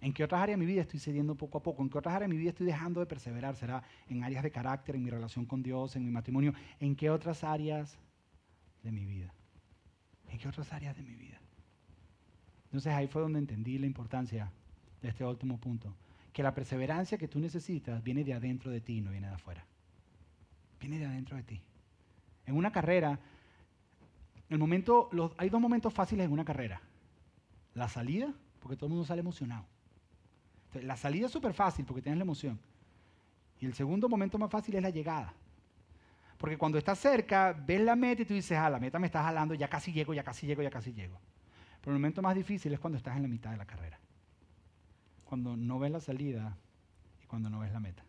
¿En 0.00 0.12
qué 0.12 0.24
otras 0.24 0.42
áreas 0.42 0.58
de 0.58 0.66
mi 0.66 0.70
vida 0.70 0.82
estoy 0.82 0.98
cediendo 0.98 1.36
poco 1.36 1.58
a 1.58 1.62
poco? 1.62 1.80
¿En 1.80 1.88
qué 1.88 1.96
otras 1.96 2.16
áreas 2.16 2.28
de 2.28 2.34
mi 2.34 2.40
vida 2.40 2.50
estoy 2.50 2.66
dejando 2.66 2.98
de 2.98 3.06
perseverar? 3.06 3.54
¿Será 3.54 3.84
en 4.08 4.24
áreas 4.24 4.42
de 4.42 4.50
carácter, 4.50 4.96
en 4.96 5.04
mi 5.04 5.10
relación 5.10 5.46
con 5.46 5.62
Dios, 5.62 5.94
en 5.94 6.04
mi 6.04 6.10
matrimonio? 6.10 6.52
¿En 6.80 6.96
qué 6.96 7.08
otras 7.08 7.44
áreas 7.44 7.96
de 8.82 8.90
mi 8.90 9.06
vida? 9.06 9.32
¿En 10.28 10.38
qué 10.38 10.48
otras 10.48 10.72
áreas 10.72 10.96
de 10.96 11.04
mi 11.04 11.14
vida? 11.14 11.40
Entonces 12.64 12.92
ahí 12.92 13.06
fue 13.06 13.22
donde 13.22 13.38
entendí 13.38 13.78
la 13.78 13.86
importancia 13.86 14.50
de 15.04 15.10
este 15.10 15.24
último 15.24 15.58
punto. 15.58 15.94
Que 16.32 16.42
la 16.42 16.54
perseverancia 16.54 17.18
que 17.18 17.28
tú 17.28 17.38
necesitas 17.38 18.02
viene 18.02 18.24
de 18.24 18.34
adentro 18.34 18.70
de 18.70 18.80
ti, 18.80 19.00
no 19.00 19.10
viene 19.10 19.28
de 19.28 19.34
afuera. 19.34 19.64
Viene 20.80 20.98
de 20.98 21.06
adentro 21.06 21.36
de 21.36 21.42
ti. 21.44 21.60
En 22.46 22.56
una 22.56 22.72
carrera 22.72 23.18
el 24.48 24.58
momento, 24.58 25.10
hay 25.38 25.48
dos 25.48 25.60
momentos 25.60 25.92
fáciles 25.92 26.26
en 26.26 26.32
una 26.32 26.44
carrera. 26.44 26.80
La 27.74 27.88
salida, 27.88 28.32
porque 28.60 28.76
todo 28.76 28.86
el 28.86 28.92
mundo 28.92 29.06
sale 29.06 29.20
emocionado. 29.20 29.64
La 30.74 30.96
salida 30.96 31.26
es 31.26 31.32
súper 31.32 31.54
fácil 31.54 31.84
porque 31.84 32.02
tienes 32.02 32.18
la 32.18 32.24
emoción. 32.24 32.58
Y 33.60 33.66
el 33.66 33.74
segundo 33.74 34.08
momento 34.08 34.38
más 34.38 34.50
fácil 34.50 34.74
es 34.74 34.82
la 34.82 34.90
llegada. 34.90 35.32
Porque 36.36 36.58
cuando 36.58 36.78
estás 36.78 36.98
cerca, 36.98 37.52
ves 37.52 37.80
la 37.80 37.96
meta 37.96 38.22
y 38.22 38.24
tú 38.24 38.34
dices, 38.34 38.58
ah, 38.58 38.68
la 38.68 38.80
meta 38.80 38.98
me 38.98 39.06
está 39.06 39.22
jalando, 39.22 39.54
ya 39.54 39.68
casi 39.68 39.92
llego, 39.92 40.12
ya 40.12 40.22
casi 40.22 40.46
llego, 40.46 40.62
ya 40.62 40.70
casi 40.70 40.92
llego. 40.92 41.18
Pero 41.80 41.92
el 41.92 42.00
momento 42.00 42.22
más 42.22 42.34
difícil 42.34 42.72
es 42.72 42.80
cuando 42.80 42.98
estás 42.98 43.16
en 43.16 43.22
la 43.22 43.28
mitad 43.28 43.50
de 43.50 43.56
la 43.56 43.66
carrera. 43.66 43.98
Cuando 45.34 45.56
no 45.56 45.80
ves 45.80 45.90
la 45.90 45.98
salida 45.98 46.56
y 47.20 47.26
cuando 47.26 47.50
no 47.50 47.58
ves 47.58 47.72
la 47.72 47.80
meta. 47.80 48.04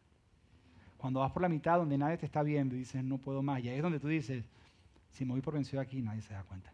Cuando 0.96 1.22
vas 1.22 1.32
por 1.32 1.42
la 1.42 1.50
mitad 1.50 1.80
donde 1.80 1.98
nadie 1.98 2.20
te 2.20 2.28
está 2.28 2.44
viendo 2.44 2.76
y 2.76 2.78
dices, 2.78 3.04
no 3.04 3.18
puedo 3.18 3.42
más. 3.42 3.64
Y 3.64 3.70
ahí 3.70 3.78
es 3.78 3.82
donde 3.82 4.00
tú 4.00 4.08
dices, 4.08 4.46
si 5.10 5.26
me 5.26 5.32
voy 5.32 5.42
por 5.42 5.56
vencido 5.56 5.82
aquí, 5.82 6.04
nadie 6.04 6.22
se 6.22 6.36
da 6.36 6.44
cuenta. 6.44 6.72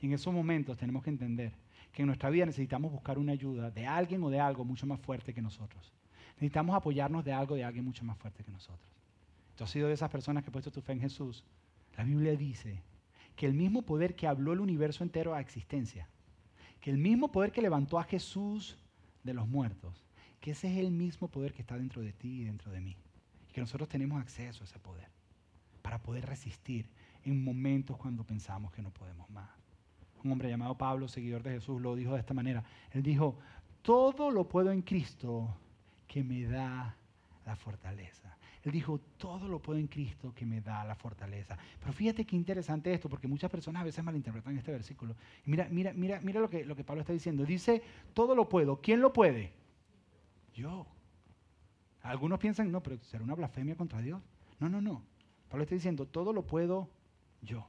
Y 0.00 0.06
en 0.06 0.12
esos 0.12 0.32
momentos 0.32 0.78
tenemos 0.78 1.02
que 1.02 1.10
entender 1.10 1.54
que 1.90 2.02
en 2.02 2.06
nuestra 2.06 2.30
vida 2.30 2.46
necesitamos 2.46 2.92
buscar 2.92 3.18
una 3.18 3.32
ayuda 3.32 3.72
de 3.72 3.84
alguien 3.84 4.22
o 4.22 4.30
de 4.30 4.38
algo 4.38 4.64
mucho 4.64 4.86
más 4.86 5.00
fuerte 5.00 5.34
que 5.34 5.42
nosotros. 5.42 5.92
Necesitamos 6.34 6.76
apoyarnos 6.76 7.24
de 7.24 7.32
algo, 7.32 7.56
de 7.56 7.64
alguien 7.64 7.84
mucho 7.84 8.04
más 8.04 8.16
fuerte 8.18 8.44
que 8.44 8.52
nosotros. 8.52 8.92
Tú 9.56 9.64
has 9.64 9.70
sido 9.70 9.88
de 9.88 9.94
esas 9.94 10.08
personas 10.08 10.44
que 10.44 10.50
ha 10.50 10.52
puesto 10.52 10.70
tu 10.70 10.82
fe 10.82 10.92
en 10.92 11.00
Jesús. 11.00 11.42
La 11.96 12.04
Biblia 12.04 12.36
dice 12.36 12.80
que 13.34 13.46
el 13.46 13.54
mismo 13.54 13.82
poder 13.82 14.14
que 14.14 14.28
habló 14.28 14.52
el 14.52 14.60
universo 14.60 15.02
entero 15.02 15.34
a 15.34 15.40
existencia, 15.40 16.06
que 16.80 16.90
el 16.92 16.98
mismo 16.98 17.32
poder 17.32 17.50
que 17.50 17.60
levantó 17.60 17.98
a 17.98 18.04
Jesús 18.04 18.78
de 19.22 19.34
los 19.34 19.48
muertos, 19.48 20.04
que 20.40 20.52
ese 20.52 20.72
es 20.72 20.78
el 20.78 20.90
mismo 20.90 21.28
poder 21.28 21.52
que 21.52 21.62
está 21.62 21.76
dentro 21.76 22.02
de 22.02 22.12
ti 22.12 22.40
y 22.40 22.44
dentro 22.44 22.70
de 22.72 22.80
mí. 22.80 22.96
Y 23.48 23.52
que 23.52 23.60
nosotros 23.60 23.88
tenemos 23.88 24.20
acceso 24.20 24.62
a 24.62 24.66
ese 24.66 24.78
poder 24.78 25.08
para 25.82 26.02
poder 26.02 26.26
resistir 26.26 26.88
en 27.24 27.42
momentos 27.42 27.96
cuando 27.96 28.24
pensamos 28.24 28.72
que 28.72 28.82
no 28.82 28.90
podemos 28.90 29.28
más 29.30 29.62
un 30.24 30.32
hombre 30.32 30.48
llamado 30.48 30.76
Pablo, 30.76 31.08
seguidor 31.08 31.42
de 31.42 31.52
Jesús, 31.52 31.80
lo 31.80 31.94
dijo 31.94 32.14
de 32.14 32.20
esta 32.20 32.34
manera. 32.34 32.64
Él 32.90 33.02
dijo, 33.02 33.38
todo 33.82 34.30
lo 34.30 34.48
puedo 34.48 34.70
en 34.70 34.82
Cristo 34.82 35.56
que 36.06 36.22
me 36.22 36.44
da 36.44 36.96
la 37.44 37.56
fortaleza. 37.56 38.36
Él 38.62 38.70
dijo, 38.70 39.00
todo 39.18 39.48
lo 39.48 39.60
puedo 39.60 39.80
en 39.80 39.88
Cristo 39.88 40.32
que 40.34 40.46
me 40.46 40.60
da 40.60 40.84
la 40.84 40.94
fortaleza. 40.94 41.58
Pero 41.80 41.92
fíjate 41.92 42.24
qué 42.24 42.36
interesante 42.36 42.92
esto, 42.92 43.08
porque 43.08 43.26
muchas 43.26 43.50
personas 43.50 43.82
a 43.82 43.84
veces 43.84 44.04
malinterpretan 44.04 44.56
este 44.56 44.70
versículo. 44.70 45.16
mira, 45.44 45.66
mira, 45.68 45.92
mira, 45.92 46.20
mira 46.20 46.40
lo 46.40 46.48
que, 46.48 46.64
lo 46.64 46.76
que 46.76 46.84
Pablo 46.84 47.00
está 47.00 47.12
diciendo. 47.12 47.44
Dice, 47.44 47.82
todo 48.14 48.36
lo 48.36 48.48
puedo. 48.48 48.80
¿Quién 48.80 49.00
lo 49.00 49.12
puede? 49.12 49.52
Yo. 50.54 50.86
Algunos 52.02 52.38
piensan, 52.38 52.70
no, 52.70 52.82
pero 52.82 52.98
será 53.02 53.24
una 53.24 53.34
blasfemia 53.34 53.76
contra 53.76 54.00
Dios. 54.00 54.20
No, 54.60 54.68
no, 54.68 54.80
no. 54.80 55.02
Pablo 55.48 55.64
está 55.64 55.74
diciendo, 55.74 56.06
todo 56.06 56.32
lo 56.32 56.46
puedo 56.46 56.88
yo. 57.40 57.66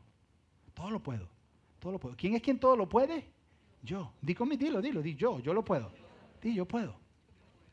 Todo 0.75 0.91
lo 0.91 1.01
puedo. 1.01 1.27
Todo 1.79 1.91
lo 1.93 1.99
puedo. 1.99 2.15
¿Quién 2.15 2.35
es 2.35 2.41
quien 2.41 2.59
todo 2.59 2.77
lo 2.77 2.87
puede? 2.87 3.27
Yo. 3.81 4.13
Di 4.21 4.35
conmigo, 4.35 4.63
dilo, 4.63 4.81
dilo, 4.81 5.01
di 5.01 5.15
yo, 5.15 5.39
yo 5.39 5.53
lo 5.53 5.63
puedo. 5.63 5.91
Di, 6.41 6.53
yo 6.53 6.67
puedo. 6.67 6.95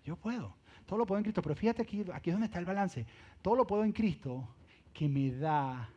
Yo 0.04 0.16
puedo. 0.16 0.56
Todo 0.90 0.98
lo 0.98 1.06
puedo 1.06 1.18
en 1.18 1.22
Cristo. 1.22 1.40
Pero 1.40 1.54
fíjate 1.54 1.82
aquí, 1.82 2.04
aquí 2.12 2.32
donde 2.32 2.46
está 2.46 2.58
el 2.58 2.64
balance. 2.64 3.06
Todo 3.40 3.54
lo 3.54 3.64
puedo 3.64 3.84
en 3.84 3.92
Cristo 3.92 4.48
que 4.92 5.08
me 5.08 5.30
da 5.30 5.88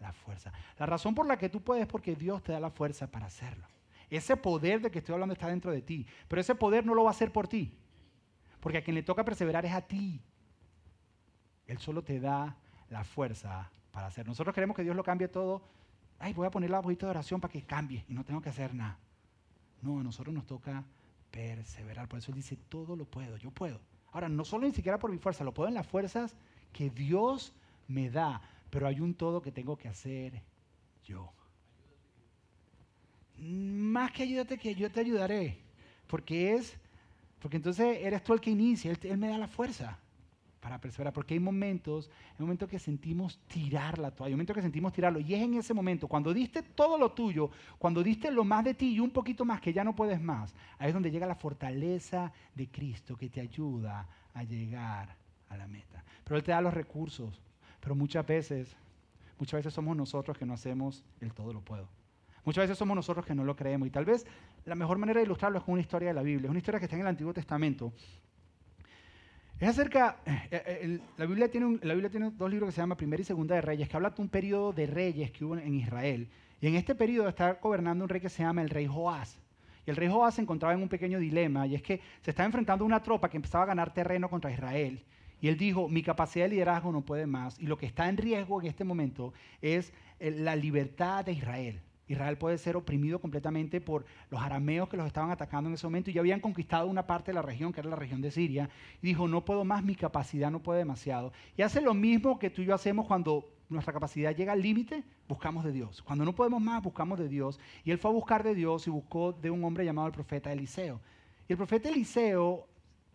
la 0.00 0.12
fuerza. 0.14 0.50
La 0.78 0.86
razón 0.86 1.14
por 1.14 1.26
la 1.26 1.36
que 1.36 1.50
tú 1.50 1.60
puedes 1.60 1.82
es 1.82 1.86
porque 1.86 2.16
Dios 2.16 2.42
te 2.42 2.52
da 2.52 2.58
la 2.58 2.70
fuerza 2.70 3.10
para 3.10 3.26
hacerlo. 3.26 3.66
Ese 4.08 4.38
poder 4.38 4.80
de 4.80 4.90
que 4.90 5.00
estoy 5.00 5.12
hablando 5.12 5.34
está 5.34 5.48
dentro 5.48 5.70
de 5.70 5.82
ti. 5.82 6.06
Pero 6.26 6.40
ese 6.40 6.54
poder 6.54 6.86
no 6.86 6.94
lo 6.94 7.04
va 7.04 7.10
a 7.10 7.12
hacer 7.12 7.30
por 7.30 7.48
ti. 7.48 7.76
Porque 8.60 8.78
a 8.78 8.82
quien 8.82 8.94
le 8.94 9.02
toca 9.02 9.22
perseverar 9.26 9.66
es 9.66 9.72
a 9.72 9.82
ti. 9.82 10.22
Él 11.66 11.76
solo 11.76 12.02
te 12.02 12.18
da 12.18 12.56
la 12.88 13.04
fuerza 13.04 13.70
para 13.92 14.06
hacer. 14.06 14.26
Nosotros 14.26 14.54
queremos 14.54 14.74
que 14.74 14.82
Dios 14.82 14.96
lo 14.96 15.04
cambie 15.04 15.28
todo 15.28 15.62
ay, 16.20 16.32
voy 16.34 16.46
a 16.46 16.50
poner 16.50 16.70
la 16.70 16.80
bolita 16.80 17.06
de 17.06 17.10
oración 17.10 17.40
para 17.40 17.50
que 17.50 17.62
cambie 17.62 18.04
y 18.08 18.14
no 18.14 18.24
tengo 18.24 18.40
que 18.40 18.50
hacer 18.50 18.72
nada. 18.74 18.98
No, 19.82 19.98
a 19.98 20.02
nosotros 20.02 20.32
nos 20.32 20.46
toca 20.46 20.84
perseverar. 21.30 22.06
Por 22.06 22.18
eso 22.18 22.30
él 22.30 22.36
dice, 22.36 22.56
todo 22.56 22.94
lo 22.94 23.06
puedo, 23.06 23.36
yo 23.38 23.50
puedo. 23.50 23.80
Ahora, 24.12 24.28
no 24.28 24.44
solo 24.44 24.66
ni 24.66 24.72
siquiera 24.72 24.98
por 24.98 25.10
mi 25.10 25.18
fuerza, 25.18 25.44
lo 25.44 25.54
puedo 25.54 25.68
en 25.68 25.74
las 25.74 25.86
fuerzas 25.86 26.34
que 26.72 26.90
Dios 26.90 27.52
me 27.88 28.10
da, 28.10 28.42
pero 28.70 28.86
hay 28.86 29.00
un 29.00 29.14
todo 29.14 29.42
que 29.42 29.52
tengo 29.52 29.76
que 29.76 29.88
hacer 29.88 30.42
yo. 31.04 31.32
Más 33.38 34.12
que 34.12 34.24
ayúdate 34.24 34.58
que 34.58 34.74
yo 34.74 34.90
te 34.90 35.00
ayudaré, 35.00 35.58
porque 36.06 36.54
es, 36.54 36.76
porque 37.40 37.56
entonces 37.56 37.98
eres 38.02 38.22
tú 38.22 38.34
el 38.34 38.40
que 38.40 38.50
inicia, 38.50 38.90
él, 38.90 38.98
él 39.02 39.18
me 39.18 39.28
da 39.28 39.38
la 39.38 39.48
fuerza 39.48 39.98
para 40.60 40.78
perseverar, 40.78 41.12
porque 41.12 41.34
hay 41.34 41.40
momentos, 41.40 42.10
hay 42.32 42.40
momentos 42.40 42.68
que 42.68 42.78
sentimos 42.78 43.38
tirar 43.48 43.98
la 43.98 44.10
toalla, 44.10 44.28
hay 44.28 44.34
momentos 44.34 44.54
que 44.54 44.62
sentimos 44.62 44.92
tirarlo, 44.92 45.18
y 45.18 45.34
es 45.34 45.42
en 45.42 45.54
ese 45.54 45.72
momento, 45.72 46.06
cuando 46.06 46.34
diste 46.34 46.62
todo 46.62 46.98
lo 46.98 47.12
tuyo, 47.12 47.50
cuando 47.78 48.02
diste 48.02 48.30
lo 48.30 48.44
más 48.44 48.64
de 48.64 48.74
ti 48.74 48.92
y 48.92 49.00
un 49.00 49.10
poquito 49.10 49.44
más 49.44 49.60
que 49.60 49.72
ya 49.72 49.82
no 49.82 49.96
puedes 49.96 50.20
más, 50.20 50.54
ahí 50.78 50.88
es 50.88 50.94
donde 50.94 51.10
llega 51.10 51.26
la 51.26 51.34
fortaleza 51.34 52.32
de 52.54 52.68
Cristo 52.68 53.16
que 53.16 53.30
te 53.30 53.40
ayuda 53.40 54.06
a 54.34 54.42
llegar 54.44 55.16
a 55.48 55.56
la 55.56 55.66
meta. 55.66 56.04
Pero 56.24 56.36
Él 56.36 56.42
te 56.42 56.52
da 56.52 56.60
los 56.60 56.74
recursos, 56.74 57.40
pero 57.80 57.94
muchas 57.94 58.26
veces, 58.26 58.76
muchas 59.38 59.58
veces 59.58 59.72
somos 59.72 59.96
nosotros 59.96 60.36
que 60.36 60.46
no 60.46 60.54
hacemos 60.54 61.04
el 61.20 61.32
todo 61.32 61.52
lo 61.52 61.62
puedo. 61.62 61.88
Muchas 62.44 62.62
veces 62.62 62.78
somos 62.78 62.94
nosotros 62.94 63.26
que 63.26 63.34
no 63.34 63.44
lo 63.44 63.54
creemos. 63.54 63.86
Y 63.88 63.90
tal 63.90 64.04
vez 64.04 64.26
la 64.64 64.74
mejor 64.74 64.98
manera 64.98 65.20
de 65.20 65.26
ilustrarlo 65.26 65.58
es 65.58 65.64
con 65.64 65.74
una 65.74 65.82
historia 65.82 66.08
de 66.08 66.14
la 66.14 66.22
Biblia. 66.22 66.46
Es 66.46 66.50
una 66.50 66.58
historia 66.58 66.78
que 66.78 66.86
está 66.86 66.96
en 66.96 67.02
el 67.02 67.08
Antiguo 67.08 67.34
Testamento. 67.34 67.92
Es 69.60 69.68
acerca, 69.68 70.16
eh, 70.24 70.48
eh, 70.50 71.00
la, 71.18 71.26
Biblia 71.26 71.50
tiene 71.50 71.78
la 71.82 71.92
Biblia 71.92 72.08
tiene 72.08 72.30
dos 72.30 72.50
libros 72.50 72.68
que 72.68 72.72
se 72.72 72.80
llaman 72.80 72.96
Primera 72.96 73.20
y 73.20 73.26
Segunda 73.26 73.54
de 73.56 73.60
Reyes, 73.60 73.90
que 73.90 73.94
habla 73.94 74.08
de 74.08 74.22
un 74.22 74.30
periodo 74.30 74.72
de 74.72 74.86
reyes 74.86 75.30
que 75.32 75.44
hubo 75.44 75.58
en 75.58 75.74
Israel. 75.74 76.30
Y 76.62 76.68
en 76.68 76.76
este 76.76 76.94
periodo 76.94 77.28
está 77.28 77.52
gobernando 77.60 78.02
un 78.02 78.08
rey 78.08 78.22
que 78.22 78.30
se 78.30 78.42
llama 78.42 78.62
el 78.62 78.70
rey 78.70 78.86
Joás. 78.86 79.38
Y 79.86 79.90
el 79.90 79.96
rey 79.96 80.08
Joás 80.08 80.36
se 80.36 80.40
encontraba 80.40 80.72
en 80.72 80.80
un 80.80 80.88
pequeño 80.88 81.18
dilema, 81.18 81.66
y 81.66 81.74
es 81.74 81.82
que 81.82 82.00
se 82.22 82.30
estaba 82.30 82.46
enfrentando 82.46 82.84
a 82.84 82.86
una 82.86 83.02
tropa 83.02 83.28
que 83.28 83.36
empezaba 83.36 83.64
a 83.64 83.66
ganar 83.66 83.92
terreno 83.92 84.30
contra 84.30 84.50
Israel. 84.50 85.04
Y 85.42 85.48
él 85.48 85.58
dijo, 85.58 85.90
mi 85.90 86.02
capacidad 86.02 86.46
de 86.46 86.52
liderazgo 86.52 86.90
no 86.90 87.02
puede 87.02 87.26
más, 87.26 87.60
y 87.60 87.66
lo 87.66 87.76
que 87.76 87.84
está 87.84 88.08
en 88.08 88.16
riesgo 88.16 88.62
en 88.62 88.66
este 88.66 88.84
momento 88.84 89.34
es 89.60 89.92
eh, 90.20 90.30
la 90.30 90.56
libertad 90.56 91.26
de 91.26 91.32
Israel. 91.32 91.82
Israel 92.12 92.36
puede 92.36 92.58
ser 92.58 92.76
oprimido 92.76 93.20
completamente 93.20 93.80
por 93.80 94.04
los 94.30 94.42
arameos 94.42 94.88
que 94.88 94.96
los 94.96 95.06
estaban 95.06 95.30
atacando 95.30 95.68
en 95.68 95.74
ese 95.74 95.86
momento 95.86 96.10
y 96.10 96.12
ya 96.12 96.20
habían 96.20 96.40
conquistado 96.40 96.88
una 96.88 97.06
parte 97.06 97.30
de 97.30 97.34
la 97.36 97.42
región, 97.42 97.72
que 97.72 97.80
era 97.80 97.88
la 97.88 97.96
región 97.96 98.20
de 98.20 98.32
Siria, 98.32 98.68
y 99.00 99.06
dijo, 99.06 99.28
no 99.28 99.44
puedo 99.44 99.64
más, 99.64 99.84
mi 99.84 99.94
capacidad 99.94 100.50
no 100.50 100.60
puede 100.60 100.80
demasiado. 100.80 101.32
Y 101.56 101.62
hace 101.62 101.80
lo 101.80 101.94
mismo 101.94 102.38
que 102.38 102.50
tú 102.50 102.62
y 102.62 102.64
yo 102.64 102.74
hacemos 102.74 103.06
cuando 103.06 103.48
nuestra 103.68 103.92
capacidad 103.92 104.34
llega 104.34 104.52
al 104.52 104.60
límite, 104.60 105.04
buscamos 105.28 105.64
de 105.64 105.70
Dios. 105.70 106.02
Cuando 106.02 106.24
no 106.24 106.34
podemos 106.34 106.60
más, 106.60 106.82
buscamos 106.82 107.16
de 107.18 107.28
Dios. 107.28 107.60
Y 107.84 107.92
él 107.92 107.98
fue 107.98 108.10
a 108.10 108.14
buscar 108.14 108.42
de 108.42 108.56
Dios 108.56 108.88
y 108.88 108.90
buscó 108.90 109.32
de 109.32 109.50
un 109.50 109.62
hombre 109.62 109.84
llamado 109.84 110.08
el 110.08 110.12
profeta 110.12 110.52
Eliseo. 110.52 111.00
Y 111.48 111.52
el 111.52 111.56
profeta 111.56 111.88
Eliseo, 111.88 112.66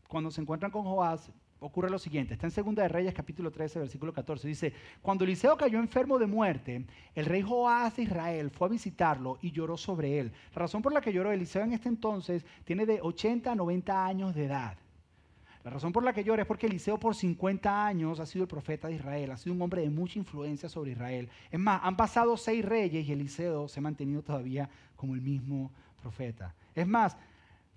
cuando 0.08 0.31
se 0.31 0.39
encuentran 0.39 0.71
con 0.71 0.84
Joás, 0.84 1.29
ocurre 1.60 1.89
lo 1.89 2.00
siguiente. 2.00 2.34
Está 2.34 2.48
en 2.48 2.52
Segunda 2.52 2.84
de 2.84 2.89
Reyes 2.89 3.13
capítulo 3.13 3.52
13, 3.52 3.80
versículo 3.80 4.13
14. 4.13 4.48
Dice, 4.48 4.74
cuando 5.02 5.24
Eliseo 5.24 5.58
cayó 5.58 5.80
enfermo 5.80 6.20
de 6.20 6.28
muerte, 6.28 6.86
el 7.13 7.26
rey 7.26 7.41
Joás 7.41 7.96
de 7.96 8.04
Israel 8.04 8.52
fue 8.52 8.68
a 8.68 8.72
visitarlo 8.72 9.38
y 9.41 9.52
lloró 9.52 9.78
sobre 9.78 10.20
él. 10.20 10.32
La 10.54 10.60
razón 10.60 10.82
por 10.82 10.94
la 10.94 11.02
que 11.02 11.13
lloró 11.13 11.32
Eliseo 11.32 11.63
en 11.63 11.74
este 11.74 11.89
entonces 11.89 12.46
tiene 12.63 12.86
de 12.86 13.00
80 13.02 13.52
a 13.52 13.56
90 13.56 14.06
años 14.06 14.36
de 14.36 14.46
edad. 14.46 14.78
La 15.65 15.72
razón 15.72 15.91
por 15.91 16.04
la 16.04 16.13
que 16.13 16.24
llora 16.24 16.44
es 16.44 16.48
porque 16.48 16.68
Eliseo 16.68 17.00
por 17.00 17.15
50 17.15 17.88
años 17.88 18.20
ha 18.20 18.28
sido 18.28 18.44
el 18.44 18.48
profeta 18.48 18.88
de 18.88 18.94
Israel, 18.94 19.32
ha 19.32 19.38
sido 19.38 19.56
un 19.56 19.62
hombre 19.63 19.82
de 19.82 19.89
mucha 19.89 20.20
influencia 20.20 20.70
sobre 20.70 20.91
Israel. 20.91 21.28
Es 21.50 21.60
más, 21.60 21.82
han 21.84 21.98
pasado 21.98 22.38
seis 22.38 22.63
reyes 22.63 23.08
y 23.08 23.12
Eliseo 23.12 23.68
se 23.68 23.80
ha 23.80 23.82
mantenido 23.82 24.22
todavía 24.22 24.70
como 24.96 25.15
el 25.15 25.22
mismo 25.22 25.72
profeta. 26.04 26.54
Es 26.76 26.86
más, 26.86 27.18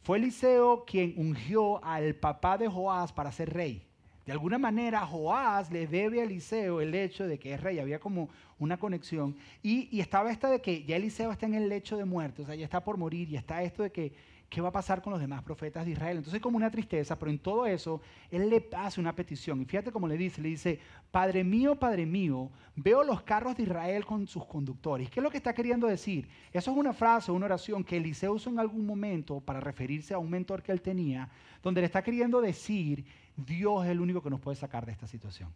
fue 0.08 0.16
Eliseo 0.16 0.86
quien 0.86 1.12
ungió 1.18 1.84
al 1.84 2.14
papá 2.14 2.56
de 2.56 2.66
Joás 2.66 3.12
para 3.12 3.30
ser 3.30 3.52
rey. 3.52 3.82
De 4.24 4.32
alguna 4.32 4.56
manera, 4.56 5.04
Joás 5.04 5.70
le 5.70 5.86
debe 5.86 6.20
a 6.20 6.24
Eliseo 6.24 6.80
el 6.80 6.94
hecho 6.94 7.26
de 7.26 7.38
que 7.38 7.52
es 7.52 7.60
rey. 7.60 7.78
Había 7.78 8.00
como 8.00 8.30
una 8.58 8.78
conexión. 8.78 9.36
Y, 9.62 9.86
y, 9.94 10.00
estaba 10.00 10.30
esta 10.30 10.48
de 10.48 10.62
que 10.62 10.82
ya 10.84 10.96
Eliseo 10.96 11.30
está 11.30 11.44
en 11.44 11.52
el 11.52 11.68
lecho 11.68 11.98
de 11.98 12.06
muerte, 12.06 12.40
o 12.40 12.46
sea, 12.46 12.54
ya 12.54 12.64
está 12.64 12.82
por 12.82 12.96
morir. 12.96 13.28
Y 13.28 13.36
está 13.36 13.62
esto 13.62 13.82
de 13.82 13.92
que 13.92 14.14
¿Qué 14.48 14.62
va 14.62 14.70
a 14.70 14.72
pasar 14.72 15.02
con 15.02 15.12
los 15.12 15.20
demás 15.20 15.42
profetas 15.42 15.84
de 15.84 15.92
Israel? 15.92 16.16
Entonces 16.18 16.40
como 16.40 16.56
una 16.56 16.70
tristeza, 16.70 17.18
pero 17.18 17.30
en 17.30 17.38
todo 17.38 17.66
eso 17.66 18.00
él 18.30 18.48
le 18.48 18.66
hace 18.74 18.98
una 18.98 19.14
petición. 19.14 19.60
Y 19.60 19.66
fíjate 19.66 19.92
cómo 19.92 20.08
le 20.08 20.16
dice, 20.16 20.40
le 20.40 20.48
dice, 20.48 20.80
Padre 21.10 21.44
mío, 21.44 21.76
Padre 21.76 22.06
mío, 22.06 22.50
veo 22.74 23.04
los 23.04 23.22
carros 23.22 23.56
de 23.58 23.64
Israel 23.64 24.06
con 24.06 24.26
sus 24.26 24.46
conductores. 24.46 25.10
¿Qué 25.10 25.20
es 25.20 25.24
lo 25.24 25.30
que 25.30 25.36
está 25.36 25.52
queriendo 25.52 25.86
decir? 25.86 26.28
Eso 26.50 26.70
es 26.70 26.76
una 26.78 26.94
frase, 26.94 27.30
una 27.30 27.44
oración 27.44 27.84
que 27.84 27.98
Eliseo 27.98 28.32
usó 28.32 28.48
en 28.48 28.58
algún 28.58 28.86
momento 28.86 29.40
para 29.40 29.60
referirse 29.60 30.14
a 30.14 30.18
un 30.18 30.30
mentor 30.30 30.62
que 30.62 30.72
él 30.72 30.80
tenía, 30.80 31.28
donde 31.62 31.82
le 31.82 31.86
está 31.86 32.02
queriendo 32.02 32.40
decir, 32.40 33.04
Dios 33.36 33.84
es 33.84 33.90
el 33.90 34.00
único 34.00 34.22
que 34.22 34.30
nos 34.30 34.40
puede 34.40 34.56
sacar 34.56 34.86
de 34.86 34.92
esta 34.92 35.06
situación. 35.06 35.52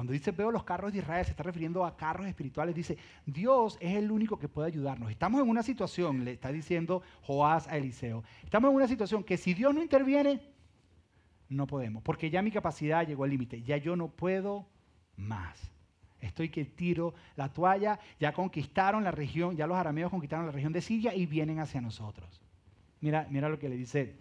Cuando 0.00 0.14
dice 0.14 0.30
veo 0.30 0.50
los 0.50 0.64
carros 0.64 0.94
de 0.94 1.00
Israel, 1.00 1.26
se 1.26 1.32
está 1.32 1.42
refiriendo 1.42 1.84
a 1.84 1.94
carros 1.94 2.26
espirituales. 2.26 2.74
Dice, 2.74 2.96
Dios 3.26 3.76
es 3.82 3.96
el 3.96 4.10
único 4.10 4.38
que 4.38 4.48
puede 4.48 4.68
ayudarnos. 4.68 5.10
Estamos 5.10 5.42
en 5.42 5.46
una 5.46 5.62
situación, 5.62 6.24
le 6.24 6.32
está 6.32 6.50
diciendo 6.50 7.02
Joás 7.20 7.68
a 7.68 7.76
Eliseo, 7.76 8.24
estamos 8.42 8.70
en 8.70 8.76
una 8.76 8.88
situación 8.88 9.22
que 9.22 9.36
si 9.36 9.52
Dios 9.52 9.74
no 9.74 9.82
interviene, 9.82 10.40
no 11.50 11.66
podemos, 11.66 12.02
porque 12.02 12.30
ya 12.30 12.40
mi 12.40 12.50
capacidad 12.50 13.06
llegó 13.06 13.24
al 13.24 13.30
límite, 13.30 13.62
ya 13.62 13.76
yo 13.76 13.94
no 13.94 14.08
puedo 14.08 14.66
más. 15.16 15.70
Estoy 16.18 16.48
que 16.48 16.64
tiro 16.64 17.12
la 17.36 17.52
toalla, 17.52 18.00
ya 18.18 18.32
conquistaron 18.32 19.04
la 19.04 19.10
región, 19.10 19.54
ya 19.54 19.66
los 19.66 19.76
arameos 19.76 20.10
conquistaron 20.10 20.46
la 20.46 20.52
región 20.52 20.72
de 20.72 20.80
Siria 20.80 21.14
y 21.14 21.26
vienen 21.26 21.58
hacia 21.58 21.82
nosotros. 21.82 22.40
Mira, 23.02 23.28
mira 23.28 23.50
lo 23.50 23.58
que 23.58 23.68
le 23.68 23.76
dice 23.76 24.16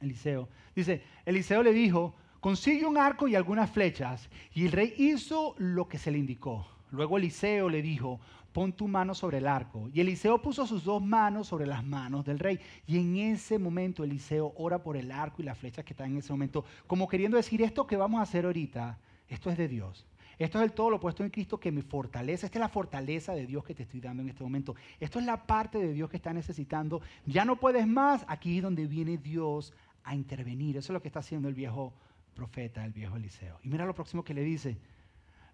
Eliseo. 0.00 0.48
Dice, 0.76 1.02
Eliseo 1.26 1.64
le 1.64 1.72
dijo, 1.72 2.14
consigue 2.42 2.84
un 2.84 2.98
arco 2.98 3.28
y 3.28 3.36
algunas 3.36 3.70
flechas. 3.70 4.28
Y 4.52 4.66
el 4.66 4.72
rey 4.72 4.92
hizo 4.98 5.54
lo 5.58 5.88
que 5.88 5.96
se 5.96 6.10
le 6.10 6.18
indicó. 6.18 6.66
Luego 6.90 7.16
Eliseo 7.16 7.68
le 7.68 7.80
dijo, 7.82 8.18
pon 8.52 8.72
tu 8.72 8.88
mano 8.88 9.14
sobre 9.14 9.38
el 9.38 9.46
arco. 9.46 9.88
Y 9.94 10.00
Eliseo 10.00 10.42
puso 10.42 10.66
sus 10.66 10.82
dos 10.82 11.00
manos 11.00 11.46
sobre 11.46 11.66
las 11.66 11.84
manos 11.84 12.24
del 12.24 12.40
rey. 12.40 12.58
Y 12.84 12.98
en 12.98 13.16
ese 13.16 13.60
momento 13.60 14.02
Eliseo 14.02 14.52
ora 14.56 14.82
por 14.82 14.96
el 14.96 15.12
arco 15.12 15.40
y 15.40 15.44
las 15.44 15.56
flechas 15.56 15.84
que 15.84 15.92
están 15.92 16.10
en 16.10 16.18
ese 16.18 16.32
momento, 16.32 16.64
como 16.88 17.08
queriendo 17.08 17.36
decir, 17.36 17.62
esto 17.62 17.86
que 17.86 17.96
vamos 17.96 18.18
a 18.18 18.24
hacer 18.24 18.44
ahorita, 18.44 18.98
esto 19.28 19.48
es 19.48 19.56
de 19.56 19.68
Dios. 19.68 20.04
Esto 20.36 20.58
es 20.58 20.64
el 20.64 20.72
todo 20.72 20.90
lo 20.90 20.98
puesto 20.98 21.22
en 21.22 21.30
Cristo 21.30 21.60
que 21.60 21.70
me 21.70 21.82
fortalece. 21.82 22.46
Esta 22.46 22.58
es 22.58 22.62
la 22.62 22.68
fortaleza 22.68 23.34
de 23.34 23.46
Dios 23.46 23.62
que 23.62 23.76
te 23.76 23.84
estoy 23.84 24.00
dando 24.00 24.20
en 24.20 24.30
este 24.30 24.42
momento. 24.42 24.74
Esto 24.98 25.20
es 25.20 25.24
la 25.24 25.46
parte 25.46 25.78
de 25.78 25.92
Dios 25.92 26.10
que 26.10 26.16
está 26.16 26.32
necesitando. 26.32 27.02
Ya 27.24 27.44
no 27.44 27.54
puedes 27.54 27.86
más. 27.86 28.24
Aquí 28.26 28.56
es 28.56 28.64
donde 28.64 28.88
viene 28.88 29.16
Dios 29.16 29.72
a 30.02 30.16
intervenir. 30.16 30.76
Eso 30.76 30.92
es 30.92 30.94
lo 30.94 31.02
que 31.02 31.06
está 31.06 31.20
haciendo 31.20 31.48
el 31.48 31.54
viejo 31.54 31.92
profeta, 32.34 32.84
el 32.84 32.92
viejo 32.92 33.16
Eliseo. 33.16 33.58
Y 33.62 33.68
mira 33.68 33.86
lo 33.86 33.94
próximo 33.94 34.24
que 34.24 34.34
le 34.34 34.42
dice. 34.42 34.76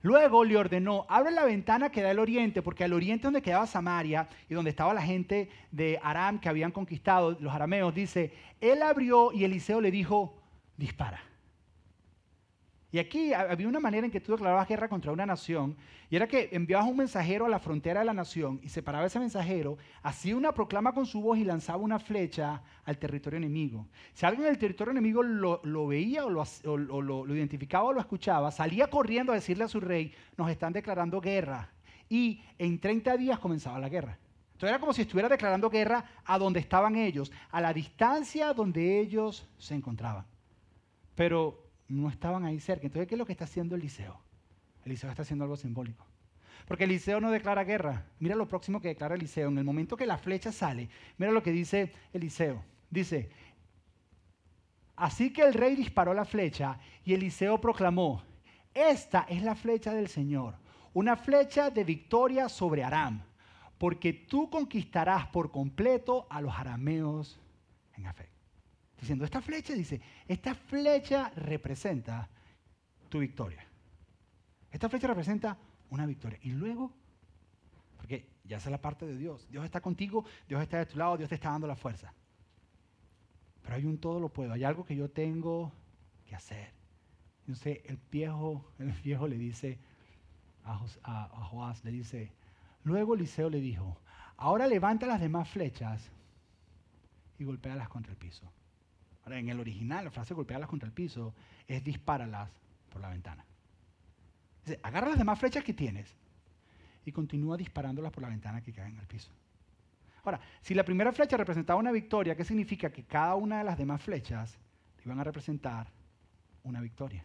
Luego 0.02 0.44
le 0.44 0.56
ordenó, 0.56 1.06
abre 1.08 1.32
la 1.32 1.44
ventana 1.44 1.90
que 1.90 2.02
da 2.02 2.10
al 2.10 2.20
oriente, 2.20 2.62
porque 2.62 2.84
al 2.84 2.92
oriente 2.92 3.24
donde 3.24 3.42
quedaba 3.42 3.66
Samaria 3.66 4.28
y 4.48 4.54
donde 4.54 4.70
estaba 4.70 4.94
la 4.94 5.02
gente 5.02 5.50
de 5.72 5.98
Aram 6.02 6.38
que 6.38 6.48
habían 6.48 6.70
conquistado, 6.70 7.36
los 7.40 7.52
arameos, 7.52 7.94
dice, 7.94 8.32
él 8.60 8.82
abrió 8.82 9.32
y 9.32 9.44
Eliseo 9.44 9.80
le 9.80 9.90
dijo, 9.90 10.40
dispara. 10.76 11.27
Y 12.90 12.98
aquí 12.98 13.34
había 13.34 13.68
una 13.68 13.80
manera 13.80 14.06
en 14.06 14.10
que 14.10 14.20
tú 14.20 14.32
declarabas 14.32 14.66
guerra 14.66 14.88
contra 14.88 15.12
una 15.12 15.26
nación, 15.26 15.76
y 16.08 16.16
era 16.16 16.26
que 16.26 16.48
enviabas 16.52 16.88
un 16.88 16.96
mensajero 16.96 17.44
a 17.44 17.48
la 17.48 17.58
frontera 17.58 18.00
de 18.00 18.06
la 18.06 18.14
nación 18.14 18.60
y 18.62 18.70
separaba 18.70 19.06
ese 19.06 19.20
mensajero, 19.20 19.76
hacía 20.02 20.34
una 20.34 20.52
proclama 20.52 20.94
con 20.94 21.04
su 21.04 21.20
voz 21.20 21.36
y 21.36 21.44
lanzaba 21.44 21.82
una 21.82 21.98
flecha 21.98 22.62
al 22.86 22.96
territorio 22.96 23.36
enemigo. 23.36 23.86
Si 24.14 24.24
alguien 24.24 24.46
del 24.46 24.56
territorio 24.56 24.92
enemigo 24.92 25.22
lo, 25.22 25.86
veía 25.86 26.24
o, 26.24 26.30
lo, 26.30 27.02
lo 27.02 27.36
identificaba 27.36 27.84
o 27.84 27.92
lo 27.92 28.00
escuchaba, 28.00 28.50
salía 28.50 28.88
corriendo 28.88 29.32
a 29.32 29.34
decirle 29.34 29.64
a 29.64 29.68
su 29.68 29.80
rey, 29.80 30.14
nos 30.38 30.50
están 30.50 30.72
declarando 30.72 31.20
guerra. 31.20 31.70
Y 32.08 32.40
en 32.58 32.80
30 32.80 33.18
días 33.18 33.38
comenzaba 33.38 33.78
la 33.78 33.90
guerra. 33.90 34.18
Entonces 34.58 34.70
era 34.70 34.80
como 34.80 34.94
si 34.94 35.02
estuviera 35.02 35.28
declarando 35.28 35.68
guerra 35.68 36.04
a 36.24 36.38
donde 36.38 36.58
estaban 36.58 36.96
ellos, 36.96 37.30
a 37.50 37.60
la 37.60 37.74
distancia 37.74 38.54
donde 38.54 38.98
ellos 38.98 39.46
se 39.58 39.74
encontraban. 39.74 40.24
Pero 41.14 41.67
no 41.88 42.08
estaban 42.08 42.44
ahí 42.44 42.60
cerca. 42.60 42.86
Entonces, 42.86 43.08
¿qué 43.08 43.14
es 43.14 43.18
lo 43.18 43.26
que 43.26 43.32
está 43.32 43.44
haciendo 43.44 43.74
Eliseo? 43.74 44.20
Eliseo 44.84 45.10
está 45.10 45.22
haciendo 45.22 45.44
algo 45.44 45.56
simbólico. 45.56 46.06
Porque 46.66 46.84
Eliseo 46.84 47.20
no 47.20 47.30
declara 47.30 47.64
guerra. 47.64 48.06
Mira 48.18 48.36
lo 48.36 48.46
próximo 48.46 48.80
que 48.80 48.88
declara 48.88 49.14
Eliseo. 49.14 49.48
En 49.48 49.58
el 49.58 49.64
momento 49.64 49.96
que 49.96 50.06
la 50.06 50.18
flecha 50.18 50.52
sale, 50.52 50.88
mira 51.16 51.32
lo 51.32 51.42
que 51.42 51.52
dice 51.52 51.92
Eliseo. 52.12 52.62
Dice, 52.90 53.30
así 54.96 55.32
que 55.32 55.42
el 55.42 55.54
rey 55.54 55.76
disparó 55.76 56.14
la 56.14 56.24
flecha 56.24 56.78
y 57.04 57.14
Eliseo 57.14 57.60
proclamó, 57.60 58.22
esta 58.72 59.26
es 59.28 59.42
la 59.42 59.54
flecha 59.54 59.92
del 59.92 60.08
Señor, 60.08 60.56
una 60.94 61.16
flecha 61.16 61.70
de 61.70 61.84
victoria 61.84 62.48
sobre 62.48 62.84
Aram, 62.84 63.22
porque 63.76 64.12
tú 64.12 64.48
conquistarás 64.48 65.26
por 65.26 65.50
completo 65.50 66.26
a 66.30 66.40
los 66.40 66.54
arameos 66.54 67.38
en 67.94 68.06
Afec 68.06 68.37
diciendo, 69.00 69.24
esta 69.24 69.40
flecha, 69.40 69.74
dice, 69.74 70.00
esta 70.26 70.54
flecha 70.54 71.30
representa 71.36 72.28
tu 73.08 73.20
victoria. 73.20 73.66
Esta 74.70 74.88
flecha 74.88 75.06
representa 75.06 75.56
una 75.90 76.06
victoria. 76.06 76.38
Y 76.42 76.50
luego, 76.50 76.92
porque 77.96 78.28
ya 78.44 78.56
es 78.56 78.66
la 78.66 78.80
parte 78.80 79.06
de 79.06 79.16
Dios, 79.16 79.46
Dios 79.50 79.64
está 79.64 79.80
contigo, 79.80 80.24
Dios 80.48 80.60
está 80.60 80.78
de 80.78 80.86
tu 80.86 80.98
lado, 80.98 81.16
Dios 81.16 81.28
te 81.28 81.36
está 81.36 81.50
dando 81.50 81.66
la 81.66 81.76
fuerza. 81.76 82.12
Pero 83.62 83.76
hay 83.76 83.84
un 83.84 83.98
todo 83.98 84.20
lo 84.20 84.28
puedo, 84.30 84.52
hay 84.52 84.64
algo 84.64 84.84
que 84.84 84.96
yo 84.96 85.10
tengo 85.10 85.72
que 86.26 86.34
hacer. 86.34 86.72
Entonces 87.40 87.80
el 87.84 87.98
viejo, 88.10 88.72
el 88.78 88.92
viejo 88.92 89.26
le 89.26 89.38
dice 89.38 89.78
a, 90.64 91.28
Joás, 91.50 91.82
le 91.84 91.92
dice, 91.92 92.32
luego 92.84 93.14
Eliseo 93.14 93.48
le 93.48 93.60
dijo, 93.60 93.98
ahora 94.36 94.66
levanta 94.66 95.06
las 95.06 95.20
demás 95.20 95.48
flechas 95.48 96.10
y 97.38 97.44
golpéalas 97.44 97.88
contra 97.88 98.12
el 98.12 98.18
piso 98.18 98.52
en 99.32 99.48
el 99.48 99.60
original, 99.60 100.04
la 100.04 100.10
frase 100.10 100.34
golpearlas 100.34 100.68
contra 100.68 100.86
el 100.86 100.92
piso 100.92 101.34
es 101.66 101.82
dispáralas 101.82 102.50
por 102.88 103.00
la 103.00 103.08
ventana. 103.08 103.44
Dice, 104.64 104.80
agarra 104.82 105.08
las 105.08 105.18
demás 105.18 105.38
flechas 105.38 105.64
que 105.64 105.74
tienes 105.74 106.14
y 107.04 107.12
continúa 107.12 107.56
disparándolas 107.56 108.12
por 108.12 108.22
la 108.22 108.28
ventana 108.28 108.60
que 108.60 108.72
caen 108.72 108.98
al 108.98 109.06
piso. 109.06 109.30
Ahora, 110.24 110.40
si 110.60 110.74
la 110.74 110.84
primera 110.84 111.12
flecha 111.12 111.36
representaba 111.36 111.80
una 111.80 111.92
victoria, 111.92 112.36
¿qué 112.36 112.44
significa? 112.44 112.90
Que 112.90 113.04
cada 113.04 113.34
una 113.34 113.58
de 113.58 113.64
las 113.64 113.78
demás 113.78 114.02
flechas 114.02 114.58
iban 115.04 115.18
a 115.20 115.24
representar 115.24 115.90
una 116.64 116.80
victoria. 116.80 117.24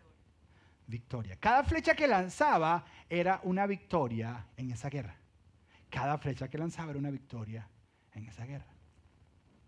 Victoria. 0.87 1.37
Cada 1.37 1.63
flecha 1.63 1.95
que 1.95 2.07
lanzaba 2.07 2.85
era 3.09 3.39
una 3.43 3.65
victoria 3.65 4.45
en 4.57 4.71
esa 4.71 4.89
guerra. 4.89 5.15
Cada 5.89 6.17
flecha 6.17 6.47
que 6.47 6.57
lanzaba 6.57 6.91
era 6.91 6.99
una 6.99 7.11
victoria 7.11 7.67
en 8.13 8.27
esa 8.27 8.45
guerra. 8.45 8.67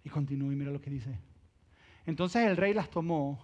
Y 0.04 0.10
continúa 0.10 0.54
y 0.54 0.56
mira 0.56 0.71
lo 0.71 0.82
que 0.82 0.89
dice 0.89 1.17
entonces 2.06 2.48
el 2.48 2.58
rey 2.58 2.74
las 2.74 2.89
tomó 2.89 3.39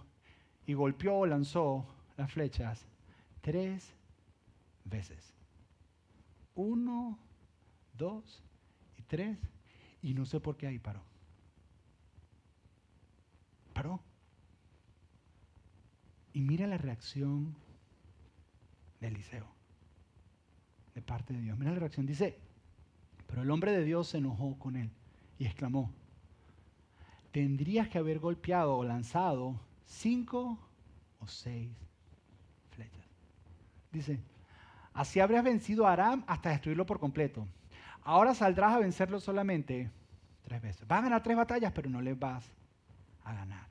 y 0.66 0.74
golpeó 0.74 1.18
o 1.18 1.26
lanzó 1.26 1.86
las 2.16 2.32
flechas 2.32 2.86
tres 3.40 3.92
veces. 4.84 5.34
Uno, 6.54 7.18
dos 7.96 8.42
y 8.96 9.02
tres. 9.02 9.38
Y 10.02 10.14
no 10.14 10.26
sé 10.26 10.40
por 10.40 10.56
qué 10.56 10.66
ahí 10.66 10.78
paró. 10.78 11.02
Paró. 13.72 14.00
Y 16.32 16.40
mira 16.40 16.66
la 16.66 16.78
reacción 16.78 17.54
de 19.00 19.08
Eliseo, 19.08 19.46
de 20.94 21.02
parte 21.02 21.34
de 21.34 21.40
Dios. 21.40 21.58
Mira 21.58 21.72
la 21.72 21.78
reacción. 21.78 22.06
Dice, 22.06 22.38
pero 23.26 23.42
el 23.42 23.50
hombre 23.50 23.72
de 23.72 23.84
Dios 23.84 24.08
se 24.08 24.18
enojó 24.18 24.58
con 24.58 24.76
él 24.76 24.90
y 25.38 25.46
exclamó, 25.46 25.92
tendrías 27.32 27.88
que 27.88 27.98
haber 27.98 28.18
golpeado 28.18 28.76
o 28.76 28.84
lanzado 28.84 29.58
cinco 29.86 30.58
o 31.18 31.26
seis 31.26 31.70
flechas. 32.70 33.04
Dice, 33.90 34.20
así 34.92 35.18
habrías 35.18 35.42
vencido 35.42 35.86
a 35.86 35.92
Aram 35.92 36.24
hasta 36.26 36.50
destruirlo 36.50 36.86
por 36.86 37.00
completo. 37.00 37.48
Ahora 38.04 38.34
saldrás 38.34 38.74
a 38.74 38.78
vencerlo 38.78 39.18
solamente 39.18 39.90
tres 40.42 40.60
veces. 40.60 40.86
Vas 40.86 41.00
a 41.00 41.02
ganar 41.02 41.22
tres 41.22 41.36
batallas, 41.36 41.72
pero 41.72 41.88
no 41.88 42.00
le 42.00 42.14
vas 42.14 42.44
a 43.24 43.32
ganar. 43.32 43.66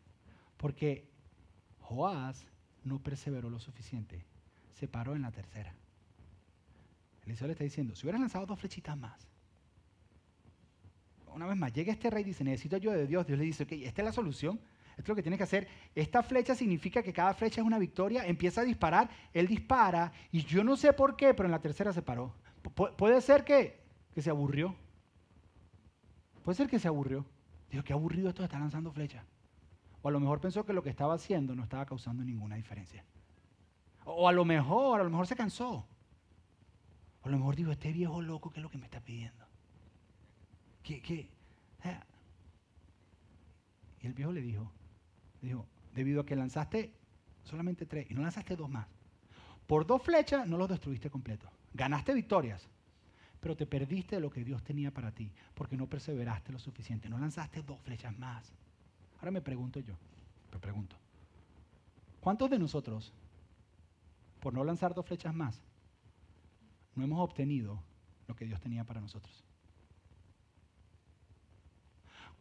Porque 0.57 1.07
Joás 1.81 2.45
no 2.83 2.99
perseveró 2.99 3.49
lo 3.49 3.59
suficiente. 3.59 4.25
Se 4.73 4.87
paró 4.87 5.15
en 5.15 5.21
la 5.21 5.31
tercera. 5.31 5.73
Eliseo 7.25 7.47
le 7.47 7.53
está 7.53 7.63
diciendo, 7.63 7.95
si 7.95 8.05
hubieras 8.05 8.21
lanzado 8.21 8.45
dos 8.45 8.59
flechitas 8.59 8.97
más, 8.97 9.27
una 11.33 11.47
vez 11.47 11.57
más, 11.57 11.73
llega 11.73 11.91
este 11.91 12.09
rey 12.09 12.21
y 12.23 12.25
dice, 12.25 12.43
necesito 12.43 12.75
ayuda 12.75 12.95
de 12.95 13.07
Dios. 13.07 13.25
Dios 13.25 13.39
le 13.39 13.45
dice, 13.45 13.63
ok, 13.63 13.71
esta 13.73 14.01
es 14.01 14.05
la 14.05 14.11
solución. 14.11 14.59
Esto 14.91 15.03
es 15.03 15.07
lo 15.09 15.15
que 15.15 15.23
tienes 15.23 15.37
que 15.37 15.43
hacer. 15.43 15.67
Esta 15.95 16.21
flecha 16.21 16.53
significa 16.53 17.01
que 17.01 17.13
cada 17.13 17.33
flecha 17.33 17.61
es 17.61 17.67
una 17.67 17.79
victoria. 17.79 18.25
Empieza 18.25 18.61
a 18.61 18.63
disparar, 18.63 19.09
él 19.33 19.47
dispara 19.47 20.11
y 20.31 20.43
yo 20.43 20.63
no 20.63 20.75
sé 20.75 20.93
por 20.93 21.15
qué, 21.15 21.33
pero 21.33 21.47
en 21.47 21.51
la 21.51 21.61
tercera 21.61 21.93
se 21.93 22.01
paró. 22.01 22.35
puede 22.97 23.21
ser 23.21 23.43
que, 23.43 23.81
que 24.13 24.21
se 24.21 24.29
aburrió. 24.29 24.75
Puede 26.43 26.55
ser 26.55 26.67
que 26.67 26.79
se 26.79 26.87
aburrió. 26.87 27.25
Dijo, 27.69 27.83
qué 27.83 27.93
aburrido 27.93 28.29
esto 28.29 28.41
de 28.41 28.45
estar 28.45 28.59
lanzando 28.59 28.91
flechas. 28.91 29.25
O 30.01 30.09
a 30.09 30.11
lo 30.11 30.19
mejor 30.19 30.41
pensó 30.41 30.65
que 30.65 30.73
lo 30.73 30.83
que 30.83 30.89
estaba 30.89 31.13
haciendo 31.13 31.55
no 31.55 31.63
estaba 31.63 31.85
causando 31.85 32.23
ninguna 32.23 32.55
diferencia. 32.55 33.05
O 34.03 34.27
a 34.27 34.31
lo 34.31 34.45
mejor, 34.45 34.99
a 34.99 35.03
lo 35.03 35.09
mejor 35.09 35.27
se 35.27 35.35
cansó. 35.35 35.87
O 37.21 37.27
a 37.27 37.29
lo 37.29 37.37
mejor 37.37 37.55
dijo, 37.55 37.71
este 37.71 37.91
viejo 37.91 38.21
loco, 38.21 38.49
¿qué 38.49 38.59
es 38.59 38.63
lo 38.63 38.69
que 38.69 38.79
me 38.79 38.85
está 38.85 38.99
pidiendo? 38.99 39.45
¿Qué, 40.83 41.29
eh. 41.83 41.99
Y 44.01 44.07
el 44.07 44.13
viejo 44.13 44.31
le 44.31 44.41
dijo, 44.41 44.71
dijo, 45.41 45.67
debido 45.93 46.21
a 46.21 46.25
que 46.25 46.35
lanzaste 46.35 46.93
solamente 47.43 47.85
tres 47.85 48.09
y 48.09 48.13
no 48.13 48.21
lanzaste 48.21 48.55
dos 48.55 48.69
más, 48.69 48.87
por 49.67 49.85
dos 49.85 50.01
flechas 50.01 50.47
no 50.47 50.57
los 50.57 50.69
destruiste 50.69 51.09
completo. 51.09 51.49
Ganaste 51.73 52.13
victorias, 52.13 52.67
pero 53.39 53.55
te 53.55 53.65
perdiste 53.65 54.15
de 54.15 54.21
lo 54.21 54.29
que 54.29 54.43
Dios 54.43 54.63
tenía 54.63 54.91
para 54.91 55.11
ti, 55.11 55.31
porque 55.53 55.77
no 55.77 55.87
perseveraste 55.87 56.51
lo 56.51 56.59
suficiente, 56.59 57.09
no 57.09 57.17
lanzaste 57.17 57.61
dos 57.61 57.79
flechas 57.81 58.17
más. 58.17 58.51
Ahora 59.19 59.31
me 59.31 59.41
pregunto 59.41 59.79
yo, 59.79 59.95
me 60.51 60.59
pregunto, 60.59 60.97
¿cuántos 62.19 62.49
de 62.49 62.59
nosotros, 62.59 63.13
por 64.39 64.53
no 64.53 64.63
lanzar 64.63 64.93
dos 64.93 65.05
flechas 65.05 65.33
más, 65.33 65.61
no 66.95 67.03
hemos 67.03 67.19
obtenido 67.19 67.81
lo 68.27 68.35
que 68.35 68.45
Dios 68.45 68.59
tenía 68.59 68.83
para 68.83 68.99
nosotros? 68.99 69.43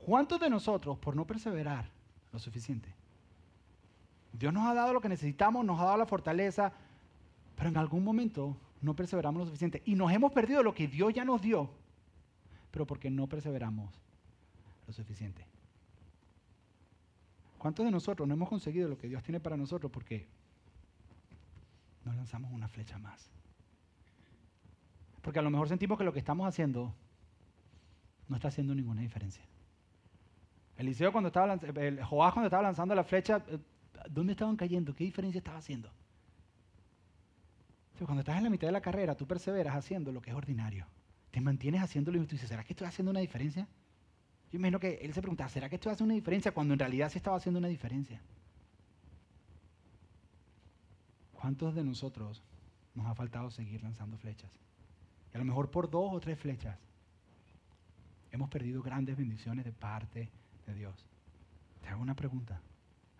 ¿Cuántos 0.04 0.40
de 0.40 0.50
nosotros, 0.50 0.98
por 0.98 1.14
no 1.14 1.26
perseverar 1.26 1.90
lo 2.32 2.38
suficiente? 2.38 2.92
Dios 4.32 4.52
nos 4.52 4.66
ha 4.66 4.74
dado 4.74 4.92
lo 4.92 5.00
que 5.00 5.08
necesitamos, 5.08 5.64
nos 5.64 5.78
ha 5.80 5.84
dado 5.84 5.98
la 5.98 6.06
fortaleza, 6.06 6.72
pero 7.56 7.68
en 7.68 7.76
algún 7.76 8.02
momento 8.02 8.56
no 8.80 8.94
perseveramos 8.94 9.40
lo 9.40 9.46
suficiente 9.46 9.82
y 9.84 9.94
nos 9.94 10.10
hemos 10.12 10.32
perdido 10.32 10.62
lo 10.62 10.74
que 10.74 10.88
Dios 10.88 11.12
ya 11.12 11.24
nos 11.24 11.42
dio, 11.42 11.70
pero 12.70 12.86
porque 12.86 13.10
no 13.10 13.26
perseveramos 13.26 13.92
lo 14.86 14.92
suficiente. 14.92 15.44
¿Cuántos 17.58 17.84
de 17.84 17.90
nosotros 17.90 18.26
no 18.26 18.32
hemos 18.32 18.48
conseguido 18.48 18.88
lo 18.88 18.96
que 18.96 19.08
Dios 19.08 19.22
tiene 19.22 19.38
para 19.38 19.56
nosotros 19.56 19.92
porque 19.92 20.26
no 22.06 22.14
lanzamos 22.14 22.50
una 22.52 22.68
flecha 22.68 22.98
más? 22.98 23.28
Porque 25.20 25.40
a 25.40 25.42
lo 25.42 25.50
mejor 25.50 25.68
sentimos 25.68 25.98
que 25.98 26.04
lo 26.04 26.12
que 26.14 26.20
estamos 26.20 26.46
haciendo 26.46 26.94
no 28.28 28.36
está 28.36 28.48
haciendo 28.48 28.74
ninguna 28.74 29.02
diferencia. 29.02 29.44
Eliseo 30.80 31.12
cuando 31.12 31.28
estaba 31.28 31.52
el 31.52 32.02
Joás 32.02 32.32
cuando 32.32 32.46
estaba 32.46 32.62
lanzando 32.62 32.94
la 32.94 33.04
flecha, 33.04 33.44
eh, 33.48 33.58
¿dónde 34.08 34.32
estaban 34.32 34.56
cayendo? 34.56 34.94
¿Qué 34.94 35.04
diferencia 35.04 35.38
estaba 35.38 35.58
haciendo? 35.58 35.90
Cuando 37.98 38.20
estás 38.20 38.38
en 38.38 38.44
la 38.44 38.50
mitad 38.50 38.66
de 38.66 38.72
la 38.72 38.80
carrera, 38.80 39.14
tú 39.14 39.26
perseveras 39.26 39.76
haciendo 39.76 40.10
lo 40.10 40.22
que 40.22 40.30
es 40.30 40.36
ordinario. 40.36 40.86
Te 41.30 41.40
mantienes 41.42 41.82
haciéndolo 41.82 42.16
y 42.16 42.26
tú 42.26 42.32
dices, 42.32 42.48
¿será 42.48 42.64
que 42.64 42.72
estoy 42.72 42.86
haciendo 42.86 43.10
una 43.10 43.20
diferencia? 43.20 43.68
Yo 44.50 44.58
imagino 44.58 44.80
que 44.80 44.94
él 45.02 45.12
se 45.12 45.20
preguntaba, 45.20 45.50
¿será 45.50 45.68
que 45.68 45.74
estoy 45.74 45.92
haciendo 45.92 46.14
una 46.14 46.18
diferencia? 46.18 46.52
Cuando 46.52 46.72
en 46.72 46.80
realidad 46.80 47.10
se 47.10 47.18
estaba 47.18 47.36
haciendo 47.36 47.58
una 47.58 47.68
diferencia. 47.68 48.22
¿Cuántos 51.34 51.74
de 51.74 51.84
nosotros 51.84 52.42
nos 52.94 53.06
ha 53.06 53.14
faltado 53.14 53.50
seguir 53.50 53.82
lanzando 53.82 54.16
flechas? 54.16 54.50
Y 55.32 55.36
a 55.36 55.38
lo 55.38 55.44
mejor 55.44 55.70
por 55.70 55.90
dos 55.90 56.10
o 56.10 56.20
tres 56.20 56.38
flechas 56.38 56.78
hemos 58.32 58.48
perdido 58.48 58.82
grandes 58.82 59.16
bendiciones 59.16 59.66
de 59.66 59.72
parte 59.72 60.30
Dios. 60.74 61.06
Te 61.82 61.88
hago 61.88 62.02
una 62.02 62.14
pregunta. 62.14 62.60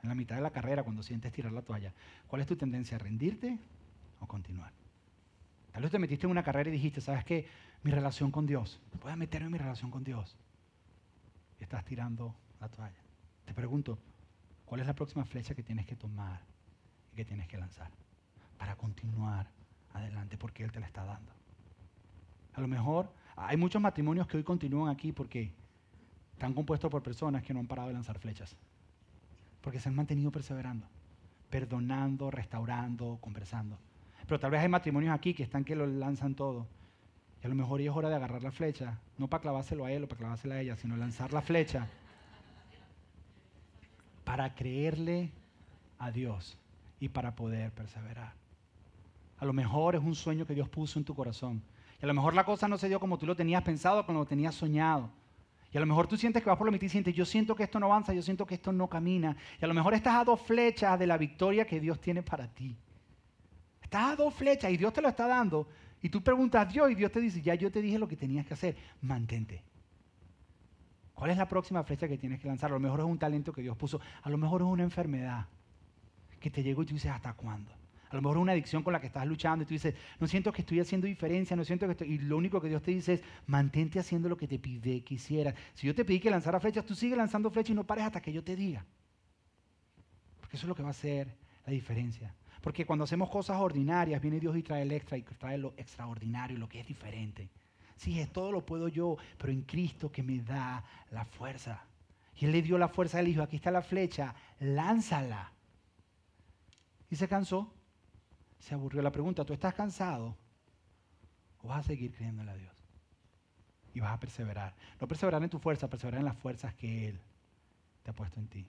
En 0.03 0.09
la 0.09 0.15
mitad 0.15 0.37
de 0.37 0.43
la 0.43 0.51
carrera, 0.51 0.83
cuando 0.83 1.03
sientes 1.03 1.33
tirar 1.33 1.53
la 1.53 1.63
toalla, 1.63 1.93
¿cuál 2.27 2.41
es 2.43 2.49
tu 2.49 2.57
tendencia? 2.57 2.97
¿A 2.97 2.99
rendirte 2.99 3.59
o 4.21 4.27
continuar? 4.27 4.73
Tal 5.73 5.83
vez 5.83 5.93
te 5.93 5.99
metiste 5.99 6.27
en 6.27 6.31
una 6.31 6.43
carrera 6.43 6.69
y 6.71 6.73
dijiste, 6.73 7.01
¿sabes 7.01 7.25
qué? 7.25 7.47
Mi 7.83 7.91
relación 7.91 8.31
con 8.31 8.47
Dios. 8.47 8.81
Voy 9.03 9.13
a 9.13 9.17
meterme 9.17 9.47
en 9.47 9.53
mi 9.53 9.59
relación 9.59 9.91
con 9.91 10.03
Dios. 10.03 10.37
Y 11.59 11.63
estás 11.63 11.85
tirando 11.85 12.35
la 12.61 12.69
toalla. 12.69 13.03
Te 13.45 13.55
pregunto, 13.55 13.99
¿cuál 14.65 14.81
es 14.81 14.87
la 14.87 14.95
próxima 14.95 15.25
flecha 15.25 15.55
que 15.55 15.63
tienes 15.63 15.87
que 15.87 15.97
tomar 15.97 16.41
y 17.13 17.17
que 17.17 17.25
tienes 17.25 17.47
que 17.47 17.59
lanzar 17.59 17.91
para 18.59 18.77
continuar 18.77 19.49
adelante? 19.93 20.37
Porque 20.37 20.65
Él 20.65 20.73
te 20.73 20.81
la 20.81 20.87
está 20.87 21.05
dando. 21.05 21.33
A 22.55 22.61
lo 22.61 22.69
mejor 22.69 23.13
hay 23.37 23.57
muchos 23.57 23.81
matrimonios 23.81 24.27
que 24.27 24.37
hoy 24.37 24.43
continúan 24.43 24.91
aquí 24.91 25.13
porque 25.13 25.53
están 26.41 26.55
compuestos 26.55 26.91
por 26.91 27.03
personas 27.03 27.43
que 27.43 27.53
no 27.53 27.61
han 27.61 27.67
parado 27.67 27.89
de 27.89 27.95
lanzar 27.95 28.19
flechas. 28.19 28.57
Porque 29.61 29.79
se 29.79 29.91
han 29.91 29.95
mantenido 29.95 30.33
perseverando, 30.33 30.87
perdonando, 31.51 32.31
restaurando, 32.31 33.19
conversando. 33.21 33.77
Pero 34.27 34.41
tal 34.41 34.51
vez 34.51 34.63
hay 34.63 34.69
matrimonios 34.71 35.15
aquí 35.15 35.35
que 35.35 35.43
están 35.43 35.65
que 35.65 35.77
lo 35.77 35.87
lanzan 35.87 36.35
todo. 36.35 36.67
Y 37.43 37.47
a 37.47 37.51
lo 37.51 37.55
mejor 37.55 37.83
es 37.83 37.91
hora 37.91 38.09
de 38.09 38.15
agarrar 38.15 38.43
la 38.43 38.53
flecha, 38.53 38.99
no 39.19 39.29
para 39.29 39.43
clavárselo 39.43 39.85
a 39.85 39.93
él 39.93 40.05
o 40.05 40.09
para 40.09 40.19
clavársela 40.19 40.55
a 40.55 40.61
ella, 40.63 40.77
sino 40.77 40.97
lanzar 40.97 41.31
la 41.35 41.43
flecha 41.43 41.87
para 44.25 44.55
creerle 44.55 45.31
a 45.99 46.11
Dios 46.11 46.57
y 47.01 47.11
para 47.11 47.37
poder 47.37 47.71
perseverar. 47.73 48.33
A 49.39 49.45
lo 49.45 49.53
mejor 49.53 49.95
es 49.95 50.03
un 50.03 50.15
sueño 50.15 50.47
que 50.47 50.55
Dios 50.55 50.71
puso 50.71 50.99
en 50.99 51.05
tu 51.05 51.15
corazón 51.15 51.63
y 52.01 52.05
a 52.05 52.09
lo 52.09 52.15
mejor 52.15 52.33
la 52.33 52.45
cosa 52.45 52.67
no 52.67 52.79
se 52.79 52.89
dio 52.89 52.99
como 52.99 53.19
tú 53.19 53.27
lo 53.27 53.37
tenías 53.37 53.63
pensado, 53.63 54.07
como 54.07 54.21
lo 54.21 54.27
tenías 54.27 54.55
soñado. 54.55 55.11
Y 55.73 55.77
a 55.77 55.81
lo 55.81 55.87
mejor 55.87 56.09
tú 56.09 56.17
sientes 56.17 56.43
que 56.43 56.49
vas 56.49 56.59
por 56.59 56.67
la 56.67 56.73
mitad 56.73 56.87
y 56.87 56.89
sientes, 56.89 57.15
yo 57.15 57.25
siento 57.25 57.55
que 57.55 57.63
esto 57.63 57.79
no 57.79 57.87
avanza, 57.87 58.13
yo 58.13 58.23
siento 58.23 58.45
que 58.45 58.55
esto 58.55 58.73
no 58.73 58.89
camina. 58.89 59.37
Y 59.61 59.65
a 59.65 59.69
lo 59.69 59.75
mejor 59.75 59.95
estás 59.95 60.15
a 60.17 60.25
dos 60.25 60.41
flechas 60.41 60.99
de 60.99 61.07
la 61.07 61.17
victoria 61.17 61.65
que 61.65 61.79
Dios 61.79 62.01
tiene 62.01 62.23
para 62.23 62.49
ti. 62.49 62.77
Estás 63.81 64.13
a 64.13 64.17
dos 64.17 64.35
flechas 64.35 64.71
y 64.73 64.77
Dios 64.77 64.93
te 64.93 65.01
lo 65.01 65.09
está 65.09 65.29
dando. 65.29 65.69
Y 66.03 66.09
tú 66.09 66.23
preguntas 66.23 66.67
a 66.67 66.71
Dios 66.71 66.91
y 66.91 66.95
Dios 66.95 67.13
te 67.13 67.21
dice, 67.21 67.41
ya 67.41 67.55
yo 67.55 67.71
te 67.71 67.83
dije 67.83 67.99
lo 67.99 68.09
que 68.09 68.17
tenías 68.17 68.47
que 68.47 68.55
hacer, 68.55 68.77
mantente. 69.03 69.63
¿Cuál 71.15 71.31
es 71.31 71.37
la 71.37 71.47
próxima 71.47 71.85
flecha 71.85 72.09
que 72.09 72.17
tienes 72.17 72.41
que 72.41 72.49
lanzar? 72.49 72.71
A 72.71 72.75
lo 72.75 72.81
mejor 72.81 73.01
es 73.01 73.07
un 73.07 73.19
talento 73.19 73.53
que 73.53 73.61
Dios 73.63 73.77
puso, 73.77 74.01
a 74.23 74.31
lo 74.31 74.39
mejor 74.39 74.63
es 74.63 74.67
una 74.67 74.83
enfermedad 74.83 75.47
que 76.41 76.51
te 76.51 76.63
llegó 76.63 76.83
y 76.83 76.87
tú 76.87 76.95
dices, 76.95 77.11
¿hasta 77.11 77.35
cuándo? 77.35 77.71
A 78.11 78.17
lo 78.17 78.23
mejor 78.23 78.39
una 78.39 78.53
adicción 78.53 78.83
con 78.83 78.93
la 78.93 79.01
que 79.01 79.07
estás 79.07 79.25
luchando 79.25 79.63
y 79.63 79.67
tú 79.67 79.75
dices, 79.75 79.95
no 80.19 80.27
siento 80.27 80.53
que 80.53 80.63
estoy 80.63 80.81
haciendo 80.81 81.07
diferencia, 81.07 81.55
no 81.55 81.65
siento 81.65 81.87
que 81.87 81.93
estoy... 81.93 82.09
Y 82.09 82.19
lo 82.19 82.37
único 82.37 82.61
que 82.61 82.69
Dios 82.69 82.83
te 82.83 82.91
dice 82.91 83.15
es, 83.15 83.23
mantente 83.47 84.01
haciendo 84.01 84.29
lo 84.29 84.37
que 84.37 84.49
te 84.49 84.59
pide 84.59 85.03
que 85.03 85.15
hicieras. 85.15 85.55
Si 85.75 85.87
yo 85.87 85.95
te 85.95 86.05
pedí 86.05 86.19
que 86.19 86.29
lanzara 86.29 86.59
flechas, 86.59 86.85
tú 86.85 86.97
sigues 86.97 87.17
lanzando 87.17 87.53
flechas 87.53 87.71
y 87.71 87.75
no 87.75 87.85
pares 87.85 88.05
hasta 88.05 88.21
que 88.21 88.33
yo 88.33 88.43
te 88.43 88.57
diga. 88.57 88.85
Porque 90.41 90.57
eso 90.57 90.67
es 90.67 90.69
lo 90.69 90.75
que 90.75 90.83
va 90.83 90.89
a 90.89 90.91
hacer 90.91 91.37
la 91.65 91.73
diferencia. 91.73 92.35
Porque 92.61 92.85
cuando 92.85 93.05
hacemos 93.05 93.31
cosas 93.31 93.59
ordinarias, 93.61 94.21
viene 94.21 94.41
Dios 94.41 94.57
y 94.57 94.65
trae 94.65 94.83
el 94.83 94.91
extra 94.91 95.17
y 95.17 95.23
trae 95.23 95.57
lo 95.57 95.75
extraordinario, 95.77 96.59
lo 96.59 96.69
que 96.69 96.81
es 96.81 96.89
diferente. 96.89 97.49
Sí, 97.97 98.19
es 98.19 98.33
todo 98.33 98.51
lo 98.51 98.67
puedo 98.67 98.89
yo, 98.89 99.19
pero 99.39 99.53
en 99.53 99.63
Cristo 99.63 100.11
que 100.11 100.25
me 100.25 100.41
da 100.41 100.83
la 101.13 101.25
fuerza. 101.25 101.85
Y 102.35 102.47
Él 102.47 102.53
le 102.53 102.63
dio 102.63 102.77
la 102.77 102.89
fuerza, 102.89 103.21
Él 103.21 103.27
dijo, 103.27 103.43
aquí 103.43 103.55
está 103.55 103.71
la 103.71 103.83
flecha, 103.83 104.35
lánzala. 104.59 105.53
Y 107.09 107.15
se 107.15 107.29
cansó 107.29 107.73
se 108.61 108.75
aburrió 108.75 109.03
la 109.03 109.11
pregunta, 109.11 109.45
¿tú 109.45 109.53
estás 109.53 109.75
cansado? 109.75 110.37
¿O 111.63 111.69
vas 111.69 111.81
a 111.81 111.89
seguir 111.89 112.13
creyéndole 112.13 112.51
a 112.51 112.57
Dios? 112.57 112.77
Y 113.95 114.01
vas 114.01 114.13
a 114.13 114.21
perseverar. 114.21 114.75
No 115.01 115.09
perseverar 115.09 115.43
en 115.43 115.51
tu 115.51 115.59
fuerza, 115.59 115.89
perseverar 115.89 116.21
en 116.21 116.27
las 116.27 116.37
fuerzas 116.37 116.75
que 116.75 117.09
Él 117.09 117.21
te 118.03 118.11
ha 118.11 118.15
puesto 118.15 118.39
en 118.39 118.47
ti. 118.47 118.67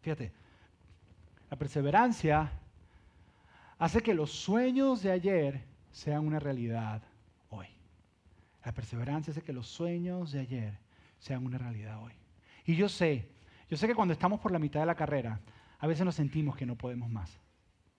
Fíjate, 0.00 0.32
la 1.50 1.56
perseverancia 1.56 2.50
hace 3.78 4.02
que 4.02 4.14
los 4.14 4.32
sueños 4.32 5.02
de 5.02 5.12
ayer 5.12 5.64
sean 5.92 6.26
una 6.26 6.40
realidad 6.40 7.02
hoy. 7.50 7.68
La 8.64 8.72
perseverancia 8.72 9.30
hace 9.30 9.42
que 9.42 9.52
los 9.52 9.68
sueños 9.68 10.32
de 10.32 10.40
ayer 10.40 10.78
sean 11.18 11.44
una 11.46 11.58
realidad 11.58 12.02
hoy. 12.02 12.12
Y 12.64 12.76
yo 12.76 12.88
sé, 12.88 13.28
yo 13.68 13.76
sé 13.76 13.86
que 13.86 13.94
cuando 13.94 14.14
estamos 14.14 14.40
por 14.40 14.52
la 14.52 14.58
mitad 14.58 14.80
de 14.80 14.86
la 14.86 14.94
carrera, 14.94 15.40
a 15.78 15.86
veces 15.86 16.04
nos 16.04 16.14
sentimos 16.14 16.56
que 16.56 16.66
no 16.66 16.76
podemos 16.76 17.10
más. 17.10 17.43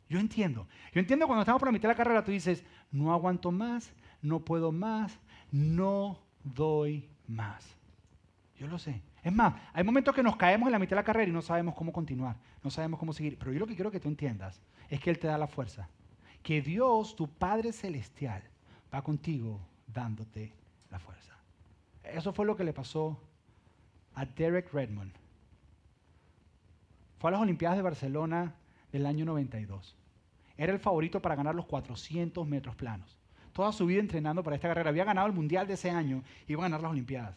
Yo 0.10 0.20
entiendo. 0.20 0.68
Yo 0.94 1.00
entiendo 1.00 1.26
cuando 1.26 1.41
estamos 1.41 1.60
por 1.60 1.68
la 1.68 1.74
mitad 1.74 1.89
de 1.89 1.94
la 1.94 1.98
carrera, 1.98 2.24
tú 2.24 2.32
dices, 2.32 2.63
no 2.91 3.12
aguanto 3.12 3.52
más, 3.52 3.91
no 4.22 4.39
puedo 4.39 4.72
más, 4.72 5.20
no 5.52 6.20
doy 6.44 7.10
más. 7.28 7.76
Yo 8.58 8.68
lo 8.68 8.78
sé. 8.78 9.02
Es 9.24 9.34
más, 9.34 9.56
hay 9.74 9.84
momentos 9.84 10.13
que 10.13 10.22
nos 10.22 10.36
caemos 10.36 10.68
en 10.68 10.74
la 10.74 10.80
mitad 10.80 10.91
de 10.91 11.02
la 11.02 11.04
carrera 11.04 11.30
y 11.30 11.34
no 11.34 11.41
sabemos 11.41 11.74
cómo 11.74 11.91
continuar, 11.91 12.38
no 12.63 12.70
sabemos 12.70 13.00
cómo 13.00 13.12
seguir. 13.12 13.38
Pero 13.38 13.52
yo 13.52 13.60
lo 13.60 13.68
que 13.68 13.76
quiero 13.76 13.91
que 13.91 14.00
tú 14.00 14.08
entiendas 14.08 14.62
es 14.89 15.00
que 15.00 15.10
Él 15.10 15.20
te 15.20 15.28
da 15.28 15.38
la 15.38 15.48
fuerza. 15.48 15.89
Que 16.44 16.62
Dios, 16.62 17.15
tu 17.15 17.28
Padre 17.28 17.74
Celestial, 17.74 18.44
va 18.94 19.02
contigo 19.02 19.60
dándote 19.88 20.54
la 20.91 21.00
fuerza. 21.00 21.34
Eso 22.04 22.34
fue 22.34 22.46
lo 22.46 22.56
que 22.56 22.63
le 22.63 22.72
pasó 22.72 23.20
a 24.13 24.26
Derek 24.26 24.72
Redmond. 24.72 25.12
Fue 27.18 27.30
a 27.30 27.32
las 27.32 27.41
Olimpiadas 27.41 27.78
de 27.78 27.84
Barcelona 27.84 28.54
del 28.95 29.05
año 29.05 29.25
92. 29.25 29.95
Era 30.58 30.71
el 30.71 30.79
favorito 30.79 31.21
para 31.21 31.36
ganar 31.36 31.53
los 31.53 31.65
400 31.65 32.47
metros 32.47 32.75
planos. 32.75 33.17
Toda 33.51 33.73
su 33.73 33.86
vida 33.86 33.99
entrenando 33.99 34.41
para 34.41 34.55
esta 34.55 34.69
carrera. 34.69 34.89
Había 34.89 35.03
ganado 35.03 35.27
el 35.27 35.34
Mundial 35.34 35.67
de 35.67 35.73
ese 35.73 35.91
año, 35.91 36.23
iba 36.47 36.62
a 36.62 36.65
ganar 36.65 36.81
las 36.81 36.91
Olimpiadas. 36.91 37.36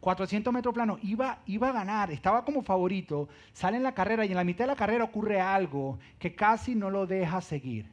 400 0.00 0.52
metros 0.52 0.74
planos, 0.74 0.98
iba, 1.02 1.38
iba 1.46 1.68
a 1.68 1.72
ganar, 1.72 2.10
estaba 2.10 2.44
como 2.44 2.62
favorito, 2.62 3.28
sale 3.52 3.76
en 3.76 3.84
la 3.84 3.94
carrera 3.94 4.24
y 4.24 4.30
en 4.30 4.36
la 4.36 4.44
mitad 4.44 4.64
de 4.64 4.72
la 4.72 4.76
carrera 4.76 5.04
ocurre 5.04 5.40
algo 5.40 5.98
que 6.18 6.34
casi 6.34 6.74
no 6.74 6.90
lo 6.90 7.06
deja 7.06 7.40
seguir. 7.40 7.86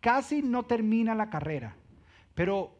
Casi 0.00 0.42
no 0.42 0.64
termina 0.64 1.14
la 1.14 1.30
carrera. 1.30 1.76
Pero 2.34 2.76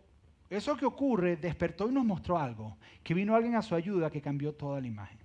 eso 0.51 0.77
que 0.77 0.85
ocurre 0.85 1.37
despertó 1.37 1.89
y 1.89 1.93
nos 1.93 2.05
mostró 2.05 2.39
algo, 2.39 2.77
que 3.03 3.15
vino 3.15 3.35
alguien 3.35 3.55
a 3.55 3.63
su 3.63 3.75
ayuda 3.75 4.11
que 4.11 4.21
cambió 4.21 4.53
toda 4.53 4.81
la 4.81 4.89
imagen. 4.89 5.19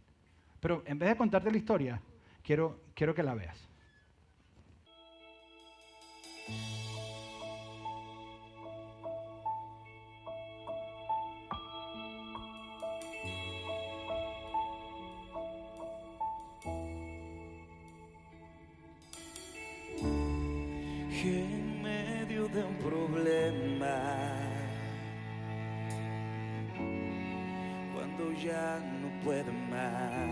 Pero 0.59 0.83
en 0.85 0.99
vez 0.99 1.09
de 1.09 1.17
contarte 1.17 1.51
la 1.51 1.57
historia, 1.57 2.01
quiero, 2.43 2.79
quiero 2.93 3.15
que 3.15 3.23
la 3.23 3.33
veas. 3.33 3.67
En 21.27 21.81
medio 21.81 22.47
de 22.47 22.63
un 22.63 22.75
problema, 22.75 24.33
cuando 27.93 28.31
ya 28.33 28.79
no 29.01 29.23
puedo 29.23 29.51
más, 29.69 30.29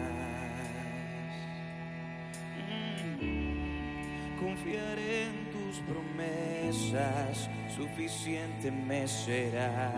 mm, 3.20 4.40
confiaré 4.40 5.24
en 5.24 5.52
tus 5.52 5.80
promesas, 5.92 7.50
suficiente 7.76 8.72
me 8.72 9.08
será. 9.08 9.92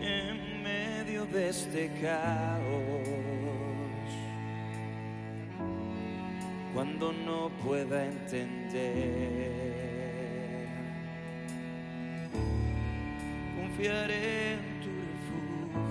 En 0.00 0.62
medio 0.62 1.24
de 1.26 1.48
este 1.50 1.90
caos 2.00 3.11
cuando 6.72 7.12
no 7.12 7.50
pueda 7.64 8.04
entender. 8.04 9.52
Confiaré 13.56 14.54
en 14.54 14.80
tu 14.80 14.88
refugio 15.10 15.82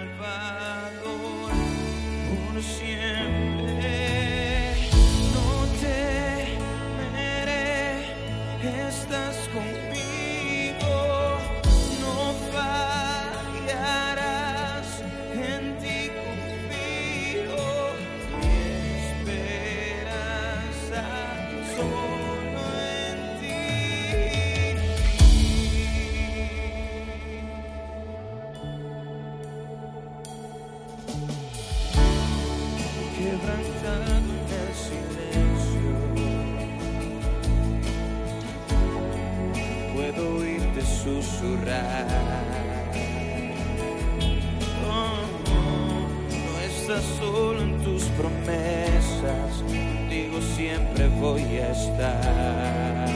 Quebrantado 33.40 34.16
en 34.16 34.26
el 34.58 34.70
silencio, 34.74 35.90
puedo 39.94 40.22
oírte 40.38 40.80
susurrar. 40.82 42.06
No 46.42 46.52
estás 46.66 47.04
solo 47.18 47.58
en 47.62 47.72
tus 47.84 48.02
promesas, 48.04 49.62
contigo 49.62 50.40
siempre 50.56 51.08
voy 51.20 51.58
a 51.58 51.70
estar. 51.70 53.08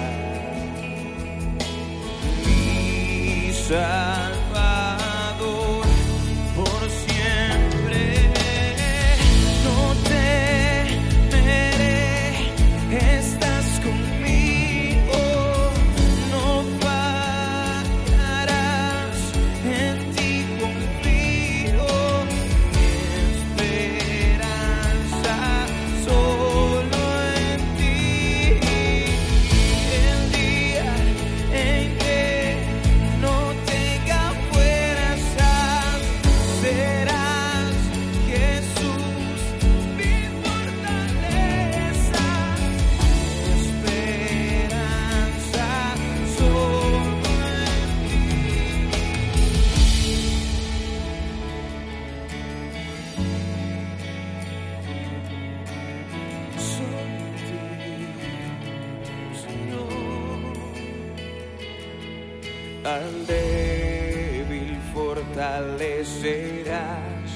Al 62.84 63.26
débil 63.26 64.76
fortalecerás 64.92 67.30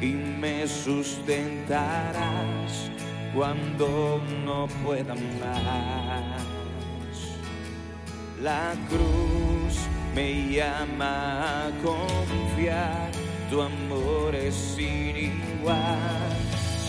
y 0.00 0.12
me 0.12 0.68
sustentarás 0.68 2.90
cuando 3.34 4.22
no 4.44 4.68
pueda 4.84 5.14
más. 5.14 6.44
La 8.40 8.72
cruz 8.88 9.74
me 10.14 10.52
llama 10.52 11.66
a 11.66 11.70
confiar, 11.82 13.10
tu 13.50 13.62
amor 13.62 14.36
es 14.36 14.54
sin 14.54 15.16
igual, 15.16 16.36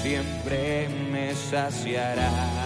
siempre 0.03 0.87
me 1.11 1.33
saciará. 1.33 2.64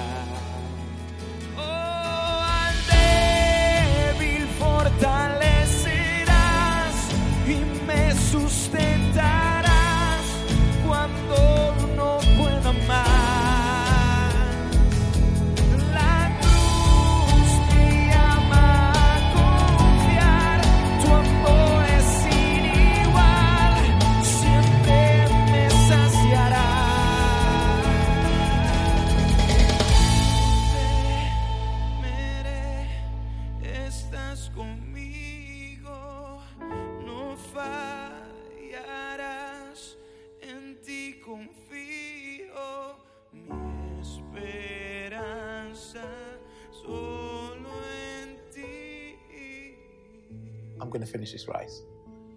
I'm 50.81 50.89
going 50.89 51.01
to 51.01 51.11
finish 51.11 51.31
this 51.31 51.47
race. 51.47 51.83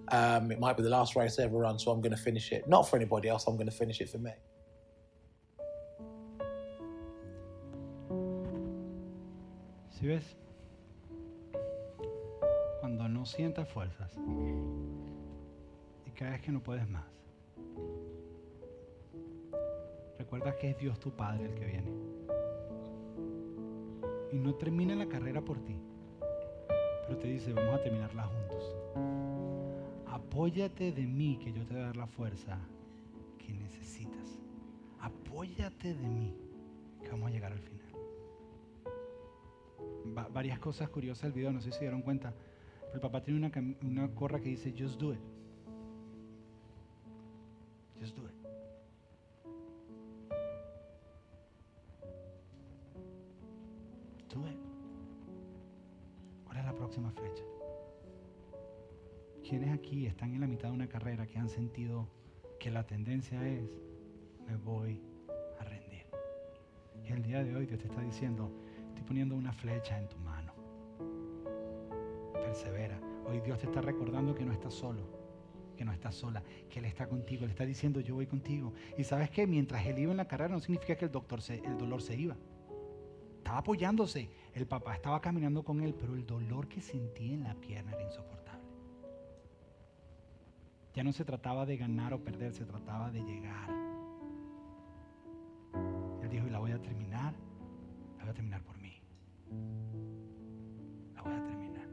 Um, 0.08 0.50
it 0.50 0.58
might 0.58 0.76
be 0.76 0.82
the 0.82 0.90
last 0.90 1.16
race 1.16 1.38
I 1.38 1.44
ever 1.44 1.58
run, 1.58 1.78
so 1.78 1.90
I'm 1.90 2.00
going 2.00 2.14
to 2.14 2.22
finish 2.22 2.52
it. 2.52 2.68
Not 2.68 2.88
for 2.88 2.96
anybody 2.96 3.28
else, 3.28 3.46
I'm 3.46 3.56
going 3.56 3.70
to 3.70 3.76
finish 3.76 4.00
it 4.00 4.10
for 4.10 4.18
me. 4.18 4.32
¿Sí 9.90 10.08
ves? 10.08 10.36
Cuando 12.80 13.08
no 13.08 13.24
sientas 13.24 13.68
fuerzas 13.68 14.12
y 16.04 16.10
crees 16.10 16.42
que 16.42 16.50
no 16.50 16.60
puedes 16.60 16.88
más, 16.88 17.04
recuerda 20.18 20.56
que 20.56 20.70
es 20.70 20.78
Dios 20.78 20.98
tu 20.98 21.12
Padre 21.12 21.44
el 21.44 21.54
que 21.54 21.64
viene. 21.64 21.92
Y 24.32 24.38
no 24.38 24.54
termina 24.56 24.96
la 24.96 25.06
carrera 25.06 25.40
por 25.40 25.60
ti, 25.64 25.76
te 27.18 27.28
dice, 27.28 27.52
vamos 27.52 27.74
a 27.74 27.82
terminarla 27.82 28.24
juntos. 28.24 28.76
Apóyate 30.06 30.92
de 30.92 31.06
mí, 31.06 31.38
que 31.42 31.52
yo 31.52 31.64
te 31.66 31.74
voy 31.74 31.82
a 31.82 31.86
dar 31.86 31.96
la 31.96 32.06
fuerza 32.06 32.58
que 33.38 33.52
necesitas. 33.52 34.38
Apóyate 35.00 35.94
de 35.94 36.08
mí, 36.08 36.34
que 37.02 37.08
vamos 37.10 37.28
a 37.28 37.30
llegar 37.32 37.52
al 37.52 37.58
final 37.60 37.82
va- 40.16 40.28
varias 40.28 40.58
cosas 40.58 40.88
curiosas 40.88 41.22
del 41.24 41.32
video, 41.32 41.52
no 41.52 41.60
sé 41.60 41.70
si 41.72 41.78
se 41.78 41.80
dieron 41.84 42.02
cuenta. 42.02 42.34
Pero 42.80 42.94
el 42.94 43.00
papá 43.00 43.22
tiene 43.22 43.38
una, 43.46 43.76
una 43.82 44.06
gorra 44.08 44.40
que 44.40 44.50
dice 44.50 44.74
Just 44.76 45.00
do 45.00 45.12
it. 45.14 45.20
Están 60.00 60.34
en 60.34 60.40
la 60.40 60.46
mitad 60.46 60.68
de 60.68 60.74
una 60.74 60.88
carrera 60.88 61.26
que 61.26 61.38
han 61.38 61.48
sentido 61.48 62.08
que 62.58 62.70
la 62.70 62.86
tendencia 62.86 63.46
es 63.46 63.78
me 64.46 64.56
voy 64.56 65.00
a 65.60 65.64
rendir? 65.64 66.06
Y 67.04 67.12
el 67.12 67.22
día 67.22 67.44
de 67.44 67.54
hoy 67.54 67.66
Dios 67.66 67.78
te 67.78 67.86
está 67.86 68.00
diciendo, 68.00 68.50
estoy 68.88 69.04
poniendo 69.04 69.36
una 69.36 69.52
flecha 69.52 69.98
en 69.98 70.08
tu 70.08 70.16
mano. 70.18 70.52
Persevera. 72.32 72.98
Hoy 73.26 73.40
Dios 73.40 73.58
te 73.58 73.66
está 73.66 73.80
recordando 73.80 74.34
que 74.34 74.44
no 74.44 74.52
estás 74.52 74.74
solo, 74.74 75.02
que 75.76 75.84
no 75.84 75.92
estás 75.92 76.14
sola, 76.14 76.42
que 76.68 76.78
Él 76.78 76.86
está 76.86 77.06
contigo. 77.06 77.44
Le 77.44 77.52
está 77.52 77.64
diciendo, 77.64 78.00
yo 78.00 78.14
voy 78.14 78.26
contigo. 78.26 78.72
Y 78.96 79.04
sabes 79.04 79.30
que 79.30 79.46
mientras 79.46 79.86
Él 79.86 79.98
iba 79.98 80.10
en 80.10 80.16
la 80.16 80.26
carrera 80.26 80.54
no 80.54 80.60
significa 80.60 80.96
que 80.96 81.04
el, 81.04 81.12
doctor 81.12 81.42
se, 81.42 81.56
el 81.58 81.78
dolor 81.78 82.02
se 82.02 82.16
iba. 82.16 82.36
Estaba 83.38 83.58
apoyándose. 83.58 84.30
El 84.54 84.66
papá 84.66 84.94
estaba 84.94 85.20
caminando 85.20 85.62
con 85.62 85.80
él, 85.80 85.94
pero 85.94 86.14
el 86.14 86.24
dolor 86.24 86.68
que 86.68 86.80
sentía 86.80 87.34
en 87.34 87.42
la 87.44 87.54
pierna 87.54 87.92
era 87.92 88.02
insoportable. 88.02 88.41
Ya 90.94 91.02
no 91.02 91.12
se 91.12 91.24
trataba 91.24 91.64
de 91.64 91.76
ganar 91.76 92.12
o 92.12 92.22
perder, 92.22 92.52
se 92.52 92.66
trataba 92.66 93.10
de 93.10 93.22
llegar. 93.22 93.70
Él 96.22 96.28
dijo, 96.28 96.46
la 96.48 96.58
voy 96.58 96.72
a 96.72 96.80
terminar, 96.80 97.34
la 98.18 98.24
voy 98.24 98.30
a 98.30 98.34
terminar 98.34 98.62
por 98.62 98.76
mí. 98.78 98.92
La 101.14 101.22
voy 101.22 101.32
a 101.32 101.46
terminar. 101.46 101.88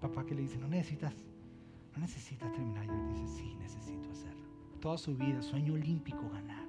Papá 0.00 0.26
que 0.26 0.34
le 0.34 0.42
dice, 0.42 0.58
no 0.58 0.66
necesitas, 0.66 1.14
no 1.92 1.98
necesitas 2.00 2.52
terminar. 2.52 2.84
Y 2.86 2.90
él 2.90 3.08
dice, 3.08 3.26
sí, 3.28 3.54
necesito 3.54 4.10
hacerlo. 4.10 4.48
Toda 4.80 4.98
su 4.98 5.16
vida, 5.16 5.42
sueño 5.42 5.74
olímpico 5.74 6.28
ganar. 6.30 6.66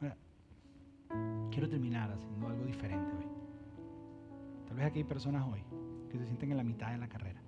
Ahora, 0.00 0.16
quiero 1.50 1.68
terminar 1.68 2.12
haciendo 2.12 2.46
algo 2.46 2.64
diferente 2.64 3.10
hoy. 3.16 3.27
Vez 4.78 4.86
aquí 4.86 5.00
hay 5.00 5.04
personas 5.04 5.44
hoy 5.44 5.64
que 6.08 6.18
se 6.18 6.24
sienten 6.24 6.52
en 6.52 6.56
la 6.56 6.62
mitad 6.62 6.92
de 6.92 6.98
la 6.98 7.08
carrera 7.08 7.40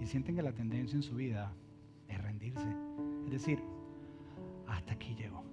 y 0.00 0.06
sienten 0.06 0.34
que 0.34 0.42
la 0.42 0.52
tendencia 0.52 0.96
en 0.96 1.04
su 1.04 1.14
vida 1.14 1.52
es 2.08 2.20
rendirse. 2.20 2.66
Es 3.26 3.30
decir, 3.30 3.62
hasta 4.66 4.94
aquí 4.94 5.14
llego. 5.14 5.44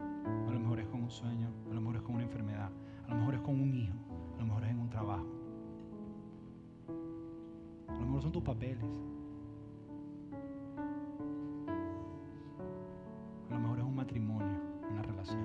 A 0.00 0.50
lo 0.50 0.58
mejor 0.58 0.80
es 0.80 0.88
con 0.88 1.04
un 1.04 1.10
sueño, 1.10 1.48
a 1.70 1.74
lo 1.74 1.80
mejor 1.80 1.94
es 1.94 2.02
con 2.02 2.14
una 2.16 2.24
enfermedad, 2.24 2.72
a 3.06 3.10
lo 3.10 3.16
mejor 3.20 3.34
es 3.34 3.40
con 3.42 3.60
un 3.60 3.72
hijo, 3.72 3.94
a 4.34 4.38
lo 4.38 4.46
mejor 4.46 4.64
es 4.64 4.70
en 4.70 4.78
un 4.80 4.90
trabajo. 4.90 5.26
A 7.86 7.92
lo 7.92 8.00
mejor 8.00 8.22
son 8.22 8.32
tus 8.32 8.42
papeles. 8.42 8.84
A 13.48 13.54
lo 13.54 13.60
mejor 13.60 13.78
es 13.78 13.84
un 13.84 13.94
matrimonio, 13.94 14.58
una 14.90 15.02
relación. 15.02 15.40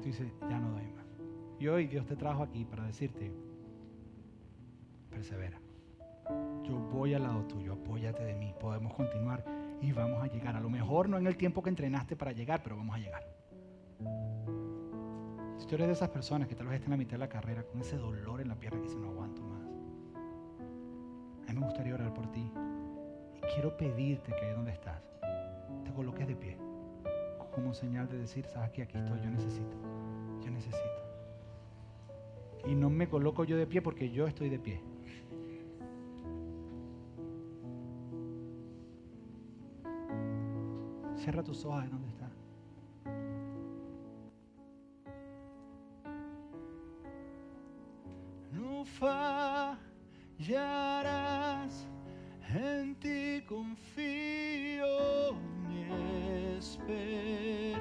Tú 0.00 0.06
dices, 0.06 0.32
ya 0.48 0.58
no 0.58 0.70
doy 0.70 0.86
más. 0.86 0.97
Y 1.58 1.66
hoy 1.66 1.88
Dios 1.88 2.06
te 2.06 2.14
trajo 2.14 2.42
aquí 2.44 2.64
para 2.64 2.84
decirte, 2.84 3.32
persevera. 5.10 5.58
Yo 6.62 6.78
voy 6.78 7.14
al 7.14 7.24
lado 7.24 7.44
tuyo, 7.44 7.72
apóyate 7.72 8.22
de 8.24 8.34
mí, 8.34 8.54
podemos 8.60 8.94
continuar 8.94 9.44
y 9.80 9.92
vamos 9.92 10.22
a 10.22 10.26
llegar. 10.28 10.54
A 10.54 10.60
lo 10.60 10.70
mejor 10.70 11.08
no 11.08 11.18
en 11.18 11.26
el 11.26 11.36
tiempo 11.36 11.62
que 11.62 11.70
entrenaste 11.70 12.14
para 12.14 12.32
llegar, 12.32 12.62
pero 12.62 12.76
vamos 12.76 12.94
a 12.94 12.98
llegar. 12.98 13.26
Si 15.56 15.66
tú 15.66 15.74
eres 15.74 15.88
de 15.88 15.92
esas 15.94 16.10
personas 16.10 16.46
que 16.46 16.54
tal 16.54 16.68
vez 16.68 16.76
están 16.76 16.92
en 16.92 16.98
la 16.98 17.04
mitad 17.04 17.12
de 17.12 17.18
la 17.18 17.28
carrera 17.28 17.64
con 17.64 17.80
ese 17.80 17.96
dolor 17.96 18.40
en 18.40 18.48
la 18.48 18.54
pierna 18.54 18.78
que 18.78 18.84
dice 18.84 18.98
no 18.98 19.08
aguanto 19.08 19.42
más, 19.42 19.62
a 21.48 21.52
mí 21.52 21.58
me 21.58 21.66
gustaría 21.66 21.94
orar 21.94 22.14
por 22.14 22.30
ti. 22.30 22.52
Y 23.36 23.40
quiero 23.54 23.76
pedirte 23.76 24.32
que 24.32 24.46
ahí 24.46 24.52
donde 24.52 24.72
estás, 24.72 25.02
te 25.84 25.92
coloques 25.92 26.28
de 26.28 26.36
pie. 26.36 26.56
Como 27.52 27.74
señal 27.74 28.08
de 28.08 28.18
decir, 28.18 28.46
sabes 28.46 28.70
que 28.70 28.82
aquí 28.82 28.96
estoy, 28.96 29.20
yo 29.20 29.30
necesito, 29.30 29.76
yo 30.44 30.50
necesito. 30.52 31.07
Y 32.68 32.74
no 32.74 32.90
me 32.90 33.08
coloco 33.08 33.44
yo 33.44 33.56
de 33.56 33.66
pie 33.66 33.80
porque 33.80 34.10
yo 34.10 34.26
estoy 34.26 34.50
de 34.50 34.58
pie. 34.58 34.82
Cierra 41.16 41.42
tus 41.42 41.64
ojos 41.64 41.82
ahí 41.82 41.88
donde 41.88 42.08
estás. 42.08 42.30
No 48.52 48.84
fallarás, 50.44 51.88
en 52.54 52.94
ti 52.96 53.42
confío, 53.48 54.84
mi 55.66 55.84
esperanza 56.58 57.78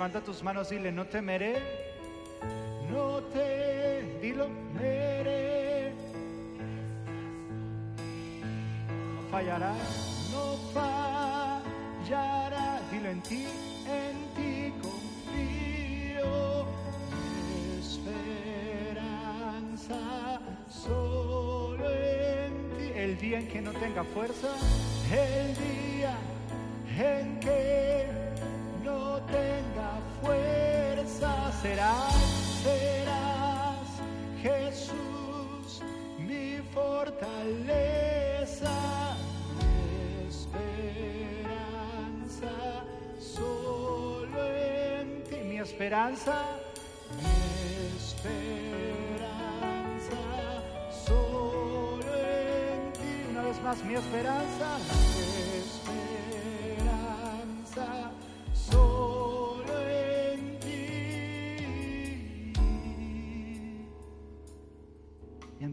Levanta 0.00 0.22
tus 0.22 0.42
manos 0.42 0.72
y 0.72 0.76
dile, 0.76 0.90
no 0.90 1.04
temeré, 1.04 1.62
no 2.90 3.22
te, 3.24 4.18
dilo, 4.22 4.46
temeré. 4.46 5.92
No 8.88 9.20
fallará, 9.30 9.74
no 10.32 10.56
fallará, 12.08 12.80
dilo 12.90 13.10
en 13.10 13.20
ti, 13.20 13.46
en 13.86 14.16
ti 14.34 14.72
confío, 14.80 16.64
esperanza 17.78 18.80
solo 20.66 21.90
en 21.90 22.70
ti. 22.78 22.90
El 22.94 23.18
día 23.18 23.40
en 23.40 23.48
que 23.48 23.60
no 23.60 23.72
tenga 23.72 24.02
fuerza, 24.04 24.48
el 25.12 25.54
día 25.56 26.16
en 26.98 27.38
que 27.40 28.19
serás, 31.62 32.14
serás 32.62 33.88
Jesús 34.42 35.82
mi 36.18 36.62
fortaleza, 36.72 38.70
mi 39.58 40.28
esperanza. 40.28 41.24
Solo 43.18 44.40
en 44.54 45.22
ti, 45.24 45.36
mi 45.44 45.58
esperanza, 45.58 46.36
mi 47.20 47.28
esperanza. 47.98 49.10
Solo 51.06 52.12
en 52.16 52.92
ti, 52.92 53.12
una 53.30 53.42
vez 53.42 53.60
más 53.62 53.84
mi 53.84 53.94
esperanza, 53.94 54.78
mi 54.78 55.49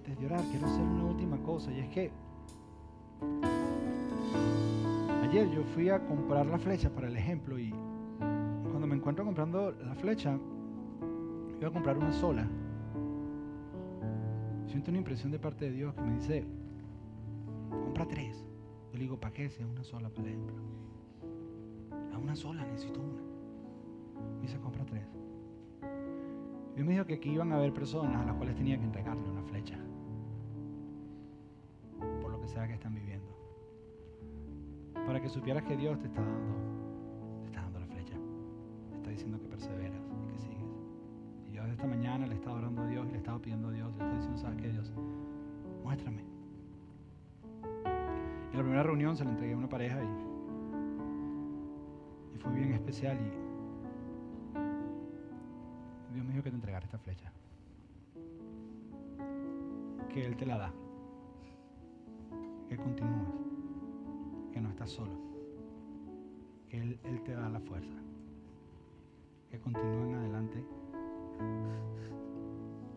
antes 0.08 0.20
de 0.22 0.26
orar, 0.26 0.42
quiero 0.50 0.68
hacer 0.68 0.84
una 0.84 1.04
última 1.04 1.38
cosa, 1.44 1.70
y 1.70 1.80
es 1.80 1.90
que 1.90 2.12
ayer 5.24 5.50
yo 5.50 5.64
fui 5.76 5.90
a 5.90 6.00
comprar 6.06 6.46
la 6.46 6.58
flecha 6.58 6.90
para 6.90 7.10
el 7.10 7.18
ejemplo, 7.18 7.60
y 7.60 7.74
cuando 8.18 8.88
me 8.88 8.96
encuentro 8.96 9.26
comprando 9.26 9.72
la 9.72 9.96
flecha, 9.96 10.40
iba 11.60 11.68
a 11.68 11.72
comprar 11.74 11.98
una 11.98 12.14
sola. 12.14 12.48
Siento 14.68 14.92
una 14.92 15.00
impresión 15.00 15.30
de 15.30 15.40
parte 15.40 15.66
de 15.66 15.72
Dios 15.72 15.94
que 15.94 16.02
me 16.02 16.16
dice, 16.16 16.46
compra 17.70 18.08
tres. 18.08 18.46
Yo 18.92 18.94
le 18.94 19.00
digo, 19.00 19.20
¿para 19.20 19.34
qué? 19.34 19.50
Si 19.50 19.62
es 19.62 19.68
una 19.68 19.84
sola 19.84 20.10
el 20.16 20.26
ejemplo. 20.26 20.56
A 22.14 22.18
una 22.18 22.36
sola, 22.36 22.66
necesito 22.66 23.02
una. 23.02 23.22
Me 24.38 24.44
dice, 24.44 24.58
compra 24.60 24.86
tres. 24.86 25.06
Dios 26.78 26.86
me 26.86 26.94
dijo 26.94 27.06
que 27.08 27.16
aquí 27.16 27.32
iban 27.32 27.52
a 27.52 27.56
haber 27.56 27.74
personas 27.74 28.22
a 28.22 28.26
las 28.26 28.36
cuales 28.36 28.56
tenía 28.56 28.78
que 28.78 28.84
entregarle 28.84 29.28
una 29.28 29.42
flecha. 29.42 29.80
Por 32.22 32.30
lo 32.30 32.40
que 32.40 32.48
sea 32.48 32.68
que 32.68 32.76
están 32.76 32.94
viviendo. 32.94 33.36
Para 34.94 35.20
que 35.20 35.28
supieras 35.28 35.64
que 35.64 35.76
Dios 35.76 35.98
te 35.98 36.06
está 36.06 36.22
dando, 36.22 36.54
te 37.42 37.48
está 37.48 37.64
dando 37.64 37.80
la 37.80 37.88
flecha. 37.88 38.14
Te 38.92 38.98
está 38.98 39.10
diciendo 39.10 39.40
que 39.40 39.48
perseveras 39.48 40.00
y 40.24 40.28
que 40.32 40.38
sigues. 40.38 40.70
Y 41.50 41.54
yo 41.54 41.64
desde 41.64 41.74
esta 41.74 41.88
mañana 41.88 42.28
le 42.28 42.34
he 42.34 42.36
estado 42.36 42.58
orando 42.58 42.84
a 42.84 42.86
Dios 42.86 43.08
y 43.08 43.10
le 43.10 43.16
he 43.16 43.18
estado 43.18 43.42
pidiendo 43.42 43.70
a 43.70 43.72
Dios. 43.72 43.88
Le 43.88 44.04
he 44.04 44.06
estado 44.06 44.16
diciendo, 44.16 44.38
¿sabes 44.40 44.62
qué, 44.62 44.70
Dios? 44.70 44.94
Muéstrame. 45.84 46.22
En 48.52 48.54
la 48.54 48.62
primera 48.62 48.84
reunión 48.84 49.18
se 49.18 49.24
la 49.26 49.32
entregué 49.32 49.54
a 49.54 49.58
una 49.58 49.68
pareja 49.68 49.98
y, 50.04 50.08
y 52.36 52.38
fue 52.38 52.54
bien 52.54 52.74
especial. 52.74 53.18
Y 53.18 53.47
que 56.48 56.52
te 56.52 56.56
entregara 56.56 56.86
esta 56.86 56.98
flecha. 56.98 57.30
Que 60.14 60.26
Él 60.26 60.38
te 60.38 60.46
la 60.46 60.58
da. 60.58 60.74
Que 62.70 62.78
continúes. 62.78 63.28
Que 64.54 64.62
no 64.62 64.70
estás 64.70 64.92
solo. 64.92 65.12
Que 66.70 66.78
Él, 66.78 67.00
Él 67.04 67.22
te 67.24 67.34
da 67.34 67.50
la 67.50 67.60
fuerza. 67.60 67.98
Que 69.50 69.60
continúen 69.60 70.16
adelante. 70.16 70.64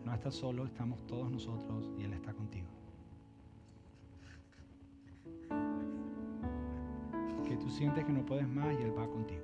No 0.05 0.13
estás 0.13 0.33
solo, 0.33 0.65
estamos 0.65 1.05
todos 1.05 1.29
nosotros 1.29 1.91
y 1.97 2.03
Él 2.03 2.13
está 2.13 2.33
contigo. 2.33 2.69
Que 7.45 7.57
tú 7.57 7.69
sientes 7.69 8.05
que 8.05 8.13
no 8.13 8.25
puedes 8.25 8.47
más 8.47 8.73
y 8.79 8.83
Él 8.83 8.97
va 8.97 9.05
contigo. 9.09 9.43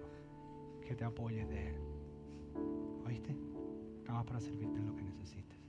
Que 0.88 0.96
te 0.96 1.04
apoyes 1.04 1.50
de 1.50 1.72
Él. 1.72 1.76
¿Oíste? 3.06 3.57
Estamos 4.08 4.26
para 4.26 4.40
servirte 4.40 4.80
en 4.80 4.88
lo 4.88 4.96
que 4.96 5.04
necesites. 5.04 5.60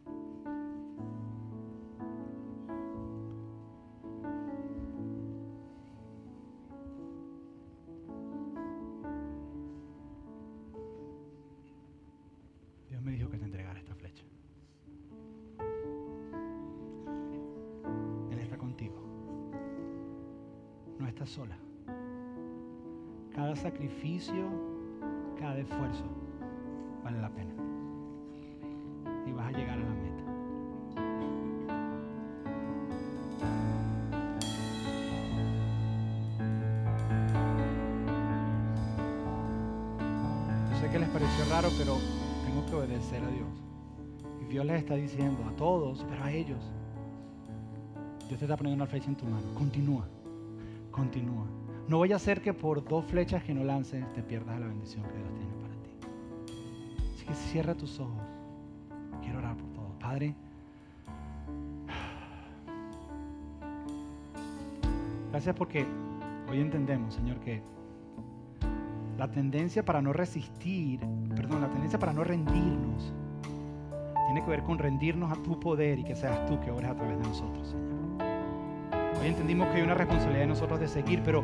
Dios 12.89 13.03
me 13.03 13.11
dijo 13.11 13.29
que 13.29 13.39
te 13.39 13.45
entregara 13.45 13.77
esta 13.81 13.93
flecha. 13.97 14.23
Él 18.31 18.39
está 18.39 18.57
contigo. 18.57 19.03
estás 21.09 21.29
sola. 21.29 21.59
Cada 23.35 23.57
sacrificio, 23.57 24.49
cada 25.37 25.59
esfuerzo 25.59 26.05
vale 27.03 27.21
la 27.21 27.31
pena. 27.31 27.68
Obedecer 43.09 43.25
a 43.25 43.31
Dios. 43.31 43.49
Y 44.43 44.45
Dios 44.53 44.67
les 44.67 44.79
está 44.79 44.95
diciendo 44.95 45.45
a 45.47 45.57
todos, 45.57 46.05
pero 46.09 46.25
a 46.25 46.31
ellos. 46.31 46.61
Dios 48.29 48.39
te 48.39 48.45
está 48.45 48.57
poniendo 48.57 48.83
una 48.83 48.91
flecha 48.91 49.09
en 49.09 49.17
tu 49.17 49.25
mano. 49.25 49.55
Continúa, 49.55 50.07
continúa. 50.91 51.47
No 51.89 51.99
voy 51.99 52.13
a 52.13 52.17
hacer 52.17 52.43
que 52.43 52.53
por 52.53 52.87
dos 52.87 53.05
flechas 53.07 53.43
que 53.43 53.55
no 53.55 53.65
lances 53.65 54.05
te 54.13 54.23
pierdas 54.23 54.61
la 54.61 54.67
bendición 54.67 55.03
que 55.05 55.17
Dios 55.17 55.35
tiene 55.35 55.53
para 55.63 55.75
ti. 55.83 55.91
Así 57.15 57.25
que 57.25 57.35
cierra 57.35 57.75
tus 57.75 57.99
ojos. 57.99 58.23
Quiero 59.23 59.39
orar 59.39 59.57
por 59.57 59.71
todos. 59.71 59.93
Padre, 59.99 60.35
gracias 65.31 65.55
porque 65.57 65.87
hoy 66.51 66.61
entendemos, 66.61 67.15
Señor, 67.15 67.41
que 67.41 67.63
la 69.19 69.29
tendencia 69.29 69.85
para 69.85 70.01
no 70.01 70.13
resistir, 70.13 71.01
perdón, 71.35 71.61
la 71.61 71.69
tendencia 71.69 71.99
para 71.99 72.13
no 72.13 72.23
rendirnos, 72.23 73.13
tiene 74.27 74.45
que 74.45 74.51
ver 74.51 74.63
con 74.63 74.79
rendirnos 74.79 75.33
a 75.33 75.43
tu 75.43 75.59
poder 75.59 75.99
y 75.99 76.05
que 76.05 76.15
seas 76.15 76.47
tú 76.47 76.61
que 76.61 76.71
ores 76.71 76.89
a 76.89 76.95
través 76.95 77.19
de 77.19 77.25
nosotros, 77.25 77.69
Señor. 77.69 77.89
Hoy 79.21 79.27
entendimos 79.27 79.67
que 79.69 79.79
hay 79.79 79.83
una 79.83 79.95
responsabilidad 79.95 80.43
de 80.43 80.47
nosotros 80.47 80.79
de 80.79 80.87
seguir, 80.87 81.23
pero 81.25 81.43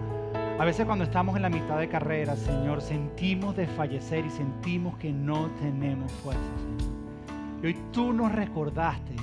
a 0.56 0.64
veces 0.64 0.86
cuando 0.86 1.02
estamos 1.02 1.34
en 1.34 1.42
la 1.42 1.48
mitad 1.48 1.78
de 1.78 1.88
carrera, 1.88 2.36
Señor, 2.36 2.80
sentimos 2.80 3.56
desfallecer 3.56 4.24
y 4.24 4.30
sentimos 4.30 4.96
que 4.98 5.12
no 5.12 5.50
tenemos 5.60 6.12
fuerza, 6.12 6.40
Señor. 6.58 6.94
Y 7.60 7.66
hoy 7.66 7.76
tú 7.90 8.12
nos 8.12 8.30
recordaste 8.30 9.16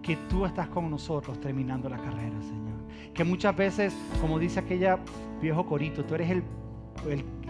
que 0.00 0.16
tú 0.28 0.46
estás 0.46 0.68
con 0.68 0.88
nosotros 0.88 1.40
terminando 1.40 1.88
la 1.88 1.96
carrera, 1.96 2.40
Señor. 2.40 2.78
Que 3.14 3.24
muchas 3.24 3.56
veces, 3.56 3.96
como 4.20 4.38
dice 4.38 4.60
aquella 4.60 5.00
viejo 5.42 5.66
corito, 5.66 6.04
tú 6.04 6.14
eres 6.14 6.30
el, 6.30 6.44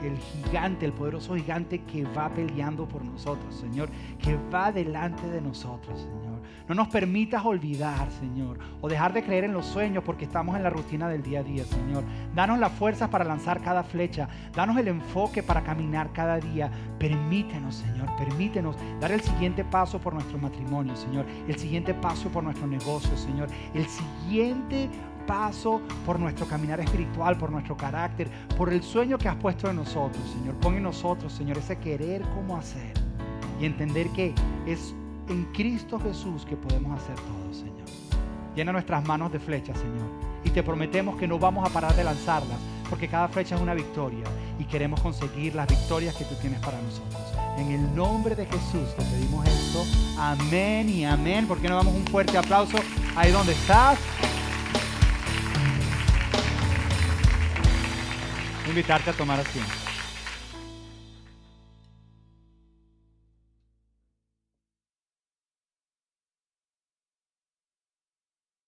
el 0.02 0.18
gigante, 0.18 0.86
el 0.86 0.92
poderoso 0.92 1.34
gigante 1.34 1.82
que 1.82 2.04
va 2.04 2.28
peleando 2.30 2.86
por 2.86 3.04
nosotros, 3.04 3.54
Señor. 3.54 3.88
Que 4.18 4.36
va 4.52 4.72
delante 4.72 5.26
de 5.28 5.40
nosotros, 5.40 6.00
Señor. 6.00 6.40
No 6.68 6.74
nos 6.74 6.88
permitas 6.88 7.44
olvidar, 7.44 8.10
Señor, 8.12 8.58
o 8.80 8.88
dejar 8.88 9.12
de 9.12 9.24
creer 9.24 9.42
en 9.42 9.52
los 9.52 9.66
sueños 9.66 10.04
porque 10.04 10.24
estamos 10.24 10.56
en 10.56 10.62
la 10.62 10.70
rutina 10.70 11.08
del 11.08 11.22
día 11.22 11.40
a 11.40 11.42
día, 11.42 11.64
Señor. 11.64 12.04
Danos 12.32 12.60
las 12.60 12.70
fuerzas 12.72 13.08
para 13.08 13.24
lanzar 13.24 13.60
cada 13.60 13.82
flecha. 13.82 14.28
Danos 14.54 14.76
el 14.76 14.86
enfoque 14.86 15.42
para 15.42 15.62
caminar 15.64 16.12
cada 16.12 16.38
día. 16.38 16.70
Permítenos, 16.98 17.74
Señor, 17.74 18.14
permítenos 18.16 18.76
dar 19.00 19.10
el 19.10 19.20
siguiente 19.20 19.64
paso 19.64 19.98
por 19.98 20.14
nuestro 20.14 20.38
matrimonio, 20.38 20.94
Señor. 20.94 21.26
El 21.48 21.58
siguiente 21.58 21.92
paso 21.92 22.28
por 22.28 22.44
nuestro 22.44 22.68
negocio, 22.68 23.16
Señor. 23.16 23.48
El 23.74 23.86
siguiente 23.86 24.88
paso 25.26 25.80
por 26.04 26.18
nuestro 26.18 26.46
caminar 26.46 26.80
espiritual, 26.80 27.36
por 27.36 27.50
nuestro 27.50 27.76
carácter, 27.76 28.28
por 28.56 28.72
el 28.72 28.82
sueño 28.82 29.18
que 29.18 29.28
has 29.28 29.36
puesto 29.36 29.70
en 29.70 29.76
nosotros, 29.76 30.22
Señor. 30.32 30.54
Pon 30.56 30.74
en 30.76 30.82
nosotros, 30.82 31.32
Señor, 31.32 31.58
ese 31.58 31.78
querer 31.78 32.22
cómo 32.34 32.56
hacer 32.56 32.92
y 33.60 33.66
entender 33.66 34.08
que 34.10 34.34
es 34.66 34.94
en 35.28 35.44
Cristo 35.52 36.00
Jesús 36.00 36.44
que 36.44 36.56
podemos 36.56 37.00
hacer 37.00 37.14
todo, 37.16 37.54
Señor. 37.54 37.86
Llena 38.56 38.72
nuestras 38.72 39.04
manos 39.04 39.30
de 39.32 39.38
flechas, 39.38 39.78
Señor. 39.78 40.08
Y 40.44 40.50
te 40.50 40.62
prometemos 40.62 41.16
que 41.16 41.28
no 41.28 41.38
vamos 41.38 41.68
a 41.68 41.72
parar 41.72 41.94
de 41.94 42.02
lanzarlas, 42.02 42.58
porque 42.88 43.06
cada 43.06 43.28
flecha 43.28 43.54
es 43.54 43.60
una 43.60 43.74
victoria 43.74 44.24
y 44.58 44.64
queremos 44.64 45.00
conseguir 45.00 45.54
las 45.54 45.68
victorias 45.68 46.16
que 46.16 46.24
tú 46.24 46.34
tienes 46.40 46.58
para 46.60 46.80
nosotros. 46.80 47.20
En 47.58 47.70
el 47.70 47.94
nombre 47.94 48.34
de 48.34 48.46
Jesús 48.46 48.94
te 48.96 49.04
pedimos 49.04 49.46
esto. 49.46 49.84
Amén 50.18 50.88
y 50.88 51.04
amén. 51.04 51.46
¿Por 51.46 51.58
qué 51.58 51.68
no 51.68 51.76
damos 51.76 51.94
un 51.94 52.06
fuerte 52.06 52.38
aplauso 52.38 52.78
ahí 53.14 53.30
donde 53.30 53.52
estás? 53.52 53.98
Invitarte 58.70 59.10
a 59.10 59.12
tomar 59.12 59.40
asiento. 59.40 59.79